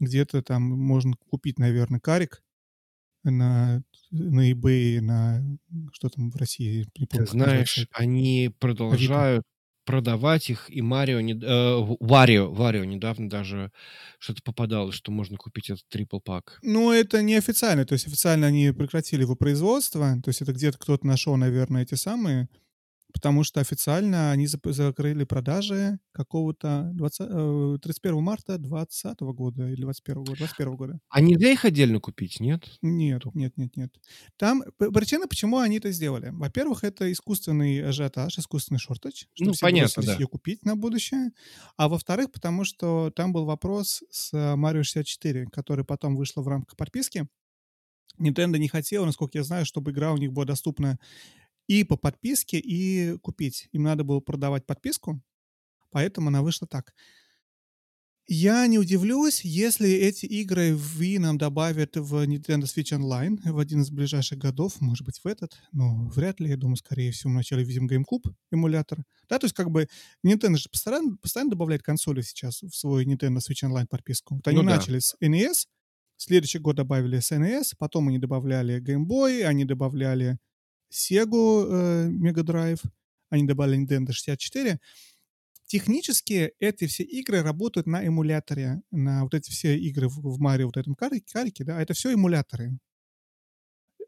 [0.00, 2.42] где-то там можно купить, наверное, карик
[3.24, 5.42] на, на eBay, на
[5.92, 9.44] что там в России, не Ты помню, знаешь, они продолжают
[9.86, 13.70] продавать их, и Марио, не- э, Варио, Варио недавно даже
[14.18, 16.58] что-то попадалось, что можно купить этот трипл пак.
[16.62, 21.06] Ну, это неофициально, то есть официально они прекратили его производство, то есть это где-то кто-то
[21.06, 22.48] нашел, наверное, эти самые,
[23.16, 30.22] потому что официально они закрыли продажи какого-то 20, э, 31 марта 2020 года или 21
[30.22, 30.98] года, 21 года.
[31.08, 32.68] А нельзя их отдельно купить, нет?
[32.82, 33.90] Нет, нет, нет, нет.
[34.36, 34.62] Там
[34.92, 36.28] причина, почему они это сделали.
[36.30, 40.12] Во-первых, это искусственный ажиотаж, искусственный шортач, чтобы Ну, все понятно, да.
[40.12, 41.30] ее купить на будущее.
[41.78, 46.48] А во-вторых, потому что там был вопрос с э, Mario 64, который потом вышла в
[46.48, 47.26] рамках подписки.
[48.18, 50.98] Nintendo не хотела, насколько я знаю, чтобы игра у них была доступна
[51.66, 53.68] и по подписке, и купить.
[53.72, 55.20] Им надо было продавать подписку,
[55.90, 56.94] поэтому она вышла так.
[58.28, 63.58] Я не удивлюсь, если эти игры в Wii нам добавят в Nintendo Switch Online в
[63.60, 67.30] один из ближайших годов, может быть, в этот, но вряд ли, я думаю, скорее всего,
[67.30, 69.04] вначале видим GameCube эмулятор.
[69.28, 69.86] Да, то есть как бы
[70.26, 74.34] Nintendo же постоянно, постоянно добавляет консоли сейчас в свой Nintendo Switch Online подписку.
[74.34, 74.74] Вот они Ну да.
[74.74, 75.68] начали с NES,
[76.16, 80.38] следующий год добавили с NES, потом они добавляли Game Boy, они добавляли
[80.90, 82.82] Sega э, Mega Drive,
[83.30, 84.78] они добавили Nintendo 64.
[85.66, 90.66] Технически эти все игры работают на эмуляторе, на вот эти все игры в, в Марио,
[90.66, 92.78] вот этом карике, карике, да, это все эмуляторы.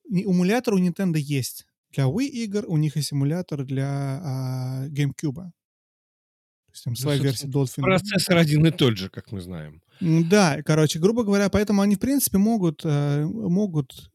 [0.08, 1.66] эмулятор у Nintendo есть.
[1.90, 5.34] Для Wii игр у них есть эмулятор для а, GameCube.
[5.34, 7.82] То есть там Ну, своя версия Dolphin.
[7.82, 9.82] процессор один и тот же, как мы знаем.
[10.00, 14.12] Да, короче, грубо говоря, поэтому они, в принципе, могут, э, могут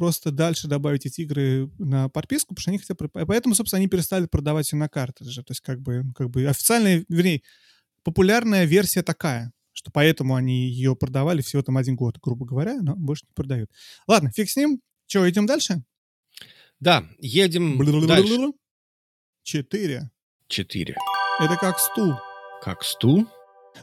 [0.00, 2.98] просто дальше добавить эти игры на подписку, потому что они хотят...
[3.28, 5.42] Поэтому, собственно, они перестали продавать все на картридже.
[5.42, 7.42] То есть, как бы, как бы официальная, вернее,
[8.02, 12.96] популярная версия такая, что поэтому они ее продавали всего там один год, грубо говоря, но
[12.96, 13.70] больше не продают.
[14.06, 14.80] Ладно, фиг с ним.
[15.06, 15.84] Че, идем дальше?
[16.80, 18.52] Да, едем дальше.
[19.42, 20.10] Четыре.
[20.48, 20.96] Четыре.
[21.40, 22.14] Это как стул.
[22.62, 23.26] Как стул?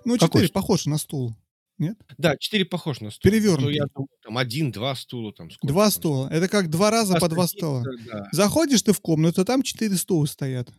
[0.03, 0.61] Ну, четыре стул?
[0.61, 1.35] похож на стул.
[1.77, 1.97] Нет?
[2.17, 3.21] Да, четыре похож на стул.
[3.21, 3.75] То Перевёрнутый.
[3.75, 5.31] я думал, там один, два стула.
[5.33, 5.91] Там, сколько Два там.
[5.91, 6.29] стула.
[6.29, 7.83] Это как два раза по два стола.
[8.07, 8.27] Да.
[8.31, 10.69] Заходишь ты в комнату, там четыре стула стоят.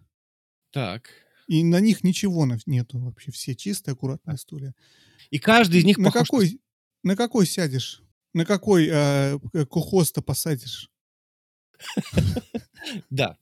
[0.72, 1.08] Так.
[1.46, 3.30] И на них ничего на- нету вообще.
[3.30, 4.74] Все чистые, аккуратные стулья.
[5.30, 6.60] И каждый из них на похож какой,
[7.04, 8.02] на какой сядешь?
[8.34, 9.38] На какой э,
[9.68, 10.90] кухоста посадишь?
[13.10, 13.36] Да.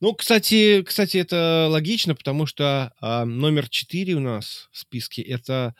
[0.00, 5.74] Ну, кстати, кстати, это логично, потому что а, номер 4 у нас в списке это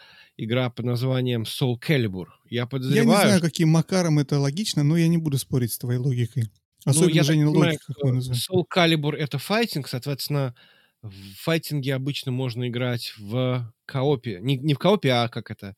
[0.44, 2.26] игра под названием Soul Calibur.
[2.48, 5.78] Я Я подозреваю, не знаю, каким макаром это логично, но я не буду спорить с
[5.78, 6.50] твоей логикой.
[6.84, 8.32] ну, Особенно, я так Женя, понимаю, логика.
[8.34, 10.54] Soul Calibur это файтинг, соответственно,
[11.02, 14.38] в файтинге обычно можно играть в коопе.
[14.40, 15.76] Не, не в коопе, а как это?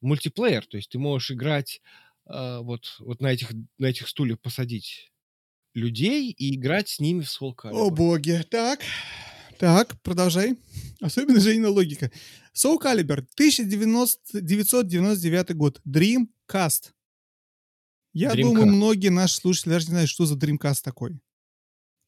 [0.00, 0.64] Мультиплеер.
[0.66, 1.80] То есть ты можешь играть
[2.26, 5.12] а, вот, вот на, этих, на этих стульях посадить
[5.74, 7.86] людей и играть с ними в Soul Calibur.
[7.86, 8.42] О боги.
[8.50, 8.80] Так.
[9.58, 10.58] Так, продолжай.
[11.00, 12.10] Особенно Женина логика.
[12.54, 15.80] Soul Calibur, 1999 год.
[15.86, 16.92] Dreamcast.
[18.12, 18.42] Я Dreamcast.
[18.42, 21.20] думаю, многие наши слушатели даже не знают, что за Dreamcast такой.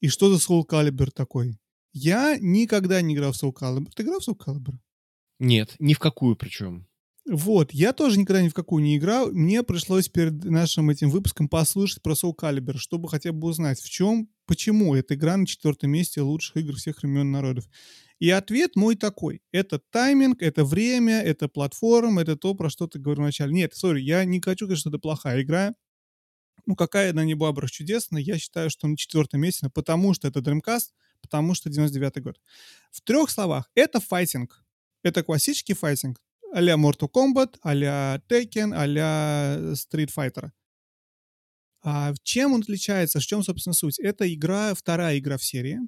[0.01, 1.59] И что за Soul Calibur такой.
[1.93, 3.91] Я никогда не играл в Soul Calibur.
[3.95, 4.75] Ты играл в Soul Calibur?
[5.39, 6.87] Нет, ни в какую причем.
[7.27, 9.33] Вот, я тоже никогда ни в какую не играл.
[9.33, 13.89] Мне пришлось перед нашим этим выпуском послушать про Soul Calibur, чтобы хотя бы узнать, в
[13.89, 17.67] чем, почему эта игра на четвертом месте лучших игр всех времен народов.
[18.19, 19.41] И ответ мой такой.
[19.53, 23.55] Это тайминг, это время, это платформа, это то, про что ты говорил вначале.
[23.55, 25.75] Нет, сори, я не хочу говорить, что это плохая игра.
[26.67, 30.29] Ну, какая она не была бы чудесная, я считаю, что на четвертом месте, потому что
[30.29, 30.91] это Dreamcast,
[31.23, 32.39] потому что 99 год.
[32.91, 34.63] В трех словах, это файтинг.
[35.03, 36.24] Это классический файтинг
[36.55, 40.51] а-ля Mortal Kombat, а-ля Tekken, а-ля Street Fighter.
[41.83, 43.19] А чем он отличается?
[43.19, 43.99] В чем, собственно, суть?
[43.99, 45.81] Это игра, вторая игра в серии.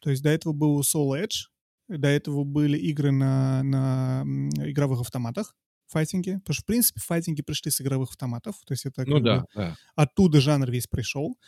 [0.00, 1.48] То есть до этого был Soul Edge,
[1.88, 4.24] до этого были игры на, на
[4.66, 5.54] игровых автоматах,
[5.86, 6.38] файтинги.
[6.38, 8.56] Потому что, в принципе, файтинги пришли с игровых автоматов.
[8.66, 9.76] То есть это Ну как бы да, да.
[9.94, 11.38] оттуда жанр весь пришел.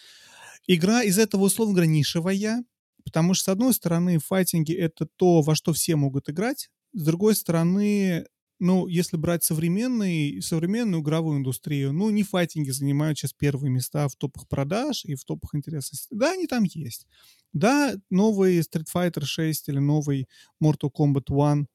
[0.67, 2.63] Игра из этого, условно говоря, нишевая,
[3.03, 7.35] потому что, с одной стороны, файтинги— это то, во что все могут играть, с другой
[7.35, 8.27] стороны,
[8.59, 14.17] ну, если брать современный, современную игровую индустрию, ну, не файтинги занимают сейчас первые места в
[14.17, 16.09] топах продаж и в топах интересности.
[16.11, 17.07] Да, они там есть.
[17.53, 20.29] Да, новый Street Fighter 6 или новый
[20.63, 21.67] Mortal Kombat 1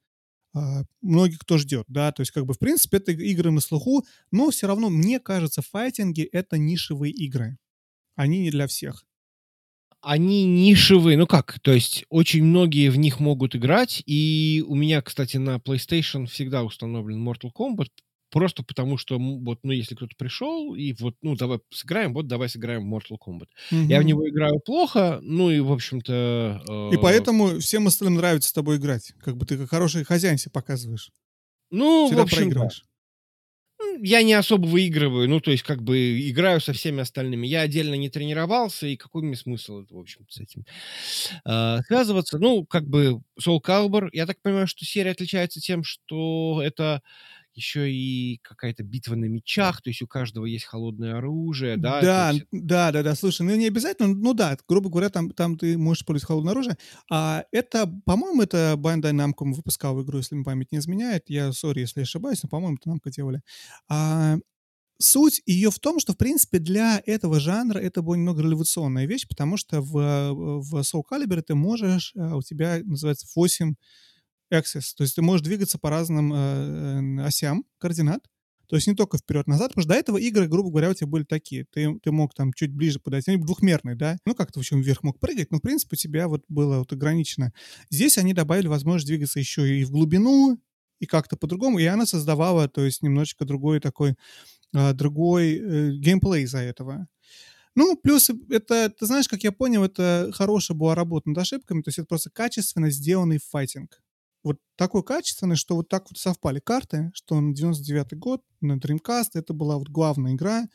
[0.56, 4.06] а, многих кто ждет, да, то есть как бы в принципе это игры на слуху,
[4.32, 7.58] но все равно мне кажется файтинги это нишевые игры,
[8.16, 9.06] они не для всех.
[10.04, 15.02] Они нишевые, ну как, то есть очень многие в них могут играть, и у меня,
[15.02, 17.88] кстати, на PlayStation всегда установлен Mortal Kombat,
[18.30, 22.50] просто потому что, вот, ну, если кто-то пришел, и вот, ну, давай сыграем, вот, давай
[22.50, 23.48] сыграем в Mortal Kombat.
[23.72, 26.90] Я в него играю плохо, ну, и, в общем-то...
[26.92, 30.38] И э, поэтому всем остальным нравится с тобой играть, как бы ты как хороший хозяин
[30.38, 31.12] себя показываешь,
[31.72, 32.42] Ну, в всегда общем, да.
[32.42, 32.84] проигрываешь.
[34.02, 37.48] Я не особо выигрываю, ну, то есть, как бы, играю со всеми остальными.
[37.48, 40.66] Я отдельно не тренировался, и какой мне смысл, в общем с этим
[41.46, 42.40] а, связываться?
[42.40, 47.02] Ну, как бы, Soul Calibur, я так понимаю, что серия отличается тем, что это
[47.56, 52.02] еще и какая-то битва на мечах, то есть у каждого есть холодное оружие, да?
[52.02, 53.16] Да, есть да, да, да.
[53.16, 56.78] Слушай, ну не обязательно, ну да, грубо говоря, там, там ты можешь использовать холодное оружие.
[57.12, 61.30] А это, по-моему, это Bandai Namco выпускал игру, если мне память не изменяет.
[61.30, 63.42] Я, сори, если я ошибаюсь, но, по-моему, это Namco делали.
[63.90, 64.38] А,
[65.00, 69.28] суть ее в том, что, в принципе, для этого жанра это была немного революционная вещь,
[69.28, 73.76] потому что в, в Soul Calibur ты можешь, а, у тебя называется 8
[74.54, 78.24] access, то есть ты можешь двигаться по разным э, э, осям координат,
[78.68, 81.26] то есть не только вперед-назад, потому что до этого игры, грубо говоря, у тебя были
[81.26, 81.66] такие.
[81.72, 83.30] Ты, ты мог там чуть ближе подойти.
[83.30, 84.18] Они двухмерные, да?
[84.26, 86.80] Ну, как ты в общем вверх мог прыгать, но, в принципе, у тебя вот было
[86.80, 87.52] вот ограничено.
[87.92, 90.60] Здесь они добавили возможность двигаться еще и в глубину,
[91.00, 94.16] и как-то по-другому, и она создавала, то есть немножечко другой такой,
[94.74, 97.08] а, другой э, геймплей из-за этого.
[97.76, 101.90] Ну, плюс это, ты знаешь, как я понял, это хорошая была работа над ошибками, то
[101.90, 104.03] есть это просто качественно сделанный файтинг.
[104.44, 109.32] Вот такой качественный, что вот так вот совпали карты, что на 99 год, на Dreamcast,
[109.36, 110.68] это была вот главная игра,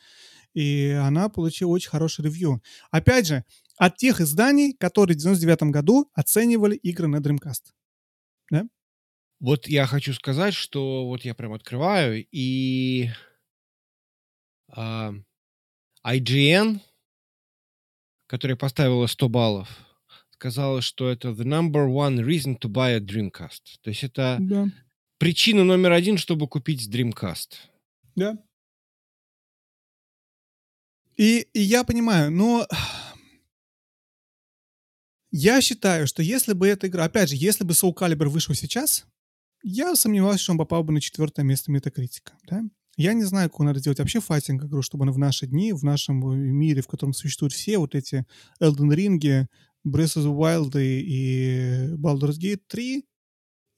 [0.54, 2.62] и она получила очень хороший ревью.
[2.90, 3.44] Опять же,
[3.76, 7.72] от тех изданий, которые в 99 году оценивали игры на Dreamcast.
[8.50, 8.64] Да?
[9.40, 13.10] Вот я хочу сказать, что вот я прям открываю, и
[14.68, 15.12] а,
[16.04, 16.80] IGN,
[18.26, 19.87] которая поставила 100 баллов,
[20.38, 23.80] сказала, что это the number one reason to buy a Dreamcast.
[23.82, 24.66] То есть это Да.
[25.18, 27.54] причина номер один, чтобы купить Dreamcast.
[28.14, 28.38] Да.
[31.16, 32.68] И, и я понимаю, но
[35.32, 39.06] я считаю, что если бы эта игра, опять же, если бы Soul Calibur вышел сейчас,
[39.64, 42.34] я сомневаюсь, что он попал бы на четвертое место Метакритика.
[42.48, 42.62] Да?
[42.96, 45.82] Я не знаю, как надо сделать вообще файтинг игру, чтобы она в наши дни, в
[45.82, 46.20] нашем
[46.56, 48.24] мире, в котором существуют все вот эти
[48.62, 49.46] Elden Ring,
[49.86, 53.04] Breath of the Wild и Baldur's Gate 3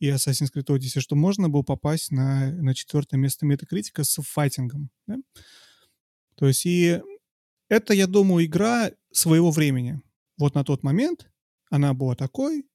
[0.01, 4.91] и Assassin's Creed Odyssey, что можно было попасть на, на четвертое место Метакритика с файтингом.
[5.07, 5.19] Да?
[6.37, 7.01] То есть и
[7.69, 10.01] это, я думаю, игра своего времени.
[10.39, 11.31] Вот на тот момент
[11.71, 12.67] она была такой,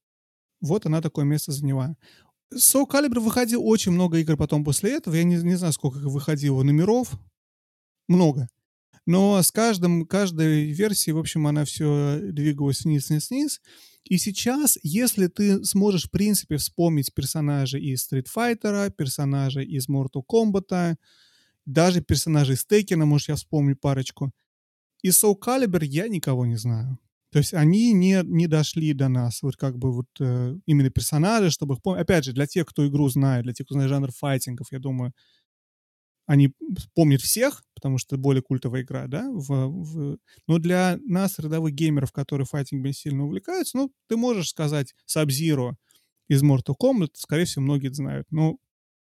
[0.60, 1.96] вот она такое место заняла.
[2.54, 5.14] Soul Calibur выходил очень много игр потом после этого.
[5.14, 7.18] Я не, не знаю, сколько выходило номеров.
[8.08, 8.48] Много.
[9.06, 13.60] Но с каждым, каждой версией, в общем, она все двигалась вниз, вниз, вниз.
[14.04, 20.22] И сейчас, если ты сможешь, в принципе, вспомнить персонажей из Street Fighter, персонажей из Mortal
[20.28, 20.96] Kombat,
[21.64, 24.32] даже персонажей из Tekken, может, я вспомню парочку,
[25.02, 26.98] из Soul Calibur я никого не знаю.
[27.30, 31.50] То есть они не, не дошли до нас, вот как бы вот э, именно персонажи,
[31.50, 32.02] чтобы их помнить.
[32.02, 35.12] Опять же, для тех, кто игру знает, для тех, кто знает жанр файтингов, я думаю,
[36.26, 36.52] они
[36.94, 40.18] помнят всех, потому что это более культовая игра, да, в, в...
[40.46, 45.74] но для нас, рядовых геймеров, которые файтингом сильно увлекаются, ну, ты можешь сказать Sub-Zero
[46.28, 48.58] из Mortal Kombat, скорее всего, многие это знают, но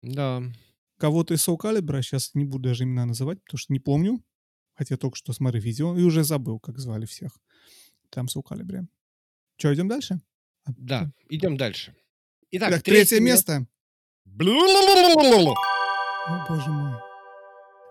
[0.01, 0.41] Да.
[0.97, 4.23] кого-то из Soul Calibur, сейчас не буду даже имена называть, потому что не помню,
[4.75, 7.37] хотя только что смотрю видео и уже забыл, как звали всех
[8.09, 8.85] там Soul Calibur.
[9.57, 10.21] Че, идем дальше?
[10.63, 11.93] А, Да, идем дальше.
[12.51, 13.59] Итак, Так, третье место.
[13.59, 13.67] место.
[16.27, 17.08] О, боже мой.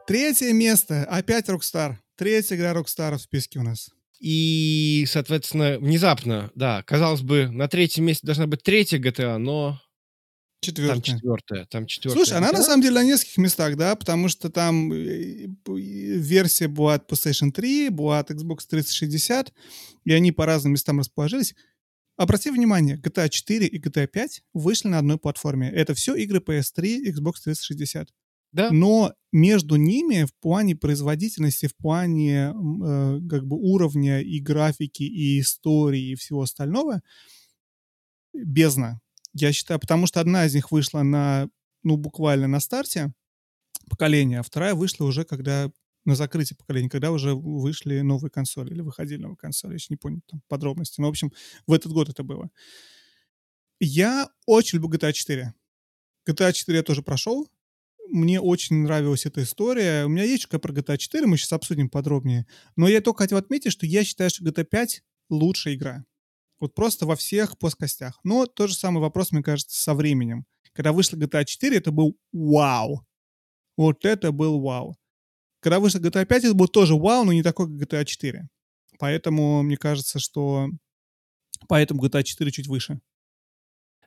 [0.08, 1.04] Третье место.
[1.04, 1.96] Опять Rockstar.
[2.16, 3.90] Третья игра Rockstar в списке у нас.
[4.18, 9.80] И, соответственно, внезапно, да, казалось бы, на третьем месте должна быть третья GTA, но там
[10.62, 11.02] Четвертая.
[11.02, 11.64] четвертая.
[11.66, 12.24] Там четвертая.
[12.24, 16.94] Слушай, она на самом деле на нескольких местах, да, потому что там э, версия была
[16.94, 19.52] от PlayStation 3, была от Xbox 360,
[20.06, 21.54] и они по разным местам расположились.
[22.16, 25.70] Обрати внимание, GTA 4 и GTA 5 вышли на одной платформе.
[25.70, 28.08] Это все игры PS3 и Xbox 360.
[28.52, 35.02] Да, Но между ними в плане производительности, в плане э, как бы уровня и графики,
[35.02, 37.02] и истории, и всего остального
[38.32, 39.00] бездна.
[39.34, 41.48] Я считаю, потому что одна из них вышла на,
[41.82, 43.12] ну, буквально на старте
[43.90, 45.70] поколения, а вторая вышла уже когда
[46.06, 49.96] на закрытие поколения, когда уже вышли новые консоли или выходили новые консоли, я еще не
[49.96, 51.00] помню там подробности.
[51.00, 51.32] Но, в общем,
[51.66, 52.50] в этот год это было.
[53.80, 55.54] Я очень люблю GTA 4.
[56.24, 57.48] GTA 4 я тоже прошел.
[58.10, 60.04] Мне очень нравилась эта история.
[60.04, 62.46] У меня есть что про GTA 4, мы сейчас обсудим подробнее.
[62.76, 66.04] Но я только хотел отметить, что я считаю, что GTA 5 лучшая игра.
[66.58, 68.18] Вот просто во всех плоскостях.
[68.24, 70.44] Но тот же самый вопрос, мне кажется, со временем.
[70.72, 73.04] Когда вышла GTA 4, это был вау.
[73.76, 74.96] Вот это был вау.
[75.60, 78.48] Когда вышла GTA 5, это был тоже вау, но не такой, как GTA 4.
[78.98, 80.68] Поэтому мне кажется, что
[81.68, 83.00] поэтому GTA 4 чуть выше.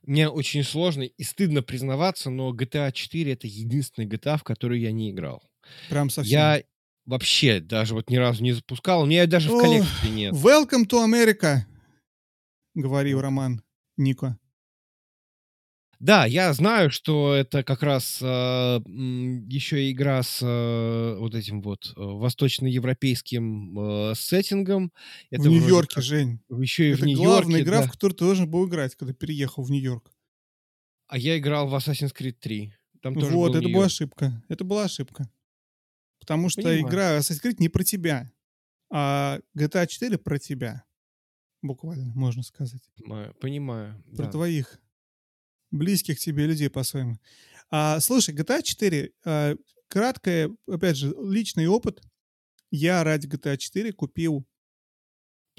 [0.03, 4.91] Мне очень сложно и стыдно признаваться, но GTA 4 это единственная GTA, в которую я
[4.91, 5.43] не играл.
[5.89, 6.31] Прям совсем.
[6.31, 6.63] Я
[7.05, 10.33] вообще даже вот ни разу не запускал, у меня даже в Ох, коллекции нет.
[10.33, 11.59] Welcome to America,
[12.73, 13.61] говорил Роман
[13.97, 14.37] Нико.
[16.01, 21.61] Да, я знаю, что это как раз э, еще и игра с э, вот этим
[21.61, 24.91] вот э, восточноевропейским э, сеттингом.
[25.29, 26.39] Это в Нью-Йорке, как Жень.
[26.49, 27.87] еще и Это в Нью-Йорке, главная игра, да.
[27.87, 30.11] в которую ты должен был играть, когда переехал в Нью-Йорк.
[31.07, 32.73] А я играл в Assassin's Creed 3.
[33.03, 33.85] Там тоже Вот, был это была Нью-Йорк.
[33.85, 34.43] ошибка.
[34.49, 35.29] Это была ошибка.
[36.19, 36.81] Потому что Понимаю.
[36.81, 38.31] игра Assassin's Creed не про тебя,
[38.91, 40.83] а GTA 4 про тебя.
[41.61, 42.81] Буквально, можно сказать.
[42.97, 44.31] Понимаю, понимаю, Про да.
[44.31, 44.79] твоих
[45.71, 47.17] близких тебе людей по-своему.
[47.69, 49.55] А, слушай, GTA 4, а,
[49.87, 52.01] краткое, опять же, личный опыт.
[52.69, 54.45] Я ради GTA 4 купил,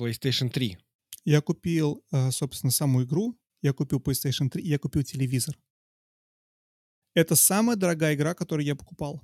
[0.01, 0.79] PlayStation 3.
[1.25, 5.59] я купил, а, собственно, саму игру, я купил PlayStation 3, и я купил телевизор.
[7.15, 9.23] Это самая дорогая игра, которую я покупал.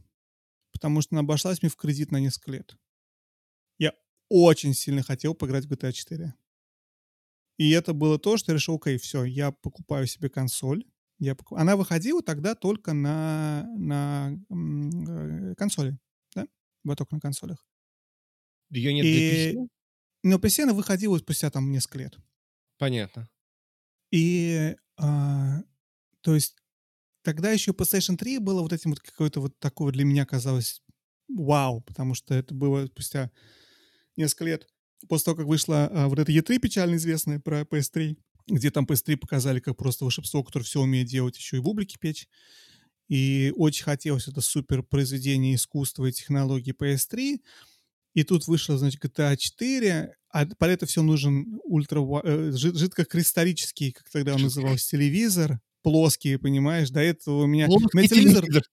[0.72, 2.76] Потому что она обошлась мне в кредит на несколько лет.
[3.78, 3.94] Я
[4.28, 6.34] очень сильно хотел поиграть в GTA 4.
[7.58, 10.84] И это было то, что я решил, окей, все, я покупаю себе консоль.
[11.18, 15.98] Я поку- Она выходила тогда только на, на м, э, консоли,
[16.34, 16.46] да?
[16.84, 17.66] Была только на консолях.
[18.70, 19.54] Ее нет для И...
[19.54, 19.68] PC?
[20.24, 22.18] Но PC она выходила спустя там несколько лет.
[22.78, 23.28] Понятно.
[24.12, 25.60] И, а,
[26.22, 26.56] то есть,
[27.22, 30.82] тогда еще PlayStation 3 было вот этим вот какое-то вот такое для меня казалось
[31.28, 33.30] вау, потому что это было спустя
[34.16, 34.68] несколько лет
[35.08, 38.16] после того, как вышла а, вот эта E3 печально известная про PS3,
[38.48, 42.28] где там PS3 показали как просто волшебство, которое все умеет делать, еще и бублики печь.
[43.08, 47.40] И очень хотелось это супер произведение искусства и технологии PS3.
[48.14, 54.10] И тут вышла, значит, GTA 4, а под это все нужен ультра э, жидкокристаллический, как
[54.10, 56.90] тогда он назывался, телевизор, плоский, понимаешь?
[56.90, 57.66] До этого у меня...
[57.66, 58.64] Плоский у меня телевизор, телевизор.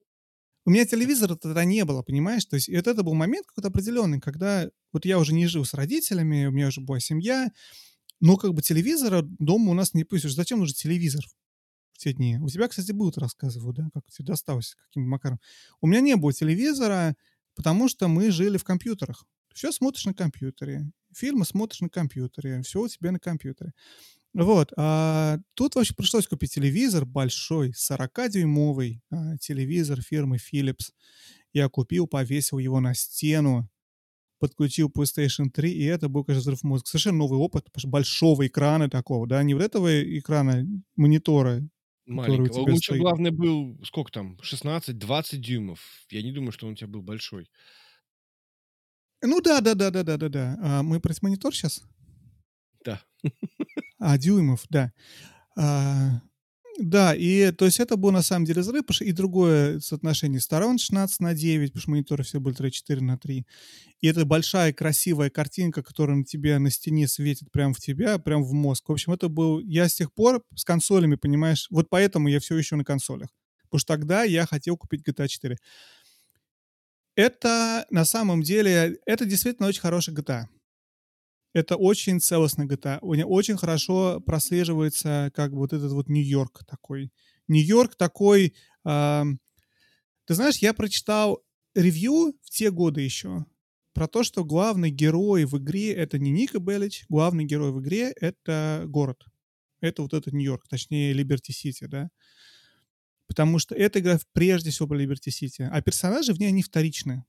[0.66, 2.46] У меня телевизора тогда не было, понимаешь?
[2.46, 5.74] То есть это, это был момент какой-то определенный, когда вот я уже не жил с
[5.76, 7.50] родителями, у меня уже была семья,
[8.20, 10.34] но как бы телевизора дома у нас не пустишь.
[10.34, 11.24] Зачем нужен телевизор
[11.94, 12.38] в те дни?
[12.40, 15.40] У тебя, кстати, будут рассказывать, да, как тебе досталось, каким макаром.
[15.82, 17.16] У меня не было телевизора,
[17.56, 19.24] потому что мы жили в компьютерах.
[19.54, 23.74] Все смотришь на компьютере, фильмы смотришь на компьютере, все у тебя на компьютере.
[24.36, 24.74] Вот.
[24.76, 30.92] А тут вообще пришлось купить телевизор большой, 40-дюймовый а, телевизор фирмы Philips.
[31.54, 33.70] Я купил, повесил его на стену,
[34.40, 36.86] подключил PlayStation 3, и это был, конечно, взрыв мозга.
[36.86, 40.66] Совершенно новый опыт, потому что большого экрана такого, да, не вот этого экрана
[40.98, 41.64] монитора,
[42.06, 42.60] Маленького.
[42.60, 45.80] Он еще, главное, был, сколько там, 16-20 дюймов.
[46.12, 47.50] Я не думаю, что он у тебя был большой.
[49.24, 50.58] Ну да, да, да, да, да, да, да.
[50.62, 51.82] А, мы про монитор сейчас?
[52.84, 53.02] Да.
[54.08, 54.92] А, дюймов, да.
[55.58, 56.22] А,
[56.78, 61.22] да, и то есть это был на самом деле взрыв, и другое соотношение сторон 16
[61.22, 63.48] на 9, потому что мониторы все были 4 на 3.
[64.02, 68.44] И это большая красивая картинка, которая на тебе на стене светит прямо в тебя, прямо
[68.44, 68.90] в мозг.
[68.90, 69.60] В общем, это был...
[69.60, 73.30] Я с тех пор с консолями, понимаешь, вот поэтому я все еще на консолях.
[73.64, 75.58] Потому что тогда я хотел купить GTA 4.
[77.16, 80.46] Это на самом деле, это действительно очень хороший GTA.
[81.56, 83.00] Это очень целостный GTA.
[83.02, 87.14] У него очень хорошо прослеживается как бы вот этот вот Нью-Йорк такой.
[87.48, 88.54] Нью-Йорк такой...
[88.84, 89.24] Э,
[90.26, 91.42] ты знаешь, я прочитал
[91.74, 93.46] ревью в те годы еще
[93.94, 98.12] про то, что главный герой в игре это не Ника Беллич, главный герой в игре
[98.20, 99.24] это город.
[99.80, 102.10] Это вот этот Нью-Йорк, точнее Либерти-Сити, да.
[103.28, 107.24] Потому что эта игра прежде всего про City, а персонажи в ней, они вторичные.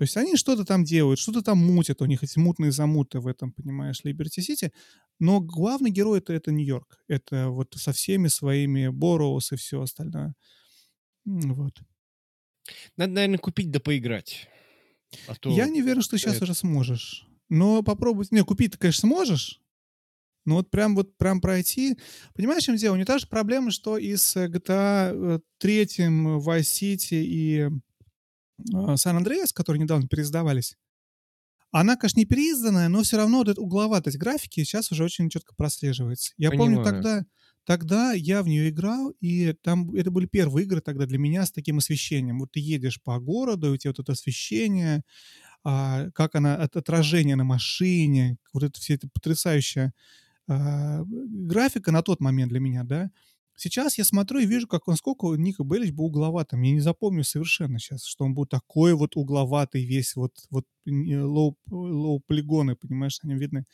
[0.00, 3.26] То есть они что-то там делают, что-то там мутят, у них эти мутные замуты в
[3.26, 4.72] этом, понимаешь, Liberty City.
[5.18, 7.04] Но главный герой это, это Нью-Йорк.
[7.06, 10.32] Это вот со всеми своими Борроус и все остальное.
[11.26, 11.82] Вот.
[12.96, 14.48] Надо, наверное, купить да поиграть.
[15.26, 15.50] А то...
[15.50, 16.44] Я не верю, что сейчас это...
[16.44, 17.26] уже сможешь.
[17.50, 18.32] Но попробовать...
[18.32, 19.60] Не, купить ты, конечно, сможешь,
[20.46, 21.98] ну вот прям вот прям пройти.
[22.32, 22.94] Понимаешь, в чем дело?
[22.94, 27.68] У нее та же проблема, что и с GTA 3, Vice City и
[28.68, 30.76] San Andreas, которые недавно переиздавались.
[31.72, 35.54] Она, конечно, не переизданная, но все равно вот эта угловатость графики сейчас уже очень четко
[35.54, 36.32] прослеживается.
[36.36, 36.68] Я Понимаю.
[36.68, 37.24] помню тогда,
[37.64, 41.52] тогда я в нее играл, и там это были первые игры тогда для меня с
[41.52, 42.40] таким освещением.
[42.40, 45.04] Вот ты едешь по городу, и у тебя вот это освещение,
[45.64, 49.92] а, как она, от отражение на машине, вот это все это потрясающее
[50.48, 53.10] а, графика на тот момент для меня, да.
[53.60, 56.62] Сейчас я смотрю и вижу, как он сколько Нико Беллич был угловатым.
[56.62, 61.58] Я не запомню совершенно сейчас, что он был такой вот угловатый весь, вот, вот low,
[61.70, 63.66] low полигоны, понимаешь, они видны.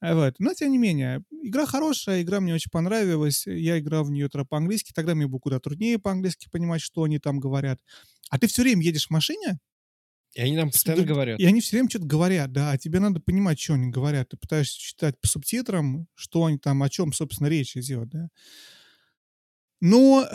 [0.00, 0.36] А, вот.
[0.38, 3.46] Но, тем не менее, игра хорошая, игра мне очень понравилась.
[3.46, 7.40] Я играл в нее по-английски, тогда мне было куда труднее по-английски понимать, что они там
[7.40, 7.78] говорят.
[8.30, 9.58] А ты все время едешь в машине,
[10.34, 11.40] и они нам постоянно говорят.
[11.40, 14.30] И они все время что-то говорят, да, а тебе надо понимать, что они говорят.
[14.30, 18.28] Ты пытаешься читать по субтитрам, что они там, о чем, собственно, речь идет, да.
[19.80, 20.26] Но,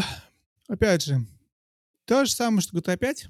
[0.68, 1.26] опять же,
[2.06, 3.30] то же самое, что GTA 5,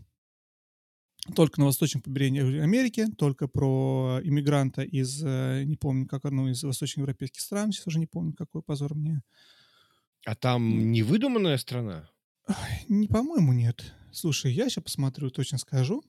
[1.35, 6.63] только на восточном побережье Америки, только про иммигранта из, э, не помню, как одну из
[6.63, 9.23] восточноевропейских стран, сейчас уже не помню, какой позор мне.
[10.25, 12.09] А там невыдуманная страна?
[12.87, 13.93] Не, по-моему, нет.
[14.11, 16.03] Слушай, я сейчас посмотрю, точно скажу.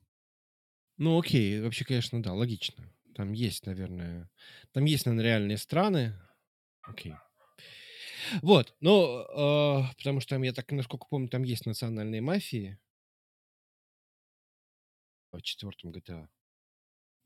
[0.98, 2.84] Ну, окей, вообще, конечно, да, логично.
[3.14, 4.30] Там есть, наверное,
[4.72, 6.14] там есть, наверное, реальные страны.
[6.82, 7.14] Окей.
[8.42, 12.78] Вот, ну, э, потому что там, я так, насколько помню, там есть национальные мафии.
[15.32, 16.28] В четвертом GTA.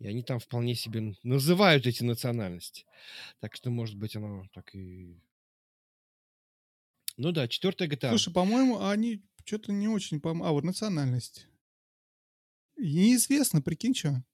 [0.00, 2.86] И они там вполне себе называют эти национальности.
[3.38, 5.20] Так что, может быть, оно так и...
[7.16, 8.08] Ну да, четвертая GTA.
[8.08, 10.20] Слушай, по-моему, они что-то не очень...
[10.20, 10.42] Пом...
[10.42, 11.46] А, вот национальность.
[12.78, 14.24] Неизвестно, прикинь, что.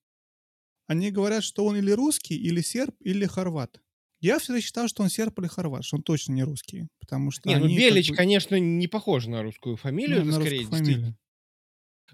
[0.87, 3.83] Они говорят, что он или русский, или серб, или хорват.
[4.27, 6.89] Я всегда считал, что он серб или хорват, что он точно не русский.
[6.99, 8.17] Потому что не, ну Белич, бы...
[8.17, 11.17] конечно, не похож на русскую фамилию, на, это на скорее фамилию.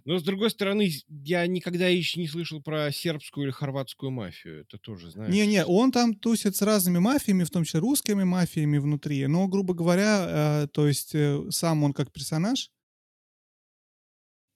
[0.05, 4.63] Но, с другой стороны, я никогда еще не слышал про сербскую или хорватскую мафию.
[4.63, 5.33] Это тоже, знаешь...
[5.33, 9.27] Не-не, он там тусит с разными мафиями, в том числе русскими мафиями внутри.
[9.27, 12.71] Но, грубо говоря, э, то есть э, сам он как персонаж,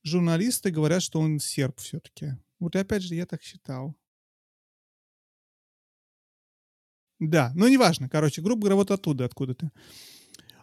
[0.03, 2.33] журналисты говорят, что он серб все-таки.
[2.59, 3.95] Вот опять же, я так считал.
[7.21, 8.09] Да, но неважно.
[8.09, 9.71] Короче, грубо говоря, вот оттуда, откуда-то.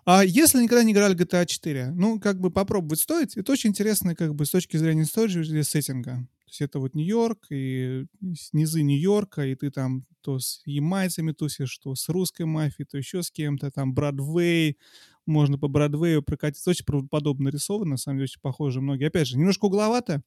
[0.05, 3.38] А если никогда не играли GTA 4, ну, как бы попробовать стоит.
[3.38, 6.15] Это очень интересно, как бы, с точки зрения истории сеттинга.
[6.15, 8.05] То есть это вот Нью-Йорк и
[8.51, 13.23] низы Нью-Йорка, и ты там то с ямайцами тусишь, то с русской мафией, то еще
[13.23, 14.77] с кем-то, там Бродвей,
[15.25, 16.69] можно по Бродвею прокатиться.
[16.69, 19.07] Очень правдоподобно рисовано, на самом деле, очень похоже многие.
[19.07, 20.21] Опять же, немножко угловато,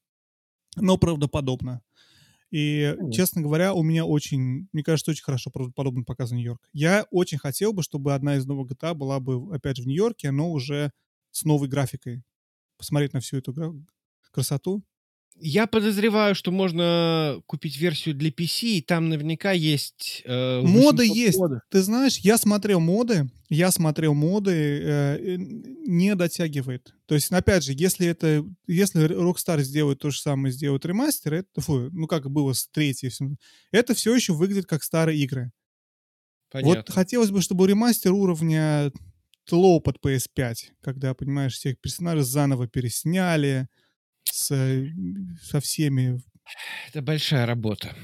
[0.77, 1.83] но правдоподобно.
[2.51, 3.11] И, mm.
[3.11, 6.69] честно говоря, у меня очень, мне кажется, очень хорошо правдоподобно показан Нью-Йорк.
[6.73, 10.31] Я очень хотел бы, чтобы одна из новых GTA была бы, опять же, в Нью-Йорке,
[10.31, 10.93] но уже
[11.33, 12.23] с новой графикой.
[12.79, 13.55] Посмотреть на всю эту
[14.31, 14.85] красоту.
[15.39, 20.23] Я подозреваю, что можно купить версию для PC, и там наверняка есть...
[20.25, 21.39] Э, моды есть.
[21.39, 21.61] Модов.
[21.71, 26.95] Ты знаешь, я смотрел моды, я смотрел моды, э, не дотягивает.
[27.07, 31.61] То есть, опять же, если это, если Rockstar сделает то же самое, сделает ремастер, это,
[31.61, 33.13] фу, ну как было с третьей,
[33.73, 35.53] это все еще выглядит как старые игры.
[36.51, 36.77] Понятно.
[36.77, 38.91] Вот хотелось бы, чтобы ремастер уровня
[39.45, 43.69] тлоу под PS5, когда, понимаешь, всех персонажей заново пересняли,
[44.31, 44.89] с, э,
[45.43, 46.21] со всеми.
[46.89, 47.95] Это большая работа.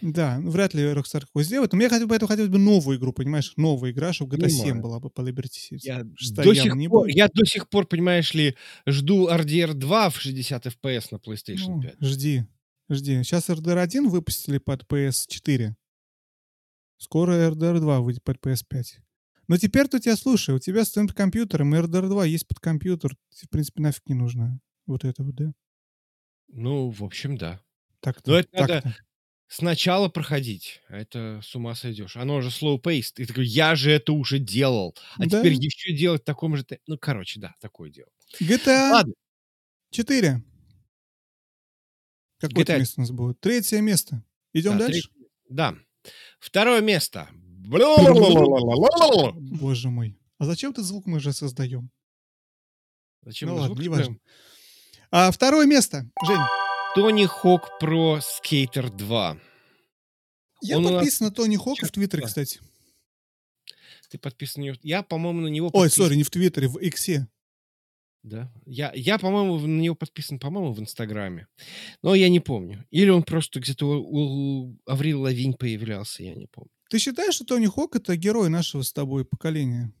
[0.00, 1.72] Да, ну, вряд ли Rockstar такое сделает.
[1.72, 3.52] Но я хотел бы это хотелось бы новую игру, понимаешь?
[3.56, 5.78] Новая игра, чтобы GTA 7 была бы по Liberty City.
[5.82, 10.20] Я до, сих не пор, я до сих пор, понимаешь ли, жду RDR 2 в
[10.20, 11.96] 60 FPS на PlayStation ну, 5.
[12.00, 12.46] Жди,
[12.88, 13.22] жди.
[13.22, 15.74] Сейчас RDR 1 выпустили под PS4.
[16.96, 18.84] Скоро RDR 2 выйдет под PS5.
[19.48, 20.56] Но теперь-то тебя слушаю.
[20.56, 23.16] У тебя стоит компьютер, и RDR 2 есть под компьютер.
[23.30, 25.52] В принципе, нафиг не нужно вот это вот, да?
[26.52, 27.60] Ну, в общем, да.
[28.00, 28.96] Так Но это надо
[29.50, 32.16] сначала проходить, а это с ума сойдешь.
[32.16, 33.14] Оно же slow-paced.
[33.18, 34.96] И такой, я же это уже делал.
[35.16, 35.40] А да.
[35.40, 36.64] теперь еще делать таком же...
[36.86, 38.08] Ну, короче, да, такое дело.
[38.40, 39.14] GTA Ладно.
[39.90, 40.42] 4.
[42.38, 42.78] Какое GTA...
[42.78, 43.40] место у нас будет?
[43.40, 44.24] Третье место.
[44.52, 45.08] Идем да, дальше?
[45.08, 45.28] Треть...
[45.48, 45.74] Да.
[46.38, 47.28] Второе место.
[49.52, 50.16] Боже мой.
[50.38, 51.90] А зачем этот звук мы же создаем?
[53.22, 53.80] Зачем ну, ладно, звук?
[53.80, 54.16] Неважно.
[55.12, 56.40] А второе место, Жень.
[56.94, 59.38] Тони Хок про Скейтер 2.
[60.62, 62.60] Я Он подписан на Тони Хока в Твиттере, кстати.
[64.10, 64.76] Ты подписан на него?
[64.82, 66.02] Я, по-моему, на него подписан.
[66.02, 67.28] Ой, сори, не в Твиттере, в Иксе.
[68.22, 68.52] Да.
[68.66, 71.46] Я, я по-моему, на него подписан, по-моему, в Инстаграме.
[72.02, 72.84] Но я не помню.
[72.90, 76.70] Или он просто где-то у, у Аврил Лавинь появлялся, я не помню.
[76.90, 79.92] Ты считаешь, что Тони Хок это герой нашего с тобой поколения?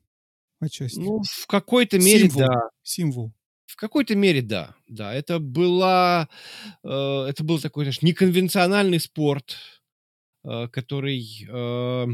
[0.60, 0.98] Отчасти.
[1.00, 2.40] Ну, в какой-то мере, Символ.
[2.40, 2.70] да.
[2.82, 3.32] Символ.
[3.70, 4.74] В какой-то мере, да.
[4.88, 6.28] Да, это была...
[6.82, 9.56] Э, это был такой, знаешь, неконвенциональный спорт,
[10.44, 12.06] э, который э,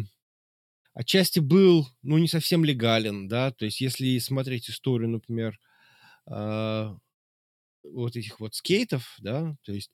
[0.92, 3.52] отчасти был, ну, не совсем легален, да.
[3.52, 5.58] То есть, если смотреть историю, например,
[6.30, 6.90] э,
[7.84, 9.90] вот этих вот скейтов, да, то есть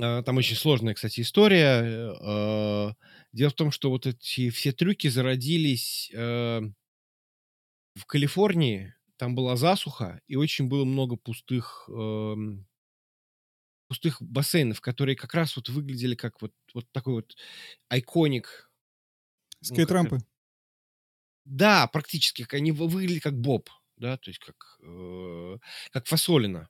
[0.00, 2.12] э, там очень сложная, кстати, история.
[2.20, 2.92] Э,
[3.32, 6.60] дело в том, что вот эти все трюки зародились э,
[7.94, 12.34] в Калифорнии, там была засуха, и очень было много пустых, э,
[13.86, 17.36] пустых бассейнов, которые как раз вот выглядели как вот, вот такой вот
[17.88, 18.68] айконик.
[19.60, 20.16] Ну, Скейт-рампы?
[20.16, 20.24] Ну,
[21.44, 22.44] да, практически.
[22.50, 25.58] Они выглядели как боб, да, то есть как, э,
[25.92, 26.68] как фасолина.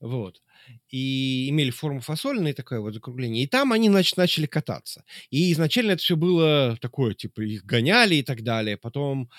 [0.00, 0.40] Вот
[0.88, 3.44] и имели форму фасольной, такое вот закругление.
[3.44, 5.04] И там они, значит, начали кататься.
[5.30, 8.76] И изначально это все было такое, типа, их гоняли и так далее.
[8.76, 9.30] Потом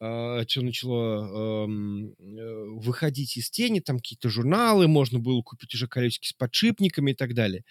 [0.00, 5.86] э, все начало эм, э, выходить из тени, там какие-то журналы, можно было купить уже
[5.86, 7.64] колесики с подшипниками и так далее.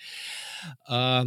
[0.87, 1.25] А,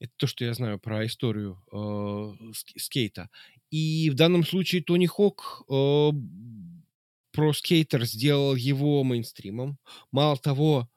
[0.00, 3.28] это то, что я знаю про историю э, скейта.
[3.70, 6.10] И в данном случае Тони Хок э,
[7.32, 9.78] про скейтер сделал его мейнстримом.
[10.10, 10.88] Мало того,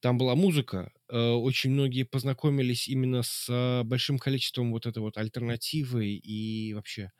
[0.00, 5.16] там была музыка, э, очень многие познакомились именно с э, большим количеством вот этой вот
[5.16, 7.12] альтернативы и вообще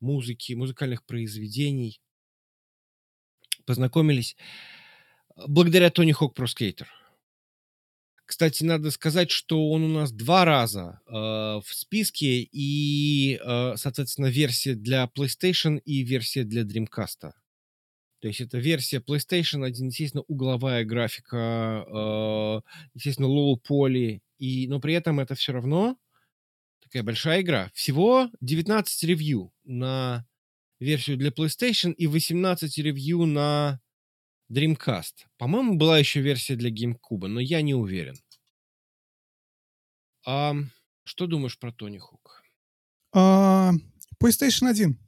[0.00, 2.00] музыки, музыкальных произведений.
[3.64, 4.36] Познакомились
[5.36, 6.88] э, благодаря Тони Хок про скейтер.
[8.26, 14.26] Кстати, надо сказать, что он у нас два раза э, в списке, и, э, соответственно,
[14.26, 17.32] версия для PlayStation и версия для Dreamcast.
[18.20, 22.60] То есть это версия PlayStation 1, естественно, угловая графика, э,
[22.94, 23.26] естественно,
[23.68, 25.96] poly, и, но при этом это все равно
[26.82, 27.70] такая большая игра.
[27.74, 30.26] Всего 19 ревью на
[30.80, 33.80] версию для PlayStation и 18 ревью на
[34.50, 35.26] Dreamcast.
[35.36, 38.16] По-моему, была еще версия для GameCube, но я не уверен.
[40.26, 40.54] А,
[41.04, 42.42] что думаешь про Тони Хук?
[43.12, 43.72] А,
[44.22, 44.98] PlayStation 1.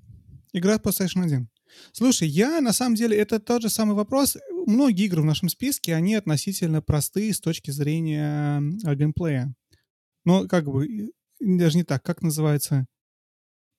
[0.52, 1.49] Игра PlayStation 1.
[1.92, 4.36] Слушай, я на самом деле, это тот же самый вопрос.
[4.66, 9.54] Многие игры в нашем списке, они относительно простые с точки зрения э, геймплея.
[10.24, 11.10] Но как бы,
[11.40, 12.86] даже не так, как называется?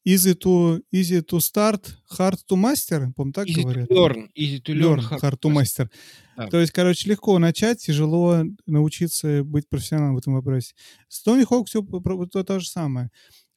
[0.04, 3.90] Easy to, easy to start, hard to master, по так easy говорят?
[3.90, 5.90] To learn, easy to learn, learn hard, to master.
[6.36, 6.48] Да.
[6.48, 10.74] То есть, короче, легко начать, тяжело научиться быть профессионалом в этом вопросе.
[11.08, 13.12] С Тони Хоук все то, то же самое.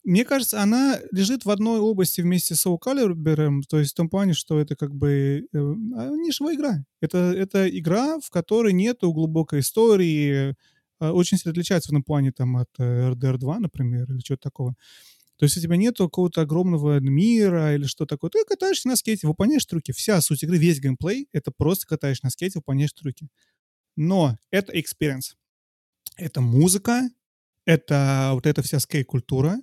[0.05, 4.35] Мне кажется, она лежит в одной области вместе с Soul то есть в том плане,
[4.35, 6.85] что это как бы э, а, нишевая игра.
[7.01, 10.55] Это, это игра, в которой нету глубокой истории,
[11.01, 14.75] э, очень сильно отличается в этом плане там, от RDR 2, например, или чего-то такого.
[15.37, 18.31] То есть у тебя нету какого-то огромного мира или что такое.
[18.31, 19.93] Ты катаешься на скейте, выполняешь трюки.
[19.93, 23.29] Вся суть игры, весь геймплей— это просто катаешь на скейте, выполняешь трюки.
[23.97, 25.35] Но это experience.
[26.17, 27.09] Это музыка,
[27.65, 29.57] это вот эта вся скейт-культура,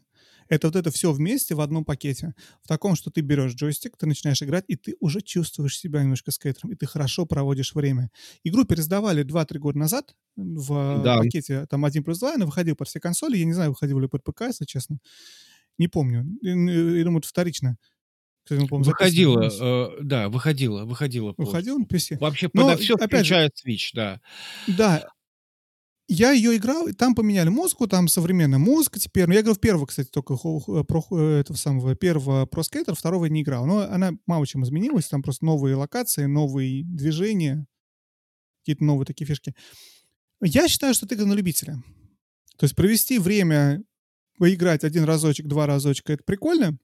[0.52, 2.34] это вот это все вместе в одном пакете.
[2.62, 6.32] В таком, что ты берешь джойстик, ты начинаешь играть, и ты уже чувствуешь себя немножко
[6.32, 8.12] скейтером, и ты хорошо проводишь время.
[8.44, 11.20] Игру пересдавали 2-3 года назад в да.
[11.20, 13.38] пакете там 1 плюс 2, она выходила под все консоли.
[13.38, 15.00] Я не знаю, выходила ли под ПК, если честно.
[15.78, 16.28] Не помню.
[16.42, 17.78] Я думаю, это вторично.
[18.44, 21.34] Кстати, помню, выходила, э, да, выходила, выходила.
[21.38, 22.18] Выходила на PC.
[22.20, 24.20] Вообще Но, подо все включает же, Switch, да.
[24.68, 25.08] Да,
[26.14, 29.28] я ее играл, и там поменяли музыку, там современная музыка теперь.
[29.28, 32.96] Ну, я играл в первого, кстати, только э, про э, этого самого первого про скейтер,
[32.96, 33.66] второго не играл.
[33.66, 37.66] Но она мало чем изменилась, там просто новые локации, новые движения,
[38.60, 39.56] какие-то новые такие фишки.
[40.42, 41.82] Я считаю, что это игра на любителя.
[42.58, 43.82] То есть провести время,
[44.38, 46.78] поиграть один разочек, два разочка, это прикольно,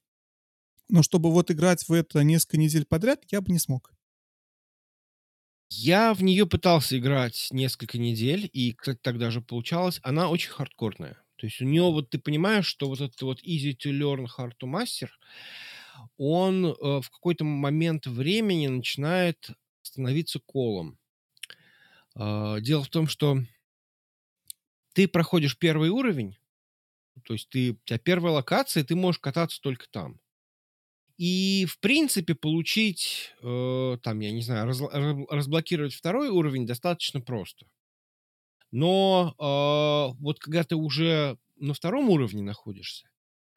[0.88, 3.92] но чтобы вот играть в это несколько недель подряд, я бы не смог.
[5.70, 10.00] Я в нее пытался играть несколько недель, и, кстати, так даже получалось.
[10.04, 11.22] Она очень хардкорная.
[11.36, 14.54] То есть у нее, вот ты понимаешь, что вот этот вот easy to learn, hard
[14.60, 15.10] to master,
[16.18, 19.50] он э, в какой-то момент времени начинает
[19.82, 20.98] становиться колом.
[22.16, 23.38] Э, дело в том, что
[24.94, 26.38] ты проходишь первый уровень,
[27.24, 30.20] то есть ты, у тебя первая локация, ты можешь кататься только там.
[31.18, 34.82] И, в принципе, получить, э, там, я не знаю, раз,
[35.30, 37.66] разблокировать второй уровень достаточно просто.
[38.72, 43.10] Но э, вот когда ты уже на втором уровне находишься,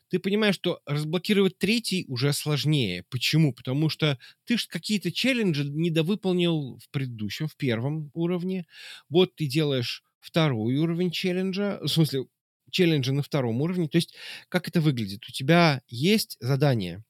[0.08, 3.04] ты понимаешь, что разблокировать третий уже сложнее.
[3.10, 3.52] Почему?
[3.52, 8.66] Потому что ты же какие-то челленджи недовыполнил в предыдущем, в первом уровне.
[9.08, 12.24] Вот ты делаешь второй уровень челленджа, в смысле,
[12.70, 13.88] челленджа на втором уровне.
[13.88, 14.14] То есть,
[14.48, 15.24] как это выглядит?
[15.28, 17.04] У тебя есть задание,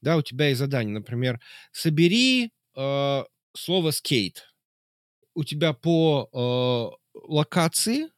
[0.00, 1.40] да, у тебя есть задание, например,
[1.72, 3.24] собери э,
[3.54, 4.52] слово скейт.
[5.34, 8.08] У тебя по э, локации,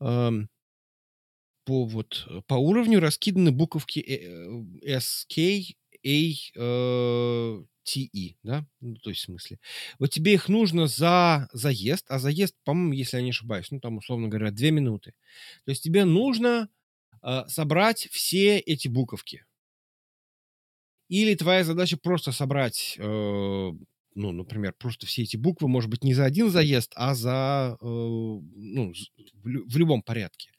[0.00, 0.30] э,
[1.64, 4.00] по вот по уровню раскиданы буковки
[4.82, 5.62] S, K,
[6.04, 9.58] A, T, E, да, ну, то есть в смысле.
[9.98, 13.96] Вот тебе их нужно за заезд, а заезд, по-моему, если я не ошибаюсь, ну там,
[13.96, 15.14] условно говоря, две минуты.
[15.64, 16.68] То есть тебе нужно
[17.22, 19.44] э, собрать все эти буковки.
[21.08, 23.02] Или твоя задача просто собрать, э,
[24.14, 27.84] ну, например, просто все эти буквы, может быть, не за один заезд, а за, э,
[27.84, 28.92] ну,
[29.42, 30.50] в, любом порядке.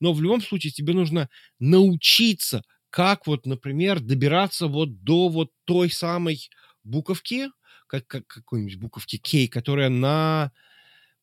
[0.00, 1.28] Но в любом случае тебе нужно
[1.58, 6.48] научиться, как вот, например, добираться вот до вот той самой
[6.84, 7.48] буковки,
[7.88, 10.52] как, как какой-нибудь буковки K, которая на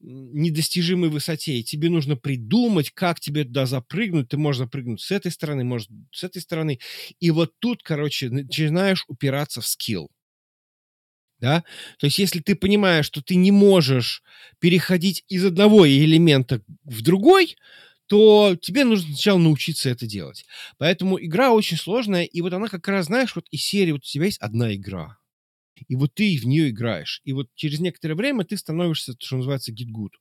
[0.04, 4.30] недостижимой высоте, и тебе нужно придумать, как тебе туда запрыгнуть.
[4.30, 6.80] Ты можешь запрыгнуть с этой стороны, может, с этой стороны.
[7.20, 10.12] И вот тут, короче, начинаешь упираться в скилл.
[11.40, 11.64] Да?
[12.00, 14.24] То есть, если ты понимаешь, что ты не можешь
[14.60, 17.56] переходить из одного элемента в другой,
[18.08, 20.46] то тебе нужно сначала научиться это делать.
[20.78, 24.08] Поэтому игра очень сложная, и вот она как раз, знаешь, вот из серии, вот у
[24.08, 25.18] тебя есть одна игра,
[25.88, 27.22] и вот ты в нее играешь.
[27.24, 30.12] И вот через некоторое время ты становишься, что называется, good.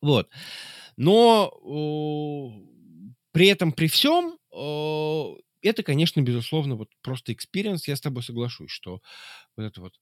[0.00, 0.28] Вот.
[0.96, 7.82] Но э, при этом, при всем, э, это, конечно, безусловно, вот просто experience.
[7.86, 9.00] Я с тобой соглашусь, что
[9.56, 9.94] вот это вот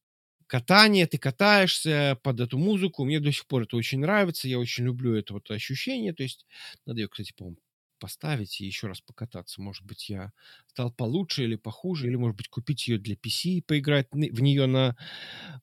[0.46, 3.04] катание, ты катаешься под эту музыку.
[3.04, 4.48] Мне до сих пор это очень нравится.
[4.48, 6.14] Я очень люблю это вот ощущение.
[6.14, 6.46] То есть,
[6.86, 7.58] надо ее, кстати, по-моему,
[7.98, 9.60] поставить и еще раз покататься.
[9.62, 10.32] Может быть, я
[10.66, 14.66] стал получше или похуже, или, может быть, купить ее для PC и поиграть в нее
[14.66, 14.96] на,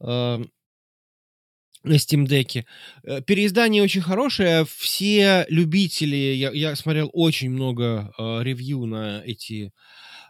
[0.01, 0.45] э,
[1.83, 2.65] на Steam Deck.
[3.03, 4.65] Э, переиздание очень хорошее.
[4.65, 9.71] Все любители, я, я смотрел очень много э, ревью на эти,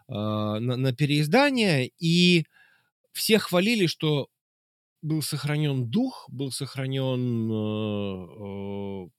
[0.07, 2.45] э, на, на переиздания, и
[3.13, 4.29] все хвалили, что
[5.01, 9.09] был сохранен дух, был сохранен э, э,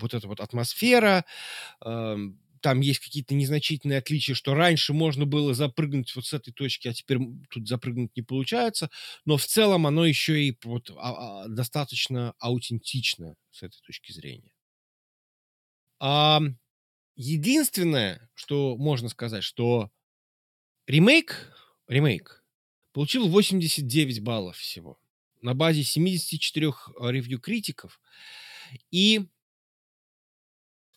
[0.00, 1.24] вот эта вот атмосфера,
[2.60, 6.94] там есть какие-то незначительные отличия, что раньше можно было запрыгнуть вот с этой точки, а
[6.94, 7.18] теперь
[7.50, 8.90] тут запрыгнуть не получается,
[9.24, 14.52] но в целом оно еще и вот а, а, достаточно аутентично с этой точки зрения.
[16.00, 16.40] А,
[17.16, 19.90] единственное, что можно сказать, что
[20.86, 21.54] ремейк,
[21.86, 22.44] ремейк
[22.92, 24.98] получил 89 баллов всего
[25.40, 28.00] на базе 74 ревью-критиков.
[28.90, 29.28] И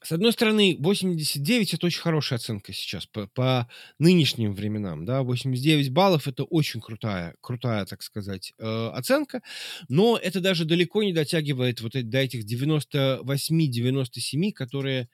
[0.04, 3.70] с одной стороны, 89 это очень хорошая оценка сейчас по, по
[4.00, 9.44] нынешним временам, да, 89 баллов это очень крутая, крутая, так сказать, э, оценка,
[9.90, 15.08] но это даже далеко не дотягивает вот до этих 98-97, которые,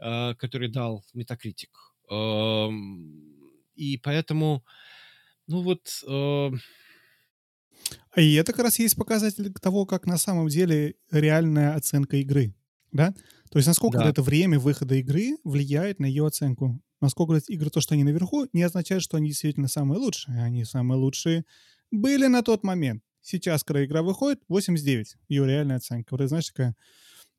[0.00, 1.70] э, которые дал Metacritic.
[2.10, 2.68] Э,
[3.76, 4.64] и поэтому,
[5.46, 6.02] ну вот...
[6.08, 6.50] Э,
[8.16, 12.52] и это как раз есть показатель того, как на самом деле реальная оценка игры,
[12.90, 13.14] да?
[13.50, 14.08] То есть насколько да.
[14.08, 16.80] это время выхода игры влияет на ее оценку.
[17.00, 20.40] Насколько эти игры, то, что они наверху, не означает, что они действительно самые лучшие.
[20.40, 21.44] Они самые лучшие
[21.90, 23.02] были на тот момент.
[23.22, 26.12] Сейчас, когда игра выходит, 89, ее реальная оценка.
[26.12, 26.76] Вот это, знаешь, такая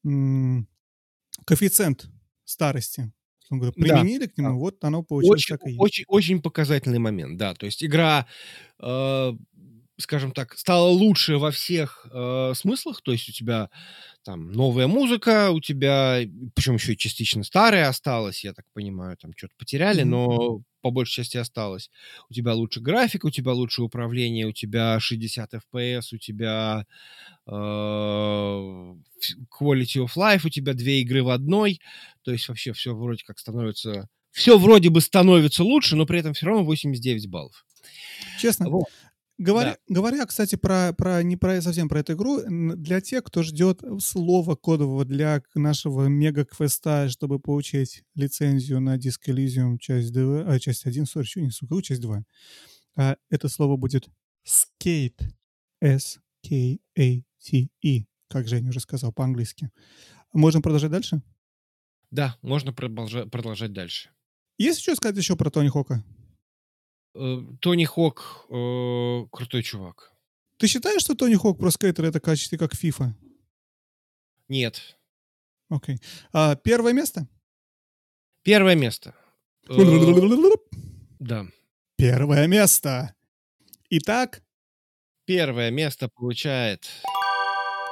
[0.04, 0.68] м-
[1.46, 2.08] коэффициент
[2.44, 3.12] старости.
[3.50, 4.32] Он говорит, применили да.
[4.32, 5.82] к нему, вот оно получилось очень, как и есть.
[5.82, 7.54] Очень, очень показательный момент, да.
[7.54, 8.26] То есть игра
[8.80, 9.34] э,
[10.02, 13.02] скажем так, стала лучше во всех э, смыслах.
[13.02, 13.70] То есть у тебя
[14.24, 16.20] там новая музыка, у тебя,
[16.54, 20.06] причем еще и частично старая осталась, я так понимаю, там что-то потеряли, mm-hmm.
[20.06, 21.90] но по большей части осталось.
[22.30, 26.86] У тебя лучше графика, у тебя лучше управление, у тебя 60 FPS, у тебя
[27.48, 28.98] э, quality
[30.04, 31.80] of life, у тебя две игры в одной.
[32.24, 34.10] То есть вообще все вроде как становится...
[34.32, 37.66] Все вроде бы становится лучше, но при этом все равно 89 баллов.
[38.40, 38.86] Честно, вот.
[39.42, 39.96] Говоря, да.
[39.96, 44.56] говоря, кстати, про, про не про совсем про эту игру, для тех, кто ждет слова
[44.56, 51.08] кодового для нашего мега-квеста, чтобы получить лицензию на Disc Elysium часть, 2, а, часть 1,
[51.08, 52.24] сори, что не сука, часть 2,
[52.98, 54.10] а, это слово будет
[54.46, 55.24] skate,
[55.82, 56.86] S-K-A-T-E,
[58.28, 59.72] как Женя уже сказал по-английски.
[60.34, 61.24] Можем продолжать дальше?
[62.12, 64.12] Да, можно продолжать, продолжать дальше.
[64.60, 66.04] Есть что сказать еще про Тони Хока?
[67.14, 70.14] Э, Тони Хок э, крутой чувак.
[70.58, 73.14] Ты считаешь, что Тони Хок про скейтер это качестве как FIFA?
[74.48, 74.98] Нет.
[75.70, 76.00] Окей.
[76.34, 77.28] А, первое место?
[78.44, 79.14] Первое место.
[79.70, 79.76] Э,
[81.20, 81.48] да.
[81.98, 83.16] Первое место.
[83.90, 84.44] Итак?
[85.26, 86.90] Первое место получает...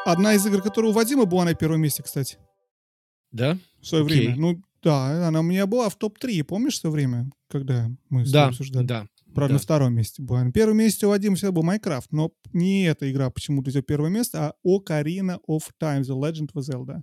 [0.06, 2.38] Одна из игр, которая у Вадима была на первом месте, кстати.
[3.32, 3.58] Да?
[3.82, 4.18] В свое Окей.
[4.20, 4.36] время.
[4.38, 8.32] Ну, да, она у меня была в топ-3, помнишь, в свое время, когда мы с
[8.32, 8.86] да, обсуждали?
[8.86, 9.54] Да, Правда, да.
[9.54, 10.44] на втором месте была.
[10.44, 14.10] На первом месте у Вадима всегда был Майнкрафт, но не эта игра почему-то идет первое
[14.10, 17.02] место, а Ocarina of Time, The Legend of Zelda.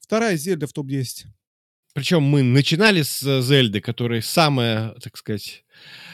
[0.00, 1.26] Вторая Зельда в топ-10.
[1.92, 5.64] Причем мы начинали с э, Зельды, которая самая, так сказать,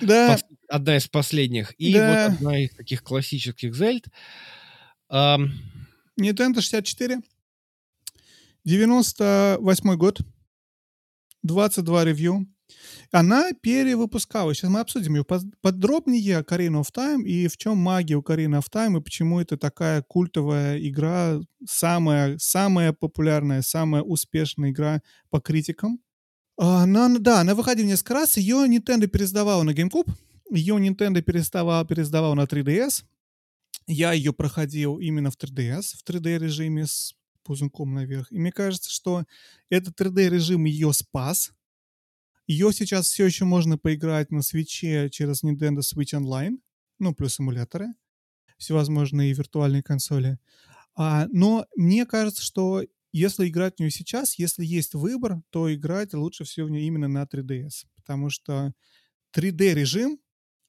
[0.01, 0.35] да.
[0.35, 1.73] пос- одна из последних.
[1.73, 2.28] И да.
[2.28, 4.07] вот одна из таких классических Зельд.
[5.11, 5.51] Um...
[6.19, 7.20] Nintendo 64.
[8.65, 10.20] 98 год.
[11.47, 12.47] 22 ревью.
[13.12, 14.59] Она перевыпускалась.
[14.59, 15.24] Сейчас мы обсудим ее
[15.60, 19.56] подробнее, Karina of Time, и в чем магия у Karina of Time, и почему это
[19.56, 25.01] такая культовая игра, самая, самая популярная, самая успешная игра
[25.31, 26.01] по критикам.
[26.59, 28.36] Она, да, она выходила несколько раз.
[28.36, 30.10] Ее Nintendo пересдавала на GameCube,
[30.51, 33.05] ее Nintendo пересдавала, пересдавала на 3DS.
[33.86, 37.14] Я ее проходил именно в 3DS, в 3D-режиме с
[37.47, 38.31] ползунком наверх.
[38.31, 39.24] И мне кажется, что
[39.70, 41.52] этот 3D-режим ее спас.
[42.47, 46.59] Ее сейчас все еще можно поиграть на свече через Nintendo Switch Online,
[46.98, 47.89] ну, плюс эмуляторы,
[48.59, 50.39] всевозможные виртуальные консоли.
[50.94, 52.82] А, но мне кажется, что
[53.12, 57.09] если играть в нее сейчас, если есть выбор, то играть лучше всего в нее именно
[57.09, 58.73] на 3DS, потому что
[59.35, 60.18] 3D-режим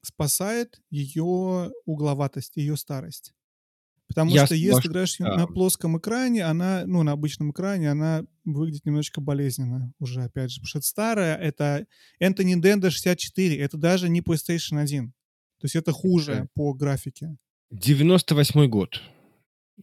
[0.02, 3.34] спасает ее угловатость, ее старость.
[4.08, 5.36] Потому Я что если играешь да.
[5.36, 10.60] на плоском экране, она, ну, на обычном экране, она выглядит немножечко болезненно уже, опять же.
[10.60, 11.86] Потому что это старая, это,
[12.18, 15.12] это Nintendo 64, это даже не PlayStation 1.
[15.60, 16.48] То есть это хуже okay.
[16.54, 17.36] по графике.
[17.70, 19.02] 98 год,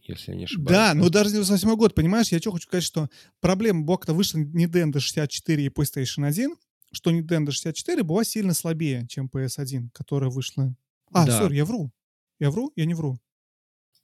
[0.02, 0.70] если я не ошибаюсь.
[0.70, 3.08] Да, но даже 98 год, понимаешь, я что хочу сказать, что
[3.40, 6.56] проблема Бокта вышла Nintendo 64 и PlayStation 1,
[6.92, 10.74] что Nintendo 64 была сильно слабее, чем PS1, которая вышла...
[11.12, 11.38] А, да.
[11.38, 11.92] сори, я вру.
[12.40, 12.72] Я вру?
[12.74, 13.20] Я не вру.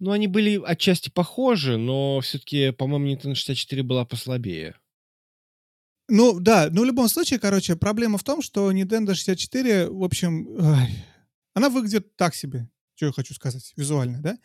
[0.03, 4.75] Ну, они были отчасти похожи, но все-таки, по-моему, Nintendo 64 была послабее.
[6.09, 10.61] Ну, да, ну, в любом случае, короче, проблема в том, что Nintendo 64, в общем,
[10.61, 11.05] ай,
[11.55, 12.69] она выглядит так себе.
[12.97, 14.39] что я хочу сказать, визуально, да?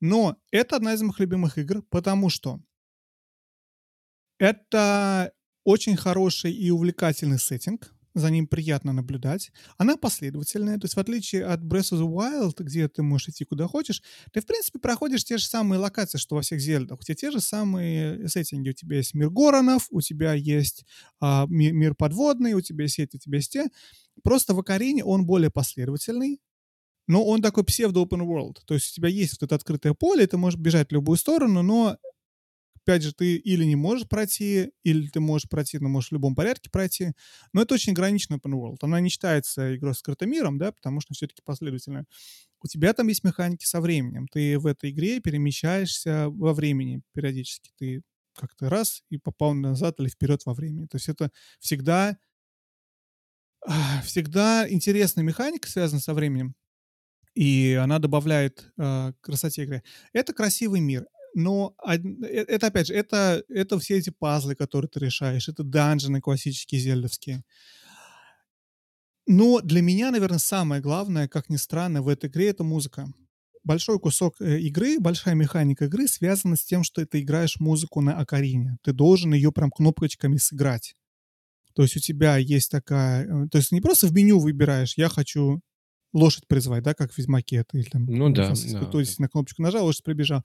[0.00, 2.62] Но это одна из моих любимых игр, потому что
[4.38, 9.50] это очень хороший и увлекательный сеттинг, за ним приятно наблюдать.
[9.78, 13.44] Она последовательная, то есть в отличие от Breath of the Wild, где ты можешь идти
[13.44, 14.02] куда хочешь,
[14.32, 17.00] ты, в принципе, проходишь те же самые локации, что во всех Зельдах.
[17.00, 18.70] У тебя те же самые сеттинги.
[18.70, 20.84] У тебя есть мир Горонов, у тебя есть
[21.20, 23.68] а, мир, мир подводный, у тебя есть эти, у тебя есть те.
[24.22, 26.40] Просто в Акарине он более последовательный,
[27.08, 28.58] но он такой псевдо-open world.
[28.66, 31.62] То есть у тебя есть вот это открытое поле, ты можешь бежать в любую сторону,
[31.62, 31.96] но
[32.84, 36.34] опять же, ты или не можешь пройти, или ты можешь пройти, но можешь в любом
[36.34, 37.12] порядке пройти.
[37.52, 38.78] Но это очень ограниченный open world.
[38.82, 42.04] Она не считается игрой с скрытым миром, да, потому что все-таки последовательно.
[42.62, 44.28] У тебя там есть механики со временем.
[44.28, 47.70] Ты в этой игре перемещаешься во времени периодически.
[47.76, 48.02] Ты
[48.34, 50.86] как-то раз и попал назад или вперед во времени.
[50.86, 51.30] То есть это
[51.60, 52.16] всегда
[54.04, 56.54] всегда интересная механика, связанная со временем,
[57.34, 59.82] и она добавляет э, красоте игры.
[60.12, 65.00] Это красивый мир но э, это, опять же, это, это все эти пазлы, которые ты
[65.00, 67.44] решаешь, это данжены классические зельдовские.
[69.26, 73.06] Но для меня, наверное, самое главное, как ни странно, в этой игре— это музыка.
[73.64, 78.18] Большой кусок э, игры, большая механика игры связана с тем, что ты играешь музыку на
[78.18, 78.78] акарине.
[78.82, 80.96] Ты должен ее прям кнопочками сыграть.
[81.74, 83.24] То есть у тебя есть такая...
[83.24, 85.60] Э, то есть не просто в меню выбираешь, я хочу
[86.12, 87.64] лошадь призвать, да, как в Ведьмаке.
[87.64, 88.84] Ты, там, ну да, да.
[88.86, 90.42] То есть на кнопочку нажал, лошадь прибежала.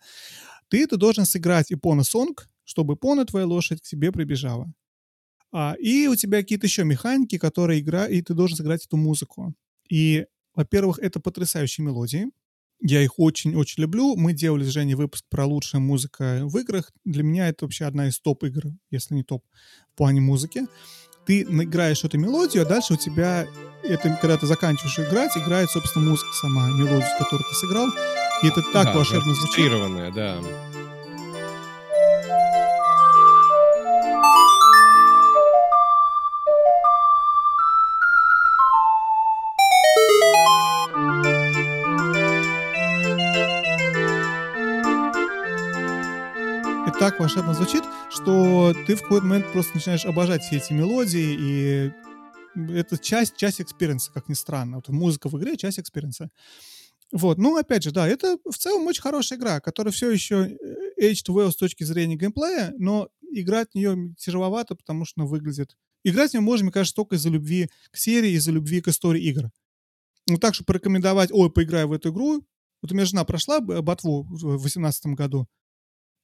[0.69, 4.72] Ты это должен сыграть Ипона Сонг, чтобы Ипона, твоя лошадь, к тебе прибежала.
[5.52, 9.53] А, и у тебя какие-то еще механики, которые играют, и ты должен сыграть эту музыку.
[9.89, 12.27] И, во-первых, это потрясающие мелодии.
[12.81, 14.15] Я их очень-очень люблю.
[14.15, 16.91] Мы делали с Женей выпуск про лучшая музыка в играх.
[17.06, 19.44] Для меня это вообще одна из топ-игр, если не топ,
[19.94, 20.68] в плане музыки
[21.27, 23.45] ты играешь эту мелодию, а дальше у тебя,
[23.84, 27.89] это, когда ты заканчиваешь играть, играет, собственно, музыка сама, мелодию, которую ты сыграл.
[28.43, 29.72] И это так да, волшебно звучит.
[30.14, 30.38] да.
[46.99, 51.91] так волшебно звучит, что ты в какой-то момент просто начинаешь обожать все эти мелодии, и
[52.73, 54.77] это часть, часть experience а, как ни странно.
[54.77, 56.31] Вот музыка в игре— часть experience а.
[57.11, 60.57] Вот, ну, опять же, да, это в целом очень хорошая игра, которая все еще
[60.99, 65.77] aged well с точки зрения геймплея, но играть в нее тяжеловато, потому что она выглядит...
[66.03, 69.23] Играть в нее можно, мне кажется, только из-за любви к серии, из-за любви к истории
[69.23, 69.49] игр.
[70.27, 72.45] Ну, так что порекомендовать, ой, поиграй в эту игру.
[72.81, 75.47] Вот у меня жена прошла ботву в 2018 году.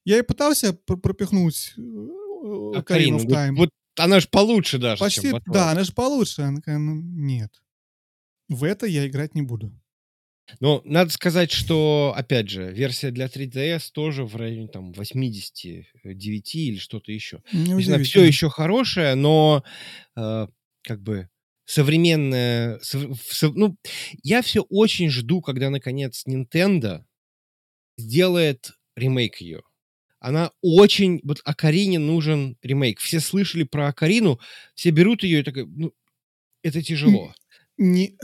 [0.04, 3.56] Я и пытался пропихнуть а Карину в тайм.
[3.56, 5.40] Вот, вот она же получше даже, Почти, чем.
[5.46, 6.42] Да, она же получше.
[6.42, 7.50] Она ну, нет.
[8.48, 9.72] В это я играть не буду.
[10.60, 16.78] Ну, надо сказать, что, опять же, версия для 3DS тоже в районе там 89 или
[16.78, 17.42] что-то еще.
[17.52, 19.64] Не знаю, все еще хорошее, но
[20.16, 20.46] э,
[20.82, 21.28] как бы
[21.64, 22.78] современная...
[22.80, 23.76] Сов, сов, ну,
[24.22, 27.04] я все очень жду, когда, наконец, Nintendo
[27.96, 29.62] сделает ремейк ее
[30.24, 31.20] она очень...
[31.22, 32.98] Вот Акарине нужен ремейк.
[32.98, 34.40] Все слышали про Акарину,
[34.74, 35.92] все берут ее и так, ну,
[36.62, 37.34] это тяжело.
[37.76, 38.16] Не...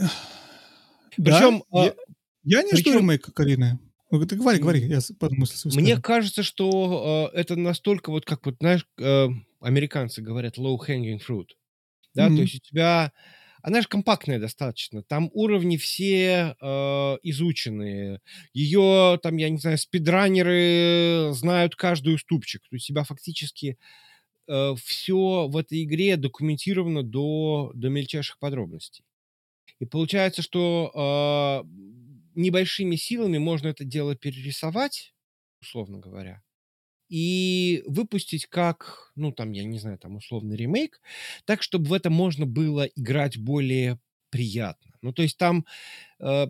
[1.15, 1.63] Причем...
[1.71, 1.93] Да?
[2.43, 2.91] Я, не причем...
[2.91, 3.79] жду ремейк Акарины.
[4.09, 5.71] Ты говори, говори, я подмыслил.
[5.79, 9.27] Мне кажется, что э, это настолько вот как вот, знаешь, э,
[9.61, 11.47] американцы говорят low-hanging fruit.
[12.13, 12.35] Да, mm-hmm.
[12.35, 13.13] то есть у тебя
[13.61, 15.03] она же компактная достаточно.
[15.03, 18.19] Там уровни все э, изученные.
[18.53, 22.63] Ее, там, я не знаю, спидранеры знают каждый уступчик.
[22.69, 23.77] То есть тебя фактически
[24.47, 29.05] э, все в этой игре документировано до, до мельчайших подробностей.
[29.79, 31.67] И получается, что э,
[32.35, 35.13] небольшими силами можно это дело перерисовать,
[35.61, 36.41] условно говоря,
[37.09, 41.01] и выпустить как, ну, там, я не знаю, там, условный ремейк,
[41.45, 43.99] так, чтобы в это можно было играть более
[44.29, 44.93] приятно.
[45.01, 45.65] Ну, то есть там
[46.19, 46.47] э,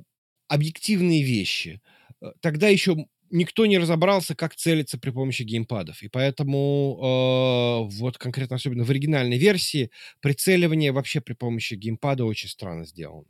[0.48, 1.82] объективные вещи.
[2.22, 6.04] Э, тогда еще никто не разобрался, как целиться при помощи геймпадов.
[6.04, 9.92] И поэтому э, вот конкретно, особенно в оригинальной версии,
[10.22, 13.28] прицеливание вообще при помощи геймпада очень странно сделано.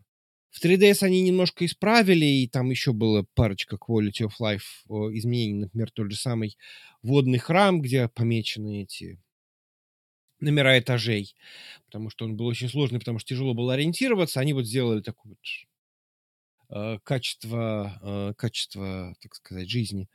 [0.51, 5.61] В 3DS они немножко исправили, и там еще было парочка quality of life изменений.
[5.61, 6.57] Например, тот же самый
[7.01, 9.17] водный храм, где помечены эти
[10.41, 11.35] номера этажей,
[11.85, 14.39] потому что он был очень сложный, потому что тяжело было ориентироваться.
[14.39, 15.39] Они вот сделали такое вот
[16.69, 20.09] э, качество, э, качество, так сказать, жизни.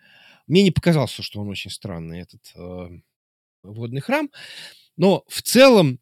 [0.46, 2.88] Мне не показалось, что он очень странный, этот э,
[3.62, 4.30] водный храм.
[4.96, 6.00] Но в целом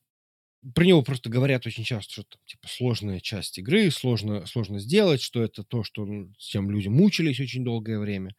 [0.73, 5.43] про него просто говорят очень часто, что типа сложная часть игры, сложно, сложно сделать, что
[5.43, 8.35] это то, что ну, с чем люди мучились очень долгое время.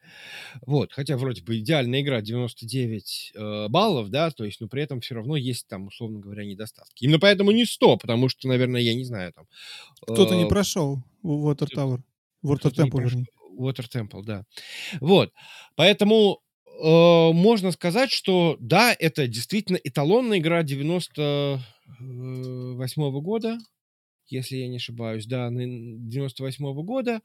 [0.66, 5.02] Вот, хотя вроде бы идеальная игра 99 э, баллов, да, то есть, но при этом
[5.02, 7.04] все равно есть там, условно говоря, недостатки.
[7.04, 9.46] Именно поэтому не 100, потому что, наверное, я не знаю там...
[10.02, 12.00] Кто-то э, не прошел Water Tower.
[12.44, 13.26] Water Temple, вернее.
[13.60, 14.46] Water Temple, да.
[15.00, 15.32] Вот,
[15.76, 20.64] поэтому э, можно сказать, что да, это действительно эталонная игра
[21.86, 23.58] 98 -го года,
[24.28, 27.22] если я не ошибаюсь, да, 98 -го года.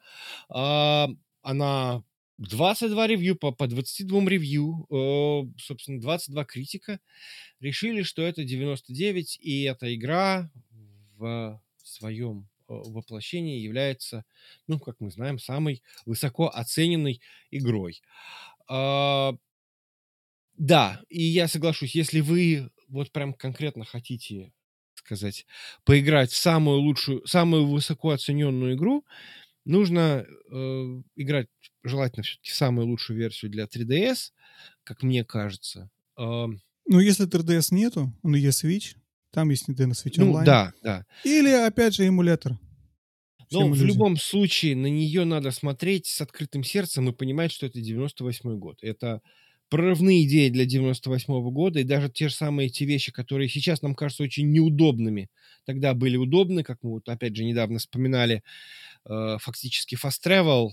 [0.54, 1.06] Э,
[1.42, 2.02] она
[2.38, 7.00] 22 ревью по, по 22 ревью, э, собственно, 22 критика
[7.60, 10.50] решили, что это 99, и эта игра
[11.16, 14.24] в своем э, воплощении является,
[14.66, 17.20] ну, как мы знаем, самой высоко оцененной
[17.50, 18.00] игрой.
[18.68, 19.34] А,
[20.56, 24.52] да, и я соглашусь, если вы вот прям конкретно хотите
[24.94, 25.46] сказать,
[25.84, 29.04] поиграть в самую лучшую, самую высоко оцененную игру,
[29.64, 31.48] нужно э, играть
[31.82, 34.32] желательно все-таки самую лучшую версию для 3DS,
[34.84, 35.90] как мне кажется.
[36.18, 36.46] Э,
[36.86, 38.96] ну, если 3DS нету, но есть Switch,
[39.30, 40.44] там есть Nintendo Switch ну, Online.
[40.44, 41.06] да, да.
[41.24, 42.58] Или, опять же, эмулятор.
[43.52, 47.80] Но в любом случае на нее надо смотреть с открытым сердцем и понимать, что это
[47.80, 48.78] 98 год.
[48.80, 49.22] Это
[49.70, 53.82] прорывные идеи для 98 -го года, и даже те же самые эти вещи, которые сейчас
[53.82, 55.30] нам кажутся очень неудобными,
[55.64, 58.42] тогда были удобны, как мы вот опять же недавно вспоминали,
[59.06, 60.70] э, фактически Fast Travel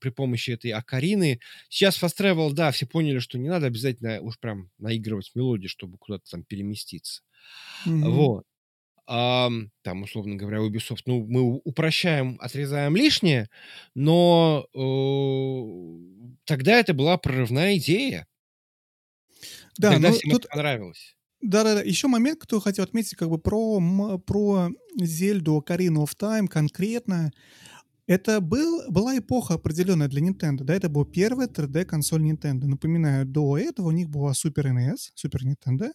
[0.00, 1.40] при помощи этой Акарины.
[1.68, 5.98] Сейчас Fast Travel, да, все поняли, что не надо обязательно уж прям наигрывать мелодию, чтобы
[5.98, 7.22] куда-то там переместиться.
[7.86, 8.10] Mm-hmm.
[8.10, 8.44] Вот
[9.06, 9.50] а,
[9.82, 13.48] там, условно говоря, Ubisoft, ну, мы упрощаем, отрезаем лишнее,
[13.94, 18.26] но э, тогда это была прорывная идея.
[19.78, 20.44] Да, тогда всем тут...
[20.44, 21.16] это понравилось.
[21.40, 21.82] Да-да-да.
[21.82, 24.70] Еще момент, который хотел отметить, как бы про, про
[25.00, 27.32] Зельду Ocarina of Time конкретно.
[28.06, 32.66] Это был, была эпоха определенная для Nintendo, да, это была первая 3D-консоль Nintendo.
[32.66, 35.90] Напоминаю, до этого у них была Super NES, Super Nintendo,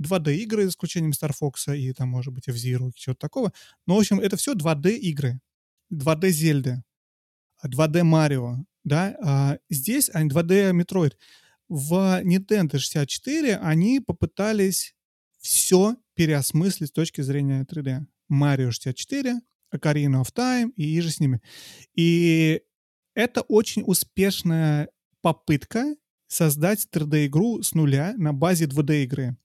[0.00, 3.52] 2D-игры, за исключением Star Fox и там, может быть, F-Zero, чего-то такого.
[3.86, 5.40] Но, в общем, это все 2D-игры.
[5.92, 6.82] 2D Зельды,
[7.66, 9.16] 2D Марио, да.
[9.22, 11.12] А здесь 2D Metroid.
[11.74, 14.94] В Nintendo 64 они попытались
[15.38, 18.00] все переосмыслить с точки зрения 3D.
[18.30, 19.40] Mario 64,
[19.74, 21.40] Ocarina of Time и же с ними.
[21.94, 22.60] И
[23.14, 24.90] это очень успешная
[25.22, 25.96] попытка
[26.26, 29.38] создать 3D-игру с нуля на базе 2D-игры.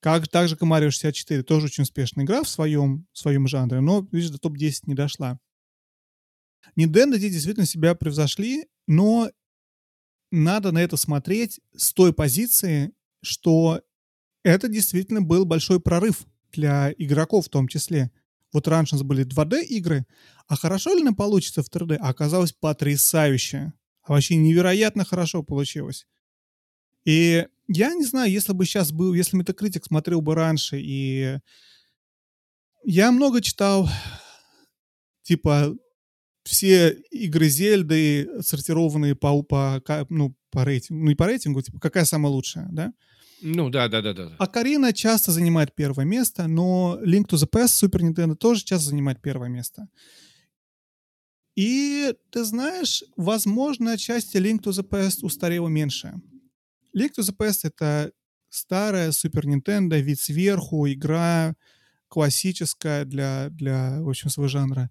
[0.00, 3.78] Как, так же, как Mario 64, тоже очень успешная игра в своем, в своем жанре,
[3.78, 5.38] но, видишь, до топ-10 не дошла.
[6.76, 9.30] Nintendo здесь действительно себя превзошли, но
[10.34, 12.92] надо на это смотреть с той позиции,
[13.22, 13.80] что
[14.42, 18.10] это действительно был большой прорыв для игроков в том числе.
[18.52, 20.06] Вот раньше у нас были 2D-игры,
[20.46, 21.96] а хорошо ли она получится в 3D?
[21.96, 23.72] А оказалось потрясающе.
[24.06, 26.06] Вообще невероятно хорошо получилось.
[27.04, 31.38] И я не знаю, если бы сейчас был, если Метакритик смотрел бы раньше, и
[32.84, 33.88] я много читал,
[35.22, 35.74] типа,
[36.44, 42.04] все игры Зельды, сортированные по, по, ну, по рейтингу, ну, не по рейтингу, типа, какая
[42.04, 42.92] самая лучшая, да?
[43.40, 44.32] Ну, да, да, да, да.
[44.38, 48.90] А Карина часто занимает первое место, но Link to the Past Super Nintendo тоже часто
[48.90, 49.88] занимает первое место.
[51.56, 56.14] И ты знаешь, возможно, отчасти Link to the Past устарела меньше.
[56.96, 58.12] Link to the Past— это
[58.48, 61.54] старая Super Nintendo, вид сверху, игра
[62.08, 64.90] классическая для, для в общем, своего жанра.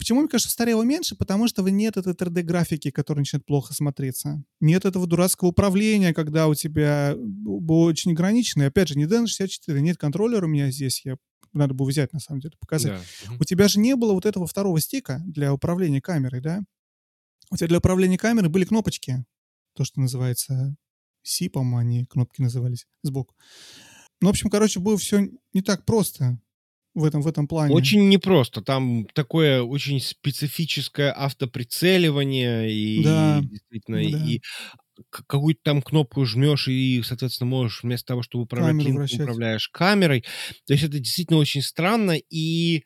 [0.00, 1.14] Почему, мне кажется, старела меньше?
[1.14, 4.42] Потому что нет этой 3D-графики, которая начинает плохо смотреться.
[4.58, 8.62] Нет этого дурацкого управления, когда у тебя было очень ограничено.
[8.62, 11.16] И опять же, не Nintendo 64, нет контроллера у меня здесь, я
[11.52, 12.98] надо бы взять, на самом деле, показать.
[13.28, 13.34] Да.
[13.38, 16.62] У тебя же не было вот этого второго стика для управления камерой, да?
[17.50, 19.26] У тебя для управления камерой были кнопочки,
[19.74, 20.76] то, что называется
[21.22, 23.34] C, по-моему, они кнопки назывались сбоку.
[24.22, 26.40] Ну, в общем, короче, было все не так просто
[26.94, 27.74] в этом, в этом плане.
[27.74, 28.62] Очень непросто.
[28.62, 33.40] Там такое очень специфическое автоприцеливание и да.
[33.42, 34.26] действительно да.
[34.26, 34.40] и
[35.08, 40.24] какую-то там кнопку жмешь и, соответственно, можешь вместо того, чтобы управлять линком, управляешь камерой.
[40.66, 42.84] То есть это действительно очень странно и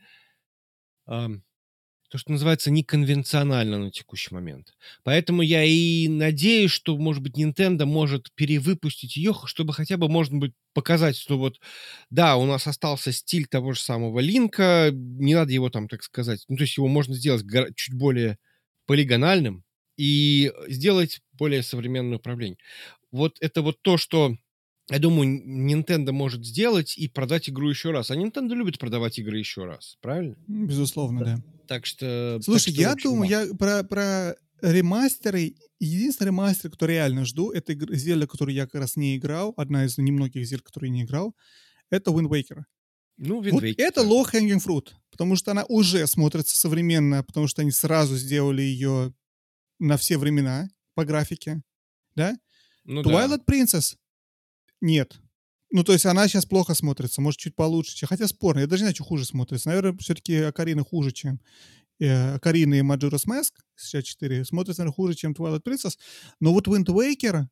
[2.15, 4.73] то, что называется, неконвенционально на текущий момент.
[5.03, 10.39] Поэтому я и надеюсь, что, может быть, Nintendo может перевыпустить ее, чтобы хотя бы, можно
[10.39, 11.59] быть, показать, что вот,
[12.11, 16.45] да, у нас остался стиль того же самого Линка, не надо его там, так сказать,
[16.47, 18.39] ну, то есть его можно сделать чуть более
[18.87, 19.65] полигональным
[19.97, 22.59] и сделать более современное управление.
[23.11, 24.37] Вот это вот то, что
[24.89, 28.13] я думаю, Nintendo может сделать и продать игру еще раз.
[28.13, 30.37] А Nintendo любит продавать игры еще раз, правильно?
[30.47, 31.43] Безусловно, да.
[31.67, 32.41] Так что...
[32.43, 33.43] Слушай, так что, я думаю, да.
[33.43, 35.55] я про, про ремастеры.
[35.81, 39.55] Единственный ремастер, который реально жду, это Зельда, которую я как раз не играл.
[39.57, 41.35] Одна из немногих Зельд, которые не играл.
[41.91, 42.63] Это Wind Waker.
[43.17, 44.09] Ну, Wind Вот Waker, это да.
[44.09, 49.15] low hanging fruit, потому что она уже смотрится современно, потому что они сразу сделали ее
[49.79, 51.63] на все времена по графике,
[52.15, 52.37] да?
[52.85, 53.11] Ну, да.
[53.11, 53.97] Twilight Princess
[54.81, 55.19] нет.
[55.75, 58.07] Ну, то есть она сейчас плохо смотрится, может, чуть получше.
[58.07, 59.69] Хотя спорно, я даже не знаю, что хуже смотрится.
[59.69, 61.41] Наверное, все-таки Акарина хуже, чем
[61.99, 64.45] э, Акарина и Majora's Mask 64.
[64.45, 65.99] Смотрится, наверное, хуже, чем Twilight Princess.
[66.39, 67.47] Но вот Wind Waker,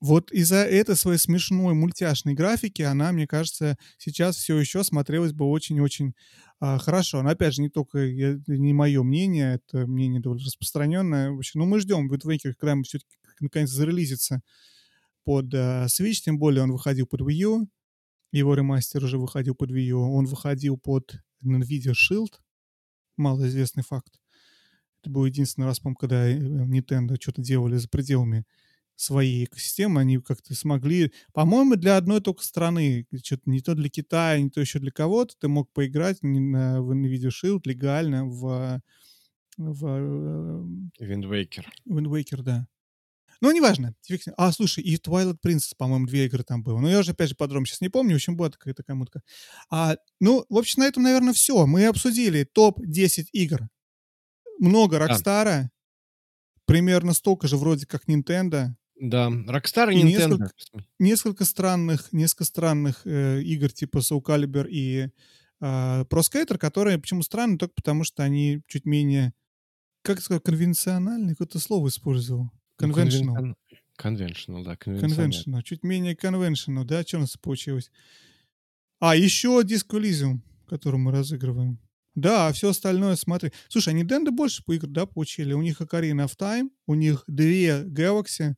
[0.00, 5.46] вот из-за этой своей смешной мультяшной графики, она, мне кажется, сейчас все еще смотрелась бы
[5.46, 6.14] очень-очень
[6.60, 7.22] а, хорошо.
[7.22, 11.30] Но, опять же, не только я- не мое мнение, это мнение довольно распространенное.
[11.30, 14.42] В общем, ну, мы ждем Waker, когда мы все-таки наконец зарелизится
[15.24, 17.68] под э, Switch, тем более он выходил под Wii U,
[18.32, 22.34] его ремастер уже выходил под Wii U, он выходил под NVIDIA Shield,
[23.16, 24.20] малоизвестный факт.
[25.02, 28.44] Это был единственный раз, по-моему, когда э, Nintendo что-то делали за пределами
[28.96, 34.40] своей экосистемы, они как-то смогли, по-моему, для одной только страны, что-то не то для Китая,
[34.40, 38.80] не то еще для кого-то, ты мог поиграть на- в NVIDIA Shield легально в,
[39.56, 41.64] в э, Wind Waker.
[41.88, 42.66] Wind Waker, да.
[43.40, 43.94] Ну, неважно.
[44.36, 46.78] А, слушай, и Twilight Princess, по-моему, две игры там было.
[46.80, 48.12] Но я уже, опять же, подробно сейчас не помню.
[48.12, 49.22] В общем, была такая такая мутка.
[49.70, 51.66] А, ну, в общем, на этом, наверное, все.
[51.66, 53.68] Мы обсудили топ-10 игр.
[54.60, 55.70] Много Рокстара.
[56.66, 58.68] Примерно столько же вроде как Nintendo.
[58.98, 60.38] Да, Rockstar и И Nintendo.
[60.38, 60.52] несколько-
[60.98, 65.08] Несколько странных, несколько странных э, игр типа Soul Calibur и
[65.60, 69.34] э, Pro Skater, которые почему странны только потому, что они чуть менее,
[70.02, 72.50] как сказать, конвенциональные, какое-то слово использовал.
[72.80, 73.34] Ну, Conventional.
[73.36, 73.54] конвен-
[73.98, 74.74] Conventional, да.
[74.74, 77.02] Conventional, чуть менее conventional, да?
[77.02, 77.90] Что у нас получилось?
[79.00, 81.78] А, еще Disco Elysium, который мы разыгрываем.
[82.14, 83.50] Да, а все остальное, смотри.
[83.68, 85.52] Слушай, они Nintendo больше по игр, да, получили?
[85.52, 88.54] У них Ocarina of Time, у них две Galaxy,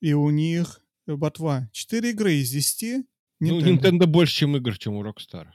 [0.00, 1.68] и у них Ботва.
[1.72, 3.04] Четыре игры из десяти.
[3.40, 3.60] Ну.
[3.60, 5.48] Nintendo больше, чем игр, чем у Rockstar.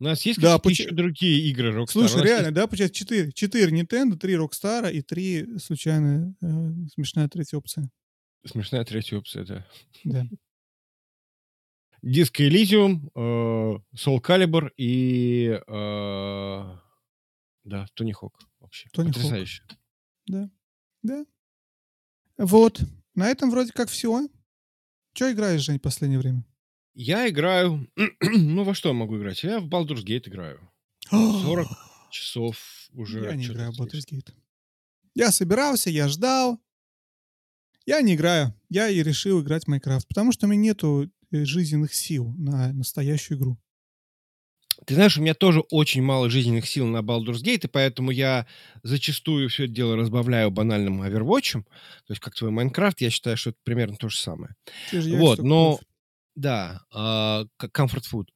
[0.00, 1.90] У нас есть Да, какие-то поч- еще другие игры Rockstar?
[1.90, 3.32] Слушай, реально, есть- да, получается четыре.
[3.32, 6.46] Четыре Nintendo, три Rockstar и три случайная, э,
[6.94, 7.90] смешная третья опция.
[8.46, 9.66] Смешная третья опция, да.
[10.04, 10.26] Да.
[12.04, 15.48] Disco Elysium, э, Soul Calibur и...
[15.66, 16.76] э,
[17.64, 18.38] да, Тони Хок.
[18.60, 18.88] Вообще.
[18.92, 19.16] Тони Хок.
[19.16, 19.64] Потрясающе.
[20.28, 20.48] Да.
[21.02, 21.26] Да.
[22.36, 22.80] Вот.
[23.16, 24.28] На этом вроде как все.
[25.12, 26.44] Че играешь, Жень, в последнее время?
[27.00, 27.88] Я играю...
[28.20, 29.44] ну, во что я могу играть?
[29.44, 30.68] Я в Baldur's Gate играю.
[31.10, 31.68] 40
[32.10, 32.56] часов
[32.92, 33.22] уже.
[33.22, 33.80] Я не играю в.
[33.80, 34.34] Baldur's Gate.
[35.14, 36.58] Я собирался, я ждал.
[37.86, 38.52] Я не играю.
[38.68, 42.72] Я и решил играть в Майнкрафт, потому что у меня нету э, жизненных сил на
[42.72, 43.58] настоящую игру.
[44.84, 48.48] Ты знаешь, у меня тоже очень мало жизненных сил на Baldur's Gate, и поэтому я
[48.82, 51.62] зачастую все это дело разбавляю банальным Overwatch.
[51.62, 54.56] То есть, как твой Майнкрафт, я считаю, что это примерно то же самое.
[54.90, 55.76] Же Вот, но...
[55.76, 55.84] кофе.
[56.38, 58.26] Да, а, как comfort food.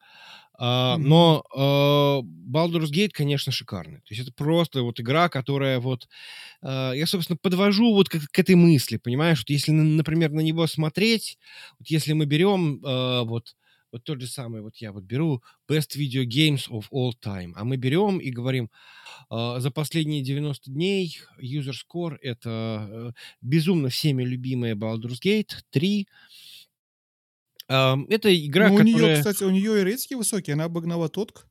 [0.58, 0.96] А.
[0.98, 3.98] Но а, Baldur's Gate, конечно, шикарный.
[3.98, 6.08] То есть это просто вот игра, которая вот...
[6.62, 9.38] Я, собственно, подвожу вот к, к этой мысли, понимаешь?
[9.38, 11.38] Вот если, например, на него смотреть,
[11.78, 13.56] вот если мы берем вот,
[13.90, 17.64] вот тот же самый, вот я вот беру Best Video Games of All Time, а
[17.64, 18.70] мы берем и говорим,
[19.28, 23.10] за последние 90 дней user score это э,
[23.40, 26.06] безумно всеми любимая Baldur's Gate 3, Ам,
[27.68, 28.94] Это игра, Ну, у которая...
[28.94, 31.46] нее, кстати, у нее и рейтинги высокие, она обогнала Тотк.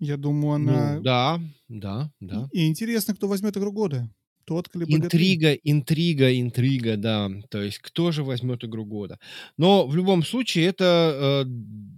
[0.00, 1.00] Я думаю, Ну, она...
[1.00, 2.48] да, да, да.
[2.52, 4.08] И интересно, кто возьмет игру года.
[4.44, 4.90] Тотк либо.
[4.90, 7.30] Интрига, интрига, интрига, да.
[7.50, 9.18] То есть кто же возьмет игру года?
[9.58, 11.48] Но в любом случае это, э,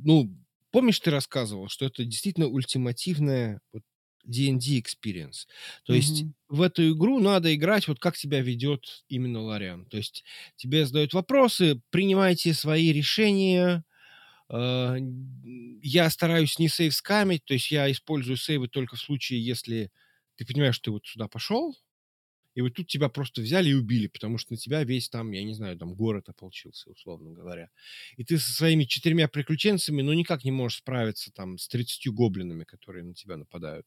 [0.02, 0.34] ну,
[0.72, 3.82] помнишь, ты рассказывал, что это действительно ультимативная вот,
[4.30, 5.46] D&D experience.
[5.84, 6.32] То есть Мгм.
[6.48, 9.86] в эту игру надо играть вот как себя ведет именно Лориан.
[9.86, 10.24] То есть
[10.56, 13.84] тебе задают вопросы, принимайте свои решения.
[14.50, 14.96] Э,
[15.82, 19.90] Я стараюсь не сейв скамить, то есть я использую сейвы только в случае, если
[20.36, 21.74] ты понимаешь, что ты вот сюда пошел,
[22.54, 25.44] и вот тут тебя просто взяли и убили, потому что на тебя весь там, я
[25.44, 27.70] не знаю, там город ополчился, условно говоря.
[28.16, 32.64] И ты со своими четырьмя приключенцами, ну, никак не можешь справиться там с 30 гоблинами,
[32.64, 33.86] которые на тебя нападают.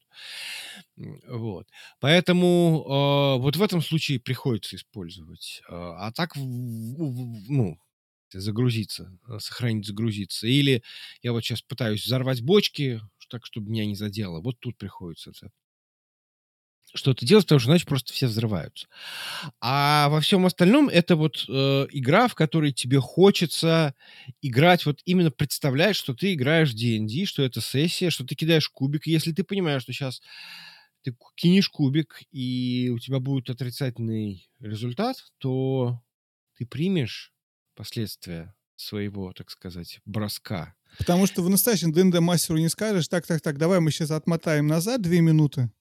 [0.96, 1.68] Вот.
[2.00, 5.62] Поэтому э, вот в этом случае приходится использовать.
[5.70, 7.78] Э, а так, ну,
[8.32, 10.48] загрузиться, э, сохранить, загрузиться.
[10.48, 10.84] Или
[11.22, 13.02] я вот сейчас пытаюсь взорвать бочки,
[13.34, 14.42] так, чтобы меня не задело.
[14.42, 15.50] Вот тут приходится это
[16.94, 18.88] что-то делать, потому что иначе просто все взрываются.
[19.60, 23.96] А во всем остальном это вот э, игра, в которой тебе хочется
[24.42, 28.70] играть, вот именно представлять, что ты играешь в D&D, что это сессия, что ты кидаешь
[28.70, 29.08] кубик.
[29.08, 30.22] Если ты понимаешь, что сейчас
[31.04, 36.02] ты кинешь кубик, и у тебя будет отрицательный результат, то
[36.58, 37.34] ты примешь
[37.76, 40.76] последствия своего, так сказать, броска.
[40.98, 44.68] Потому что в настоящем ДНД мастеру не скажешь, так, так, так, давай мы сейчас отмотаем
[44.68, 45.72] назад две минуты,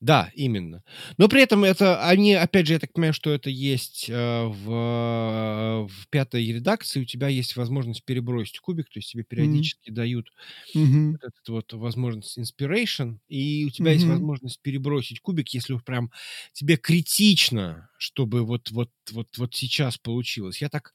[0.00, 0.82] да, именно.
[1.18, 5.86] Но при этом это они, опять же, я так понимаю, что это есть э, в,
[5.86, 7.02] в пятой редакции.
[7.02, 9.94] У тебя есть возможность перебросить кубик, то есть тебе периодически mm-hmm.
[9.94, 10.32] дают
[10.74, 11.10] mm-hmm.
[11.12, 13.94] вот эту вот возможность inspiration, и у тебя mm-hmm.
[13.94, 16.10] есть возможность перебросить кубик, если прям
[16.54, 20.62] тебе критично, чтобы вот вот вот вот сейчас получилось.
[20.62, 20.94] Я так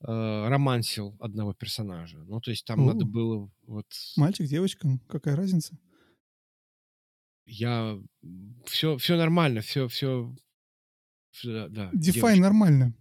[0.00, 2.18] э, романсил одного персонажа.
[2.18, 3.86] Ну, то есть там uh надо было вот...
[4.16, 5.78] Мальчик, девочка, какая разница?
[7.46, 7.98] Я
[8.64, 10.34] все, все нормально, все, все,
[11.30, 11.90] все да.
[11.92, 12.94] Define нормально.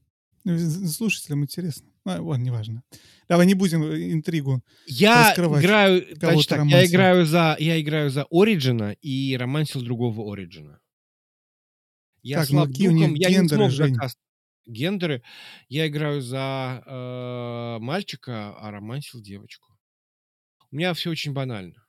[0.44, 0.58] Ну,
[0.88, 1.90] слушателям интересно.
[2.06, 2.84] А, ладно, неважно.
[3.28, 8.28] Давай не будем э, интригу Я играю, значит так, я играю за, я играю за
[8.30, 10.80] Ориджина и романсил другого Ориджина.
[12.22, 14.18] Я так, слаб ну, духом, я гендеры, не смог заказ
[14.66, 15.22] гендеры.
[15.70, 19.78] Я играю за э, мальчика, а романсил девочку.
[20.72, 21.86] У меня все очень банально.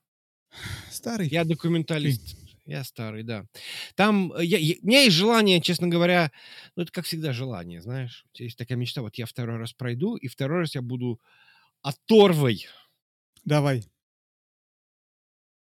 [0.90, 1.28] Старый.
[1.28, 2.36] Я документалист.
[2.66, 3.46] Я старый, да.
[3.94, 6.32] Там э, я, я, у меня есть желание, честно говоря,
[6.74, 8.26] ну это как всегда желание, знаешь.
[8.32, 11.20] У тебя есть такая мечта, вот я второй раз пройду, и второй раз я буду
[11.82, 12.66] оторвой.
[13.44, 13.84] Давай.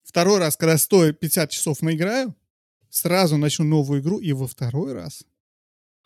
[0.02, 2.36] Второй раз, когда стою 50 часов наиграю,
[2.90, 5.24] сразу начну новую игру, и во второй раз.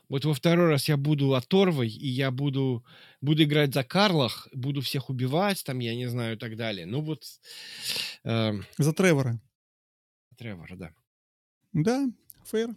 [0.09, 2.85] Вот во второй раз я буду оторвой, и я буду,
[3.21, 6.87] буду играть за Карлах, буду всех убивать, там, я не знаю, и так далее.
[6.87, 7.25] Ну вот...
[8.23, 9.41] Э, за Тревора.
[10.35, 10.93] Тревора, да.
[11.73, 12.07] Да,
[12.45, 12.77] fair.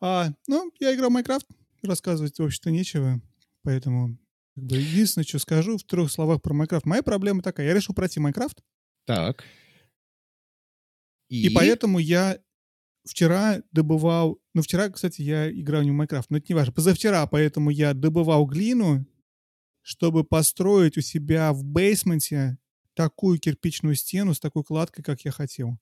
[0.00, 1.46] А, ну, я играл в Майнкрафт,
[1.82, 3.20] рассказывать вообще-то нечего,
[3.62, 4.18] поэтому
[4.54, 6.86] как бы, единственное, что скажу в трех словах про Майнкрафт.
[6.86, 8.62] Моя проблема такая, я решил пройти Майнкрафт.
[9.04, 9.44] Так.
[11.28, 11.46] И?
[11.46, 12.38] и поэтому я
[13.04, 14.40] вчера добывал...
[14.54, 16.72] Ну, вчера, кстати, я играл не в Майнкрафт, но это не важно.
[16.72, 19.06] Позавчера, поэтому я добывал глину,
[19.82, 22.58] чтобы построить у себя в basement е
[22.94, 25.78] такую кирпичную стену с такой кладкой, как я хотел.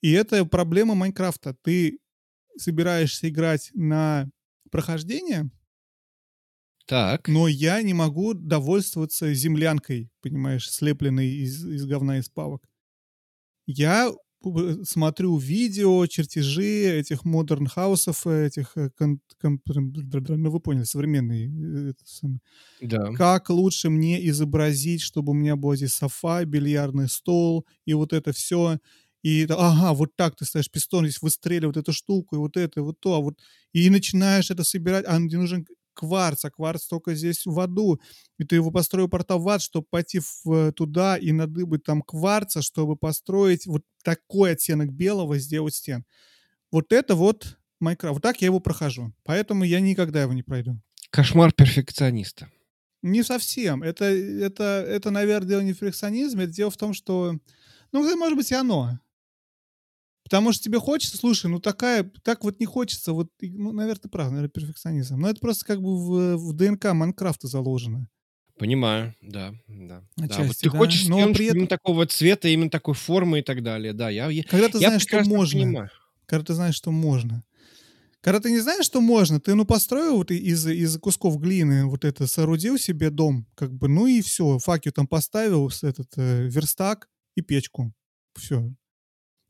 [0.00, 1.54] И это проблема Майнкрафта.
[1.62, 1.98] Ты
[2.56, 4.28] собираешься играть на
[4.70, 5.50] прохождение,
[6.86, 7.28] так.
[7.28, 12.68] но я не могу довольствоваться землянкой, понимаешь, слепленной из, из говна из палок.
[13.66, 14.12] Я
[14.84, 21.90] смотрю видео, чертежи этих модерн хаусов, этих, э, кон, кон, ну вы поняли, современные.
[21.90, 21.92] Э,
[22.80, 23.12] да.
[23.12, 28.32] Как лучше мне изобразить, чтобы у меня был здесь софа, бильярдный стол и вот это
[28.32, 28.78] все
[29.22, 32.82] и ага, вот так ты ставишь пистон, здесь выстреливает эту штуку, и вот это, и
[32.82, 33.38] вот то, а вот,
[33.72, 38.00] и начинаешь это собирать, а где нужен кварц, а кварц только здесь в аду,
[38.38, 42.00] и ты его построил портал в ад, чтобы пойти в, э, туда и надыбать там
[42.02, 46.04] кварца, чтобы построить вот такой оттенок белого, сделать стен.
[46.70, 48.14] Вот это вот Майнкрафт.
[48.14, 49.12] Вот так я его прохожу.
[49.24, 50.80] Поэтому я никогда его не пройду.
[51.10, 52.50] Кошмар перфекциониста.
[53.02, 53.82] Не совсем.
[53.82, 56.44] Это, это, это наверное, дело не в перфекционизме.
[56.44, 57.38] Это дело в том, что...
[57.92, 59.00] Ну, может быть, и оно.
[60.30, 64.08] Потому что тебе хочется, слушай, ну такая, так вот не хочется, вот, ну, наверное, ты
[64.08, 65.16] прав, наверное, перфекционизм.
[65.16, 68.08] Но это просто как бы в, в ДНК Майнкрафта заложено.
[68.56, 70.04] Понимаю, да, да.
[70.16, 70.46] Отчасти, да.
[70.46, 70.78] Вот ты да.
[70.78, 71.56] хочешь Но при этом...
[71.56, 74.08] именно такого цвета, именно такой формы и так далее, да.
[74.08, 75.90] Я, когда ты я знаешь, что можно, понимаю.
[76.26, 77.42] когда ты знаешь, что можно.
[78.20, 82.04] Когда ты не знаешь, что можно, ты, ну, построил вот из, из кусков глины вот
[82.04, 87.08] это, соорудил себе дом, как бы, ну и все, факел там поставил, этот э, верстак
[87.34, 87.92] и печку.
[88.36, 88.70] Все,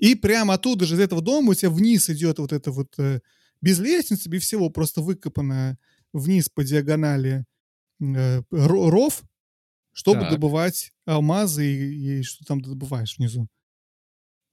[0.00, 3.20] и прямо оттуда же, из этого дома у тебя вниз идет вот это вот, э,
[3.60, 5.78] без лестницы, без всего, просто выкопанное
[6.14, 7.44] вниз по диагонали
[8.00, 9.22] э, ров,
[9.92, 10.30] чтобы так.
[10.30, 13.46] добывать алмазы и, и что там ты добываешь внизу.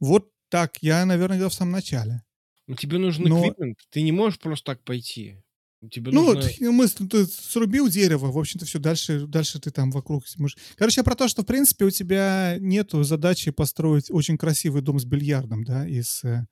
[0.02, 2.24] Вот так, я, наверное, где в самом начале.
[2.68, 3.40] Но тебе нужен Но...
[3.40, 5.41] эквипмент, ты не можешь просто так пойти.
[5.91, 6.41] Тебе ну, нужно...
[6.41, 10.57] вот, мы, ты срубил дерево, в общем-то, все, дальше, дальше ты там вокруг можешь...
[10.75, 15.05] Короче, про то, что, в принципе, у тебя нету задачи построить очень красивый дом с
[15.05, 16.23] бильярдом, да, из...
[16.23, 16.47] Э,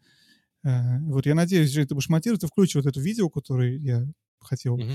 [0.63, 4.05] э, вот я надеюсь, что ты будешь монтировать, ты включишь вот это видео, которое я
[4.39, 4.91] хотел угу.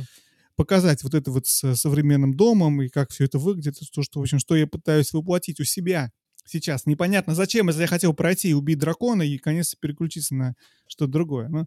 [0.54, 4.22] показать, вот это вот с современным домом и как все это выглядит, то, что, в
[4.22, 6.12] общем, что я пытаюсь воплотить у себя
[6.44, 6.86] сейчас.
[6.86, 10.54] Непонятно зачем, если я хотел пройти и убить дракона и, конечно, переключиться на
[10.86, 11.48] что-то другое.
[11.48, 11.66] Но...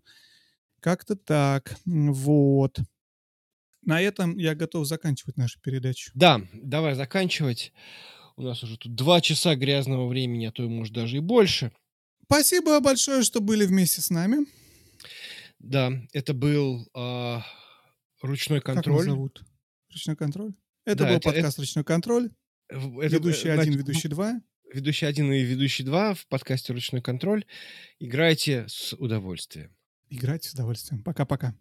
[0.84, 1.78] Как-то так.
[1.86, 2.78] Вот.
[3.84, 6.12] На этом я готов заканчивать нашу передачу.
[6.14, 7.72] Да, давай заканчивать.
[8.36, 11.72] У нас уже тут два часа грязного времени, а то, может, даже и больше.
[12.26, 14.46] Спасибо большое, что были вместе с нами.
[15.60, 17.38] Да, это был э,
[18.22, 18.96] ручной Как контроль.
[18.98, 19.42] нас зовут?
[19.90, 20.54] Ручной контроль?
[20.86, 22.30] Это Да, был это- подкаст «Ручной контроль».
[22.68, 24.42] Это, ведущий э, один, значит, ведущий два.
[24.74, 27.46] ведущий один и ведущий два в подкасте «Ручной контроль».
[28.00, 29.74] Играйте с удовольствием.
[30.14, 31.02] Играйте с удовольствием.
[31.02, 31.56] Пока-пока.